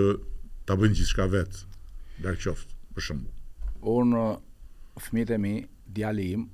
ta 0.69 0.77
bëjnë 0.79 0.99
gjithçka 1.01 1.27
vetë. 1.33 1.65
larg 2.25 2.39
qoftë, 2.41 2.71
për 2.95 3.03
shembull. 3.05 3.35
Unë 3.83 4.23
fëmijët 5.05 5.35
e 5.37 5.37
mi, 5.43 5.55
djali 5.85 6.31
im 6.33 6.47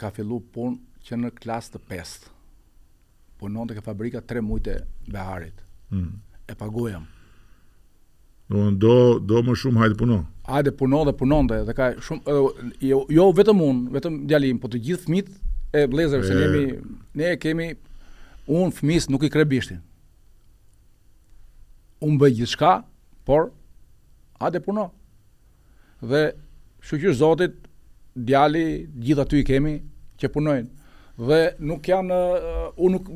ka 0.00 0.08
fillu 0.16 0.38
punë 0.54 0.80
që 1.04 1.16
në 1.20 1.30
klasë 1.36 1.74
të 1.74 1.80
pestë. 1.90 2.30
Punonte 3.36 3.76
ke 3.76 3.84
fabrika 3.84 4.22
3 4.24 4.40
muajte 4.40 4.78
beharit. 5.12 5.60
Mm. 5.92 6.16
E 6.48 6.56
paguajmë 6.56 7.15
Do 8.48 8.62
më 8.62 8.76
do 8.78 8.94
do 9.18 9.40
më 9.42 9.54
shumë 9.58 9.80
hajde 9.80 9.96
punon. 9.98 10.20
Hajde 10.46 10.70
punon 10.78 11.06
dhe 11.08 11.14
punon 11.18 11.48
dhe 11.50 11.72
ka 11.74 11.88
shumë 11.98 12.22
edhe, 12.30 12.66
jo, 12.92 13.00
jo 13.10 13.24
vetëm 13.34 13.62
un, 13.68 13.80
vetëm 13.94 14.20
djalim, 14.30 14.60
por 14.62 14.70
të 14.70 14.78
gjithë 14.86 15.06
fëmijët 15.08 15.32
e 15.74 15.82
vëllezërve 15.90 16.28
që 16.28 16.36
jemi 16.38 16.76
ne 17.18 17.32
kemi 17.42 17.66
un 18.46 18.70
fëmis 18.70 19.08
nuk 19.10 19.26
i 19.26 19.32
krebishtin. 19.34 19.80
Un 22.06 22.20
bëj 22.20 22.38
gjithçka, 22.38 22.70
por 23.26 23.50
hajde 24.38 24.62
puno. 24.62 24.86
Dhe 26.06 26.22
shuqyr 26.86 27.18
Zotit, 27.18 27.58
djali, 28.14 28.84
gjithë 29.02 29.26
aty 29.26 29.42
i 29.42 29.48
kemi 29.48 29.74
që 30.22 30.30
punojnë. 30.36 30.70
Dhe 31.16 31.40
nuk 31.66 31.88
jam 31.88 32.06
në 32.06 32.20
un 32.76 32.92
nuk 32.94 33.06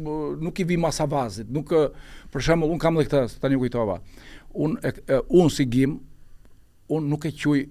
nuk 0.43 0.59
i 0.59 0.67
vi 0.67 0.79
masavazit, 0.81 1.47
nuk 1.53 1.71
për 2.33 2.41
shembull 2.43 2.73
un 2.73 2.81
kam 2.83 2.99
edhe 2.99 3.07
këtë 3.13 3.39
tani 3.43 3.59
kujtova 3.61 3.99
unë 4.53 5.21
un 5.29 5.51
si 5.51 5.65
gim, 5.71 5.97
unë 6.91 7.07
nuk 7.09 7.25
e 7.27 7.31
quj 7.33 7.65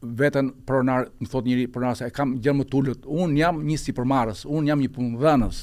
vetën 0.00 0.46
pronar, 0.64 1.10
më 1.20 1.28
thot 1.28 1.44
njëri 1.44 1.66
pronar 1.72 1.96
se 1.98 2.06
e 2.08 2.12
kam 2.14 2.38
gjërë 2.40 2.56
më 2.60 2.64
tullët, 2.72 3.02
unë 3.04 3.36
jam 3.42 3.58
një 3.68 3.76
si 3.76 3.92
përmarës, 3.96 4.46
unë 4.48 4.70
jam 4.72 4.80
një 4.80 4.88
punëdhënës, 4.94 5.58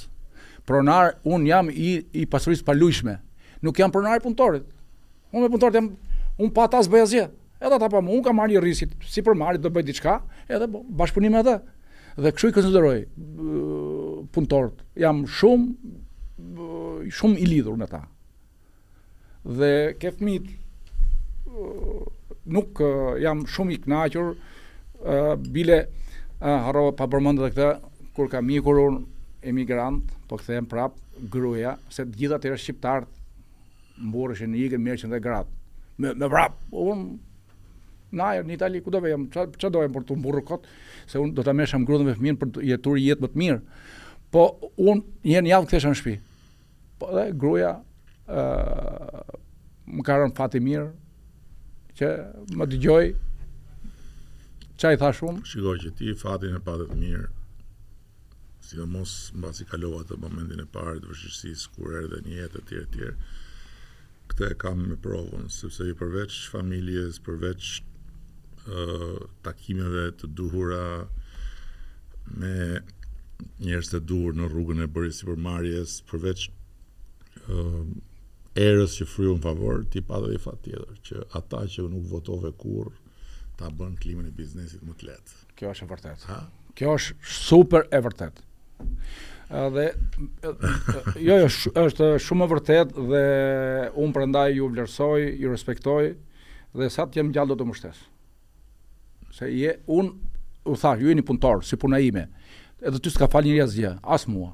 pronar, 0.70 1.16
unë 1.26 1.48
jam 1.50 1.72
i, 1.74 1.88
i 2.14 2.26
pasurisë 2.30 2.66
palushme, 2.68 3.16
nuk 3.66 3.80
jam 3.82 3.90
pronar 3.94 4.20
i 4.20 4.22
punëtorit, 4.22 4.68
unë 5.34 5.44
me 5.44 5.50
punëtorit 5.56 5.80
jam, 5.80 5.88
unë 6.38 6.54
pa 6.54 6.68
ta 6.70 6.84
zbëja 6.86 7.08
zje, 7.10 7.24
edhe 7.58 7.72
ta 7.74 7.80
pa 7.82 7.90
po, 7.96 8.04
mu, 8.06 8.14
unë 8.20 8.28
kam 8.28 8.38
marrë 8.38 8.54
një 8.54 8.62
risit, 8.62 8.94
si 9.10 9.24
përmarit 9.26 9.64
do 9.66 9.72
bëj 9.74 9.88
diçka, 9.90 10.20
edhe 10.46 10.70
bashkëpunim 10.70 11.40
edhe, 11.42 11.58
dhe 12.22 12.32
këshu 12.38 12.52
i 12.52 12.54
konsideroj 12.60 13.00
punëtorit, 14.38 14.86
jam 15.02 15.26
shumë, 15.40 15.98
shumë 17.10 17.42
i 17.42 17.50
lidhur 17.56 17.82
në 17.82 17.90
ta 17.90 18.06
dhe 19.48 19.96
ke 19.98 20.12
fëmit 20.12 20.50
nuk 22.52 22.82
jam 23.22 23.46
shumë 23.48 23.78
i 23.78 23.78
kënaqur 23.84 24.34
uh, 24.34 25.34
bile 25.40 25.78
uh, 25.84 26.58
harrova 26.68 26.92
pa 27.00 27.08
përmendur 27.12 27.52
këtë 27.54 27.70
kur 28.16 28.30
kam 28.32 28.50
ikur 28.52 28.80
un 28.84 28.98
emigrant 29.48 30.02
po 30.28 30.38
kthehem 30.40 30.68
prap 30.68 30.98
gruaja 31.34 31.78
se 31.92 32.04
të 32.06 32.20
gjithat 32.20 32.48
erë 32.50 32.60
shqiptar 32.60 33.08
mburreshin 34.04 34.52
në 34.54 34.66
ikën 34.68 34.84
mirë 34.84 35.12
dhe 35.16 35.22
gratë 35.24 35.50
me 36.04 36.12
me 36.14 36.28
prap 36.30 36.60
un 36.72 37.08
na 38.16 38.34
në 38.44 38.56
Itali 38.60 38.80
ku 38.84 38.92
do 38.94 39.02
vejm 39.04 39.30
ç'a 39.34 39.72
dojm 39.72 39.96
për 39.96 40.04
të 40.08 40.20
mburrë 40.20 40.44
kot 40.48 40.68
se 41.10 41.20
un 41.20 41.32
do 41.36 41.44
ta 41.44 41.54
mesham 41.56 41.88
gruën 41.88 42.04
me 42.08 42.18
fëmin 42.20 42.38
për 42.40 42.52
të 42.60 42.68
jetuar 42.68 43.00
jetë 43.00 43.24
më 43.28 43.34
të 43.34 43.42
mirë 43.44 43.84
po 44.32 44.50
un 44.76 45.06
një 45.24 45.46
javë 45.52 45.68
kthesha 45.72 45.92
në 45.94 46.00
shtëpi 46.02 46.18
po 47.00 47.14
dhe 47.16 47.30
gruaja 47.34 47.78
më 48.28 50.02
karën 50.06 50.34
fati 50.36 50.60
mirë 50.60 50.90
që 51.98 52.08
më 52.60 52.66
të 52.72 52.78
gjoj 52.84 53.04
qaj 54.82 54.94
tha 55.02 55.12
shumë 55.18 55.46
shikoj 55.50 55.76
që 55.86 55.92
ti 55.98 56.12
fatin 56.20 56.58
e 56.60 56.62
patët 56.68 56.92
mirë 57.00 57.30
si 58.68 58.76
dhe 58.76 58.86
mos 58.92 59.14
basi 59.42 59.66
kalovat 59.70 60.10
të 60.12 60.18
momentin 60.20 60.60
e 60.60 60.66
parë 60.72 61.00
të 61.00 61.08
vëshqësis, 61.12 61.64
kur 61.76 61.94
dhe 62.12 62.20
një 62.26 62.34
jetë 62.42 62.60
e 62.62 62.66
tjerë 62.68 62.92
tjerë 62.96 63.16
këte 64.28 64.50
e 64.52 64.58
kam 64.60 64.82
me 64.90 64.98
provën 65.06 65.48
sepse 65.56 65.88
i 65.88 65.96
përveç 65.96 66.38
familjes 66.52 67.22
përveç 67.26 67.72
uh, 67.80 69.24
takimeve 69.48 70.10
të 70.20 70.28
duhura 70.36 70.84
me 72.38 72.54
njerëz 73.64 73.94
të 73.94 74.04
duhur 74.10 74.36
në 74.36 74.52
rrugën 74.52 74.84
e 74.84 74.90
bërës 74.98 75.24
i 75.24 75.30
përmarjes 75.32 75.98
përveç 76.12 76.50
erës 78.58 78.96
që 78.98 79.06
fryu 79.08 79.36
në 79.38 79.44
favor, 79.46 79.84
ti 79.92 80.02
pa 80.02 80.20
dhe 80.24 80.34
i 80.34 80.40
fat 80.42 80.58
tjetër, 80.66 81.00
që 81.08 81.24
ata 81.38 81.64
që 81.74 81.86
nuk 81.92 82.08
votove 82.10 82.52
kur, 82.60 82.92
ta 83.60 83.70
bën 83.74 83.96
klimën 84.02 84.28
e 84.30 84.34
biznesit 84.36 84.84
më 84.86 84.96
të 85.00 85.10
letë. 85.12 85.38
Kjo 85.58 85.74
është 85.74 85.88
e 85.88 85.92
vërtet. 85.94 86.26
Ha? 86.32 86.40
Kjo 86.78 86.94
është 86.98 87.32
super 87.38 87.88
e 87.98 88.02
vërtet. 88.06 88.44
Dhe, 89.78 89.86
jo, 91.24 91.36
jo, 91.40 91.40
është 91.86 92.10
shumë 92.22 92.46
e 92.48 92.52
vërtet 92.52 92.94
dhe 93.10 93.24
unë 94.04 94.16
përndaj 94.18 94.50
ju 94.58 94.68
vlerësoj, 94.74 95.22
ju 95.44 95.54
respektoj, 95.54 96.02
dhe 96.78 96.90
sa 96.94 97.06
të 97.08 97.22
jem 97.22 97.32
gjallë 97.36 97.54
do 97.56 97.62
të 97.62 97.70
mështes. 97.72 98.02
Se 99.38 99.50
je, 99.54 99.76
unë, 99.88 100.38
u 100.68 100.76
thash, 100.78 101.02
ju 101.04 101.14
e 101.14 101.18
një 101.18 101.26
punëtor, 101.30 101.64
si 101.66 101.78
puna 101.80 102.02
ime, 102.04 102.26
edhe 102.84 103.02
ty 103.02 103.14
s'ka 103.14 103.30
falë 103.32 103.52
një 103.54 103.62
jazgje, 103.62 103.94
as 104.04 104.28
mua, 104.30 104.54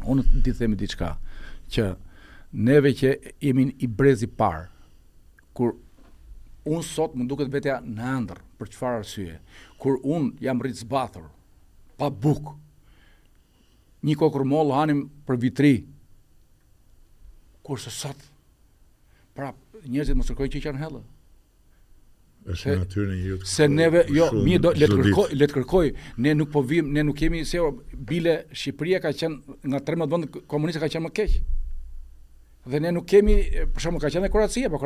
Unë 0.00 0.24
di 0.42 0.52
themi 0.56 0.76
diçka 0.78 1.14
që 1.72 1.92
neve 2.52 2.92
që 2.96 3.12
jemi 3.42 3.68
i 3.78 3.86
brezi 3.86 4.26
par 4.26 4.68
kur 5.56 5.74
unë 6.68 6.84
sot 6.86 7.14
më 7.16 7.26
duket 7.28 7.52
vetja 7.52 7.78
në 7.84 8.08
ëndër 8.18 8.40
për 8.60 8.72
çfarë 8.72 9.02
arsye? 9.02 9.38
Kur 9.80 9.98
unë 10.02 10.40
jam 10.44 10.62
rrit 10.62 10.78
zbathur 10.80 11.28
pa 12.00 12.08
buk. 12.10 12.54
Një 14.02 14.16
kokër 14.18 14.46
moll 14.50 14.72
hanim 14.74 15.04
për 15.28 15.40
vitri. 15.44 15.74
Kurse 17.62 17.92
sot 17.94 18.24
prap 19.36 19.56
njerëzit 19.86 20.16
më 20.18 20.26
kërkojnë 20.30 20.54
që 20.56 20.64
janë 20.68 20.82
hellë 20.86 21.02
është 22.46 22.74
në 22.74 22.78
natyrë 22.78 23.46
Se 23.46 23.68
neve, 23.70 24.02
jo, 24.10 24.26
mirë, 24.42 24.62
do, 24.64 24.70
letë 24.74 24.98
kërkoj, 25.00 25.26
letë 25.38 25.56
kërkoj 25.60 25.90
Ne 26.24 26.32
nuk 26.36 26.50
po 26.52 26.62
vim, 26.66 26.88
ne 26.92 27.02
nuk 27.06 27.16
kemi 27.20 27.44
se 27.46 27.56
jo, 27.60 27.68
Bile 27.92 28.34
Shqipëria 28.50 28.98
ka 29.04 29.12
qenë 29.14 29.58
Nga 29.62 29.78
13 29.78 29.90
rëmët 29.92 30.12
bëndë 30.14 30.42
komunistë 30.50 30.82
ka 30.82 30.88
qenë 30.96 31.06
më 31.06 31.12
keqë 31.18 31.56
Dhe 32.72 32.80
ne 32.82 32.92
nuk 32.96 33.06
kemi 33.10 33.36
Për 33.76 33.86
shumë 33.86 34.02
ka 34.02 34.10
qenë 34.14 34.26
dhe 34.26 34.32
koracija, 34.34 34.70
po 34.70 34.82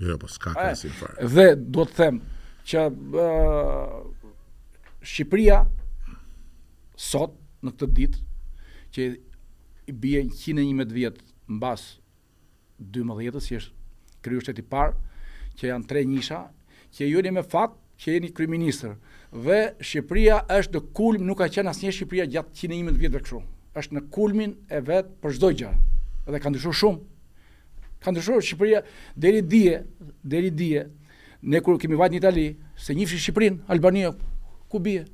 Jo, 0.00 0.14
po 0.16 0.28
s'ka 0.32 0.54
eh, 0.54 0.70
kërësi 0.70 0.92
në 0.94 1.26
Dhe 1.34 1.48
do 1.76 1.84
të 1.84 1.96
them 1.98 2.22
Që 2.70 2.86
Shqipëria 5.12 5.60
Sot, 7.00 7.36
në 7.64 7.74
këtë 7.76 7.92
dit 7.98 8.16
Që 8.96 9.10
i 9.90 9.92
bie 9.98 10.24
111 10.24 10.96
vjet 10.96 11.20
Në 11.50 11.76
12 12.94 13.18
jetës, 13.20 13.44
që 13.50 13.56
është 13.60 14.20
kryu 14.24 14.40
shtetë 14.40 14.62
i 14.62 14.62
parë, 14.70 14.94
që 15.60 15.70
janë 15.74 15.88
tre 15.90 16.02
nisha, 16.08 16.40
që 16.96 17.08
jeni 17.12 17.32
me 17.36 17.44
fat 17.44 17.74
që 18.00 18.14
jeni 18.16 18.30
kryeministër 18.32 18.94
dhe 19.44 19.58
Shqipëria 19.84 20.40
është 20.56 20.80
në 20.80 20.92
kulm, 20.96 21.26
nuk 21.28 21.38
ka 21.42 21.50
qenë 21.52 21.70
asnjë 21.74 21.92
Shqipëria 21.98 22.26
gjatë 22.32 22.64
111 22.70 22.96
vjetëve 23.04 23.20
kështu. 23.26 23.42
Është 23.80 23.94
në 23.96 24.02
kulmin 24.14 24.54
e 24.74 24.80
vet 24.82 25.10
për 25.22 25.36
çdo 25.36 25.50
gjë. 25.60 25.72
Dhe 26.30 26.40
ka 26.42 26.50
ndryshuar 26.50 26.78
shumë. 26.80 27.02
Ka 28.02 28.10
ndryshuar 28.14 28.42
Shqipëria 28.46 28.80
deri 29.20 29.42
dije, 29.52 29.82
deri 30.32 30.50
dije. 30.50 30.86
Ne 31.44 31.60
kur 31.64 31.78
kemi 31.80 32.00
vajtë 32.00 32.16
në 32.16 32.18
Itali, 32.20 32.46
se 32.76 32.96
njëfshi 32.96 33.20
Shqipërin, 33.22 33.60
Albania, 33.72 34.10
ku 34.72 34.80
bie? 34.84 35.04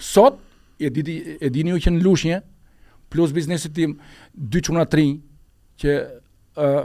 Sot, 0.00 0.40
e, 0.80 0.88
dini 0.90 1.74
ju 1.74 1.82
që 1.84 1.92
në 1.92 2.02
lushnje, 2.06 2.40
plus 3.12 3.34
biznesit 3.36 3.74
tim, 3.76 3.98
dy 4.32 4.62
qëna 4.64 4.86
tri, 4.90 5.08
që 5.82 5.98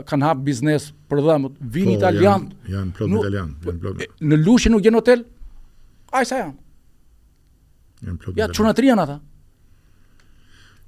kanë 0.08 0.28
hapë 0.30 0.44
biznes 0.46 0.86
për 1.10 1.20
dhëmët, 1.26 1.56
vinë 1.76 1.90
po, 1.90 1.96
italian, 1.98 2.44
janë, 2.50 2.74
janë 2.74 2.92
plot 2.96 3.10
nuk, 3.12 3.24
italian, 3.26 3.50
janë 3.66 3.80
plot. 3.84 4.02
në 4.30 4.38
lushin 4.44 4.72
nuk 4.74 4.84
gjenë 4.86 5.00
hotel, 5.00 5.24
a 6.16 6.22
i 6.24 6.28
sa 6.28 6.38
janë. 6.44 6.54
Janë 8.06 8.18
plot 8.22 8.40
ja, 8.40 8.48
italian. 8.48 8.68
Ja, 8.68 8.76
qënë 8.78 8.90
janë 8.90 9.06
ata? 9.06 9.18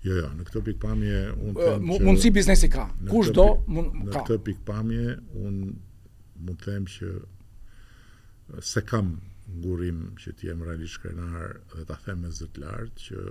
Jo, 0.06 0.14
jo, 0.20 0.28
në 0.38 0.46
këtë 0.48 0.62
pikpamje, 0.68 1.20
unë 1.34 1.54
të 1.58 1.70
them 1.72 1.82
që... 1.90 2.06
Mundësi 2.06 2.32
biznesi 2.38 2.70
ka, 2.72 2.86
kush 3.10 3.32
do, 3.36 3.48
mund, 3.68 3.90
ka. 4.06 4.06
Në 4.06 4.14
këtë 4.16 4.38
pikpamje, 4.48 5.16
unë 5.42 5.66
mund 6.46 6.62
të 6.62 6.70
them 6.72 6.88
që 6.94 7.12
se 8.64 8.84
kam 8.88 9.16
ngurim 9.58 10.04
që 10.22 10.36
t'jem 10.40 10.62
realisht 10.64 11.00
krenar 11.02 11.58
dhe 11.74 11.84
t'a 11.88 11.96
them 12.06 12.24
e 12.28 12.32
zëtë 12.38 12.62
lartë 12.64 13.02
që 13.08 13.24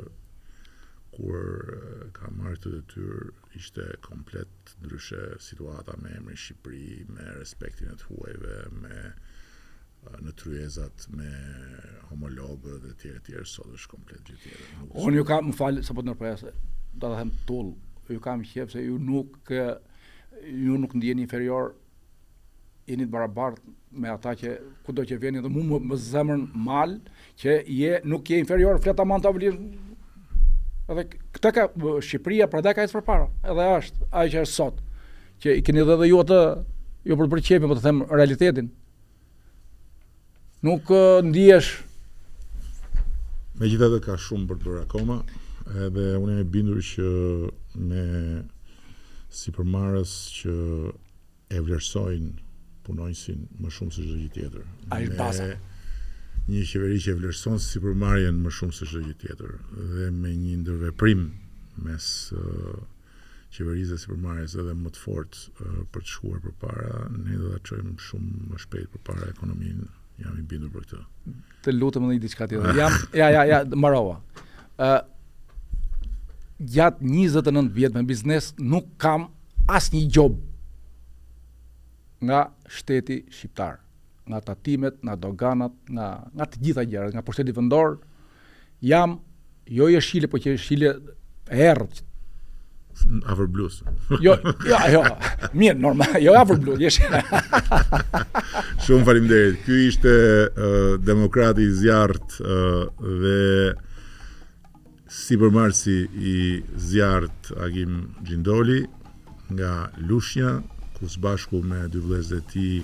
kur 1.17 1.39
eh, 1.39 2.03
ka 2.15 2.29
marrë 2.37 2.59
të 2.61 2.71
detyrë 2.75 3.21
ishte 3.57 3.85
komplet 4.05 4.75
ndryshe 4.83 5.19
situata 5.41 5.95
me 6.01 6.11
emri 6.17 6.37
Shqipëri, 6.37 7.07
me 7.09 7.25
respektin 7.39 7.89
e 7.93 7.97
të 7.97 8.09
huajve, 8.11 8.57
me 8.83 8.93
eh, 8.99 10.19
në 10.23 10.35
tryezat 10.39 11.07
me 11.17 11.27
homologë 12.11 12.77
dhe 12.85 12.91
tjere 13.01 13.19
tjere, 13.25 13.45
sot 13.49 13.73
është 13.75 13.91
komplet 13.95 14.21
gjithë 14.29 14.45
tjere. 14.45 14.69
Unë 15.03 15.19
ju 15.21 15.25
kam, 15.31 15.49
më 15.49 15.57
falë, 15.57 15.81
sa 15.87 15.97
po 15.97 16.05
të 16.05 16.17
do 16.17 16.53
ta 17.01 17.09
them 17.17 17.33
tullë, 17.49 17.75
ju 18.15 18.21
kam 18.23 18.45
qepë 18.53 18.73
se 18.77 18.85
ju 18.85 18.97
nuk, 19.03 19.51
ju 19.51 20.77
nuk 20.79 20.93
ndjeni 20.95 21.25
inferior, 21.25 21.73
jeni 22.87 23.03
të 23.03 23.11
barabartë 23.17 23.73
me 23.99 24.07
ata 24.13 24.31
që 24.39 24.53
kudo 24.85 25.03
që 25.09 25.17
vjeni 25.19 25.41
dhe 25.43 25.49
mu 25.51 25.65
më, 25.73 25.81
më 25.91 26.37
malë, 26.69 27.01
që 27.41 27.57
je, 27.73 27.99
nuk 28.07 28.29
je 28.31 28.39
inferior, 28.45 28.79
fleta 28.81 29.03
man 29.05 29.21
të 29.25 29.33
avlirë, 29.33 29.59
Edhe 30.87 31.03
këtë 31.35 31.49
ka 31.55 31.63
Shqipëria 31.75 32.47
pra 32.51 32.61
da 32.63 32.71
ka 32.77 32.85
ecë 32.87 32.95
përpara. 32.95 33.25
Edhe 33.53 33.63
është 33.77 34.07
ajo 34.07 34.31
që 34.35 34.43
është 34.47 34.53
sot. 34.57 34.77
Që 35.43 35.55
i 35.59 35.63
keni 35.67 35.83
dhe 35.89 35.97
dhe 35.99 36.07
ju 36.07 36.21
atë 36.23 36.37
ju 37.09 37.17
për 37.19 37.27
të 37.27 37.31
përqepi, 37.35 37.69
po 37.71 37.75
të 37.79 37.83
them 37.87 37.99
realitetin. 38.17 38.69
Nuk 40.67 40.93
ndihesh 41.27 41.73
Me 43.59 43.69
ka 44.05 44.13
shumë 44.21 44.45
për 44.51 44.57
të 44.61 44.67
bërë 44.69 44.79
akoma, 44.85 45.15
edhe 45.85 46.07
unë 46.21 46.39
e 46.43 46.43
bindur 46.53 46.77
që 46.85 47.07
me 47.89 48.03
si 49.37 49.49
përmarës 49.55 50.11
që 50.35 50.53
e 51.57 51.61
vlerësojnë 51.65 52.29
punojnësin 52.85 53.39
më 53.63 53.71
shumë 53.79 53.95
se 53.97 54.05
gjithë 54.07 54.31
tjetër. 54.37 54.67
A 54.93 55.01
i 55.01 55.09
baza? 55.17 55.49
një 56.47 56.63
qeveri 56.71 56.97
që 57.03 57.13
vlerëson 57.19 57.57
si 57.59 57.79
përmarjen 57.83 58.37
më 58.39 58.51
shumë 58.55 58.75
se 58.75 58.85
shëgjit 58.87 59.19
tjetër 59.25 59.55
dhe 59.95 60.05
me 60.15 60.31
një 60.31 60.53
ndërveprim 60.61 61.23
mes 61.83 62.07
uh, 62.33 62.77
qeverisë 63.53 63.93
dhe 63.95 63.99
si 64.03 64.11
përmarjes 64.13 64.55
edhe 64.61 64.75
më 64.79 64.93
të 64.95 65.01
fort 65.03 65.35
uh, 65.57 65.81
për 65.91 66.05
të 66.05 66.13
shkuar 66.13 66.39
për 66.45 66.55
para, 66.61 67.01
ne 67.11 67.35
dhe 67.35 67.43
da 67.43 67.59
qëjmë 67.67 67.95
shumë 68.07 68.47
më 68.51 68.59
shpejt 68.63 68.93
për 68.95 69.03
para 69.09 69.27
ekonominë, 69.33 69.89
jam 70.23 70.37
i 70.41 70.45
bindur 70.53 70.71
për 70.77 70.85
këtë. 70.85 71.03
Të 71.67 71.73
lutëm 71.75 72.07
në 72.07 72.15
i 72.17 72.21
diçka 72.23 72.47
tjetër. 72.51 72.79
Jam, 72.79 72.95
ja, 73.19 73.27
ja, 73.35 73.41
ja, 73.51 73.59
marova. 73.75 74.17
Uh, 74.79 75.01
gjatë 76.63 77.03
29 77.11 77.73
vjetë 77.75 77.99
me 77.99 78.07
biznes 78.07 78.53
nuk 78.63 78.93
kam 79.03 79.27
asë 79.75 79.97
një 79.97 80.05
gjobë 80.15 80.45
nga 82.29 82.39
shteti 82.73 83.19
shqiptarë 83.35 83.83
nga 84.29 84.39
tatimet, 84.43 84.95
nga 85.01 85.15
doganat, 85.15 85.73
nga 85.89 86.07
nga 86.35 86.45
të 86.51 86.61
gjitha 86.63 86.83
gjërat, 86.91 87.15
nga 87.15 87.23
pushteti 87.25 87.53
vendor. 87.55 87.97
Jam 88.83 89.17
jo 89.79 89.87
jeshile, 89.91 90.29
po 90.31 90.39
që 90.41 90.55
jeshile 90.57 90.91
e 90.97 91.67
errët. 91.71 92.03
Avër 93.31 93.47
blues. 93.53 93.83
jo, 94.25 94.33
jo, 94.41 94.79
jo. 94.93 95.03
Mirë, 95.53 95.77
normal. 95.79 96.15
Jo 96.23 96.33
avër 96.39 96.59
blues, 96.63 96.79
jesh. 96.83 96.99
Shumë 98.85 99.07
faleminderit. 99.07 99.59
Ky 99.65 99.77
ishte 99.91 100.13
uh, 100.13 100.93
demokrati 101.01 101.67
i 101.69 101.75
zjarrit 101.77 102.39
uh, 102.43 102.87
dhe 103.01 103.73
si 105.07 105.99
i 106.29 106.39
zjarrit 106.87 107.51
Agim 107.67 107.93
Gjindoli 108.23 108.81
nga 109.53 109.71
Lushnja, 110.09 110.55
ku 110.97 111.07
së 111.07 111.21
bashku 111.23 111.61
me 111.63 111.85
dy 111.91 112.01
vlezë 112.03 112.41
të 112.41 112.49
tij 112.51 112.79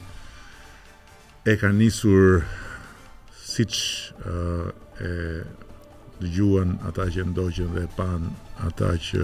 e 1.46 1.56
ka 1.60 1.68
nisur 1.76 2.44
siç 3.46 3.76
uh, 4.24 4.70
e 5.04 5.10
dëgjuan 6.22 6.72
ata 6.88 7.04
që 7.14 7.22
ndoqën 7.32 7.70
dhe 7.76 7.84
pan 7.98 8.22
ata 8.68 8.90
që 9.08 9.24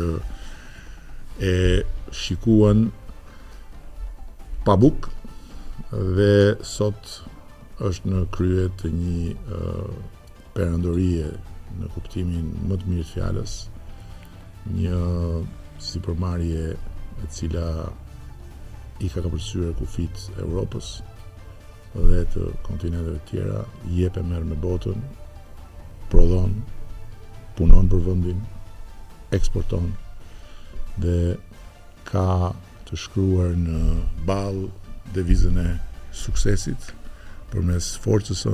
e 1.39 1.53
shikuan 2.21 2.79
pa 4.67 4.73
buk 4.81 4.99
dhe 6.15 6.33
sot 6.75 7.01
është 7.87 8.07
në 8.11 8.19
krye 8.35 8.63
të 8.81 8.87
një 8.99 9.23
uh, 9.55 9.91
perandorie 10.57 11.25
në 11.79 11.85
kuptimin 11.95 12.45
më 12.67 12.75
të 12.81 12.85
mirë 12.89 13.05
të 13.07 13.11
fjalës 13.13 13.51
një 14.77 14.99
sipërmarrje 15.87 16.65
e 16.73 17.25
cila 17.37 17.67
i 18.99 19.07
ka 19.13 19.23
kapërcyer 19.23 19.71
kufit 19.79 20.15
e 20.33 20.41
Evropës, 20.43 20.97
dhe 21.93 22.21
të 22.33 22.41
kontinenteve 22.65 23.15
të 23.23 23.29
tjera, 23.29 23.63
jep 23.97 24.17
e 24.17 24.21
merr 24.23 24.45
me 24.45 24.55
botën, 24.61 24.97
prodhon, 26.11 26.53
punon 27.57 27.89
për 27.89 28.03
vendin, 28.05 28.41
eksporton 29.35 29.89
dhe 31.01 31.37
ka 32.11 32.51
të 32.89 32.97
shkruar 32.97 33.53
në 33.57 33.81
ball 34.25 34.61
devizën 35.15 35.57
e 35.63 35.67
suksesit 36.15 36.91
përmes 37.53 37.95
forcës 38.03 38.45
së 38.45 38.53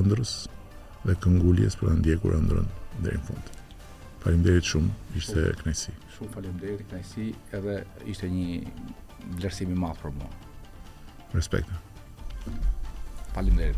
dhe 1.05 1.15
këngulljes 1.23 1.75
për 1.79 1.89
të 1.91 1.95
ndjekur 1.99 2.35
ëndrën 2.39 2.69
deri 3.03 3.17
në 3.19 3.25
fund. 3.27 3.51
Faleminderit 4.23 4.65
shumë, 4.65 4.89
ishte 5.19 5.43
kënaqësi. 5.59 5.93
Shumë 6.17 6.31
faleminderit, 6.33 6.87
kënaqësi, 6.89 7.27
edhe 7.59 7.75
ishte 8.09 8.29
një 8.29 8.61
vlerësim 9.37 9.75
i 9.75 9.77
madh 9.85 9.99
për 10.01 10.15
mua. 10.15 10.31
Respekt. 11.35 11.69
Thank 12.45 12.57
you. 12.63 12.74
Palinheiro. 13.35 13.75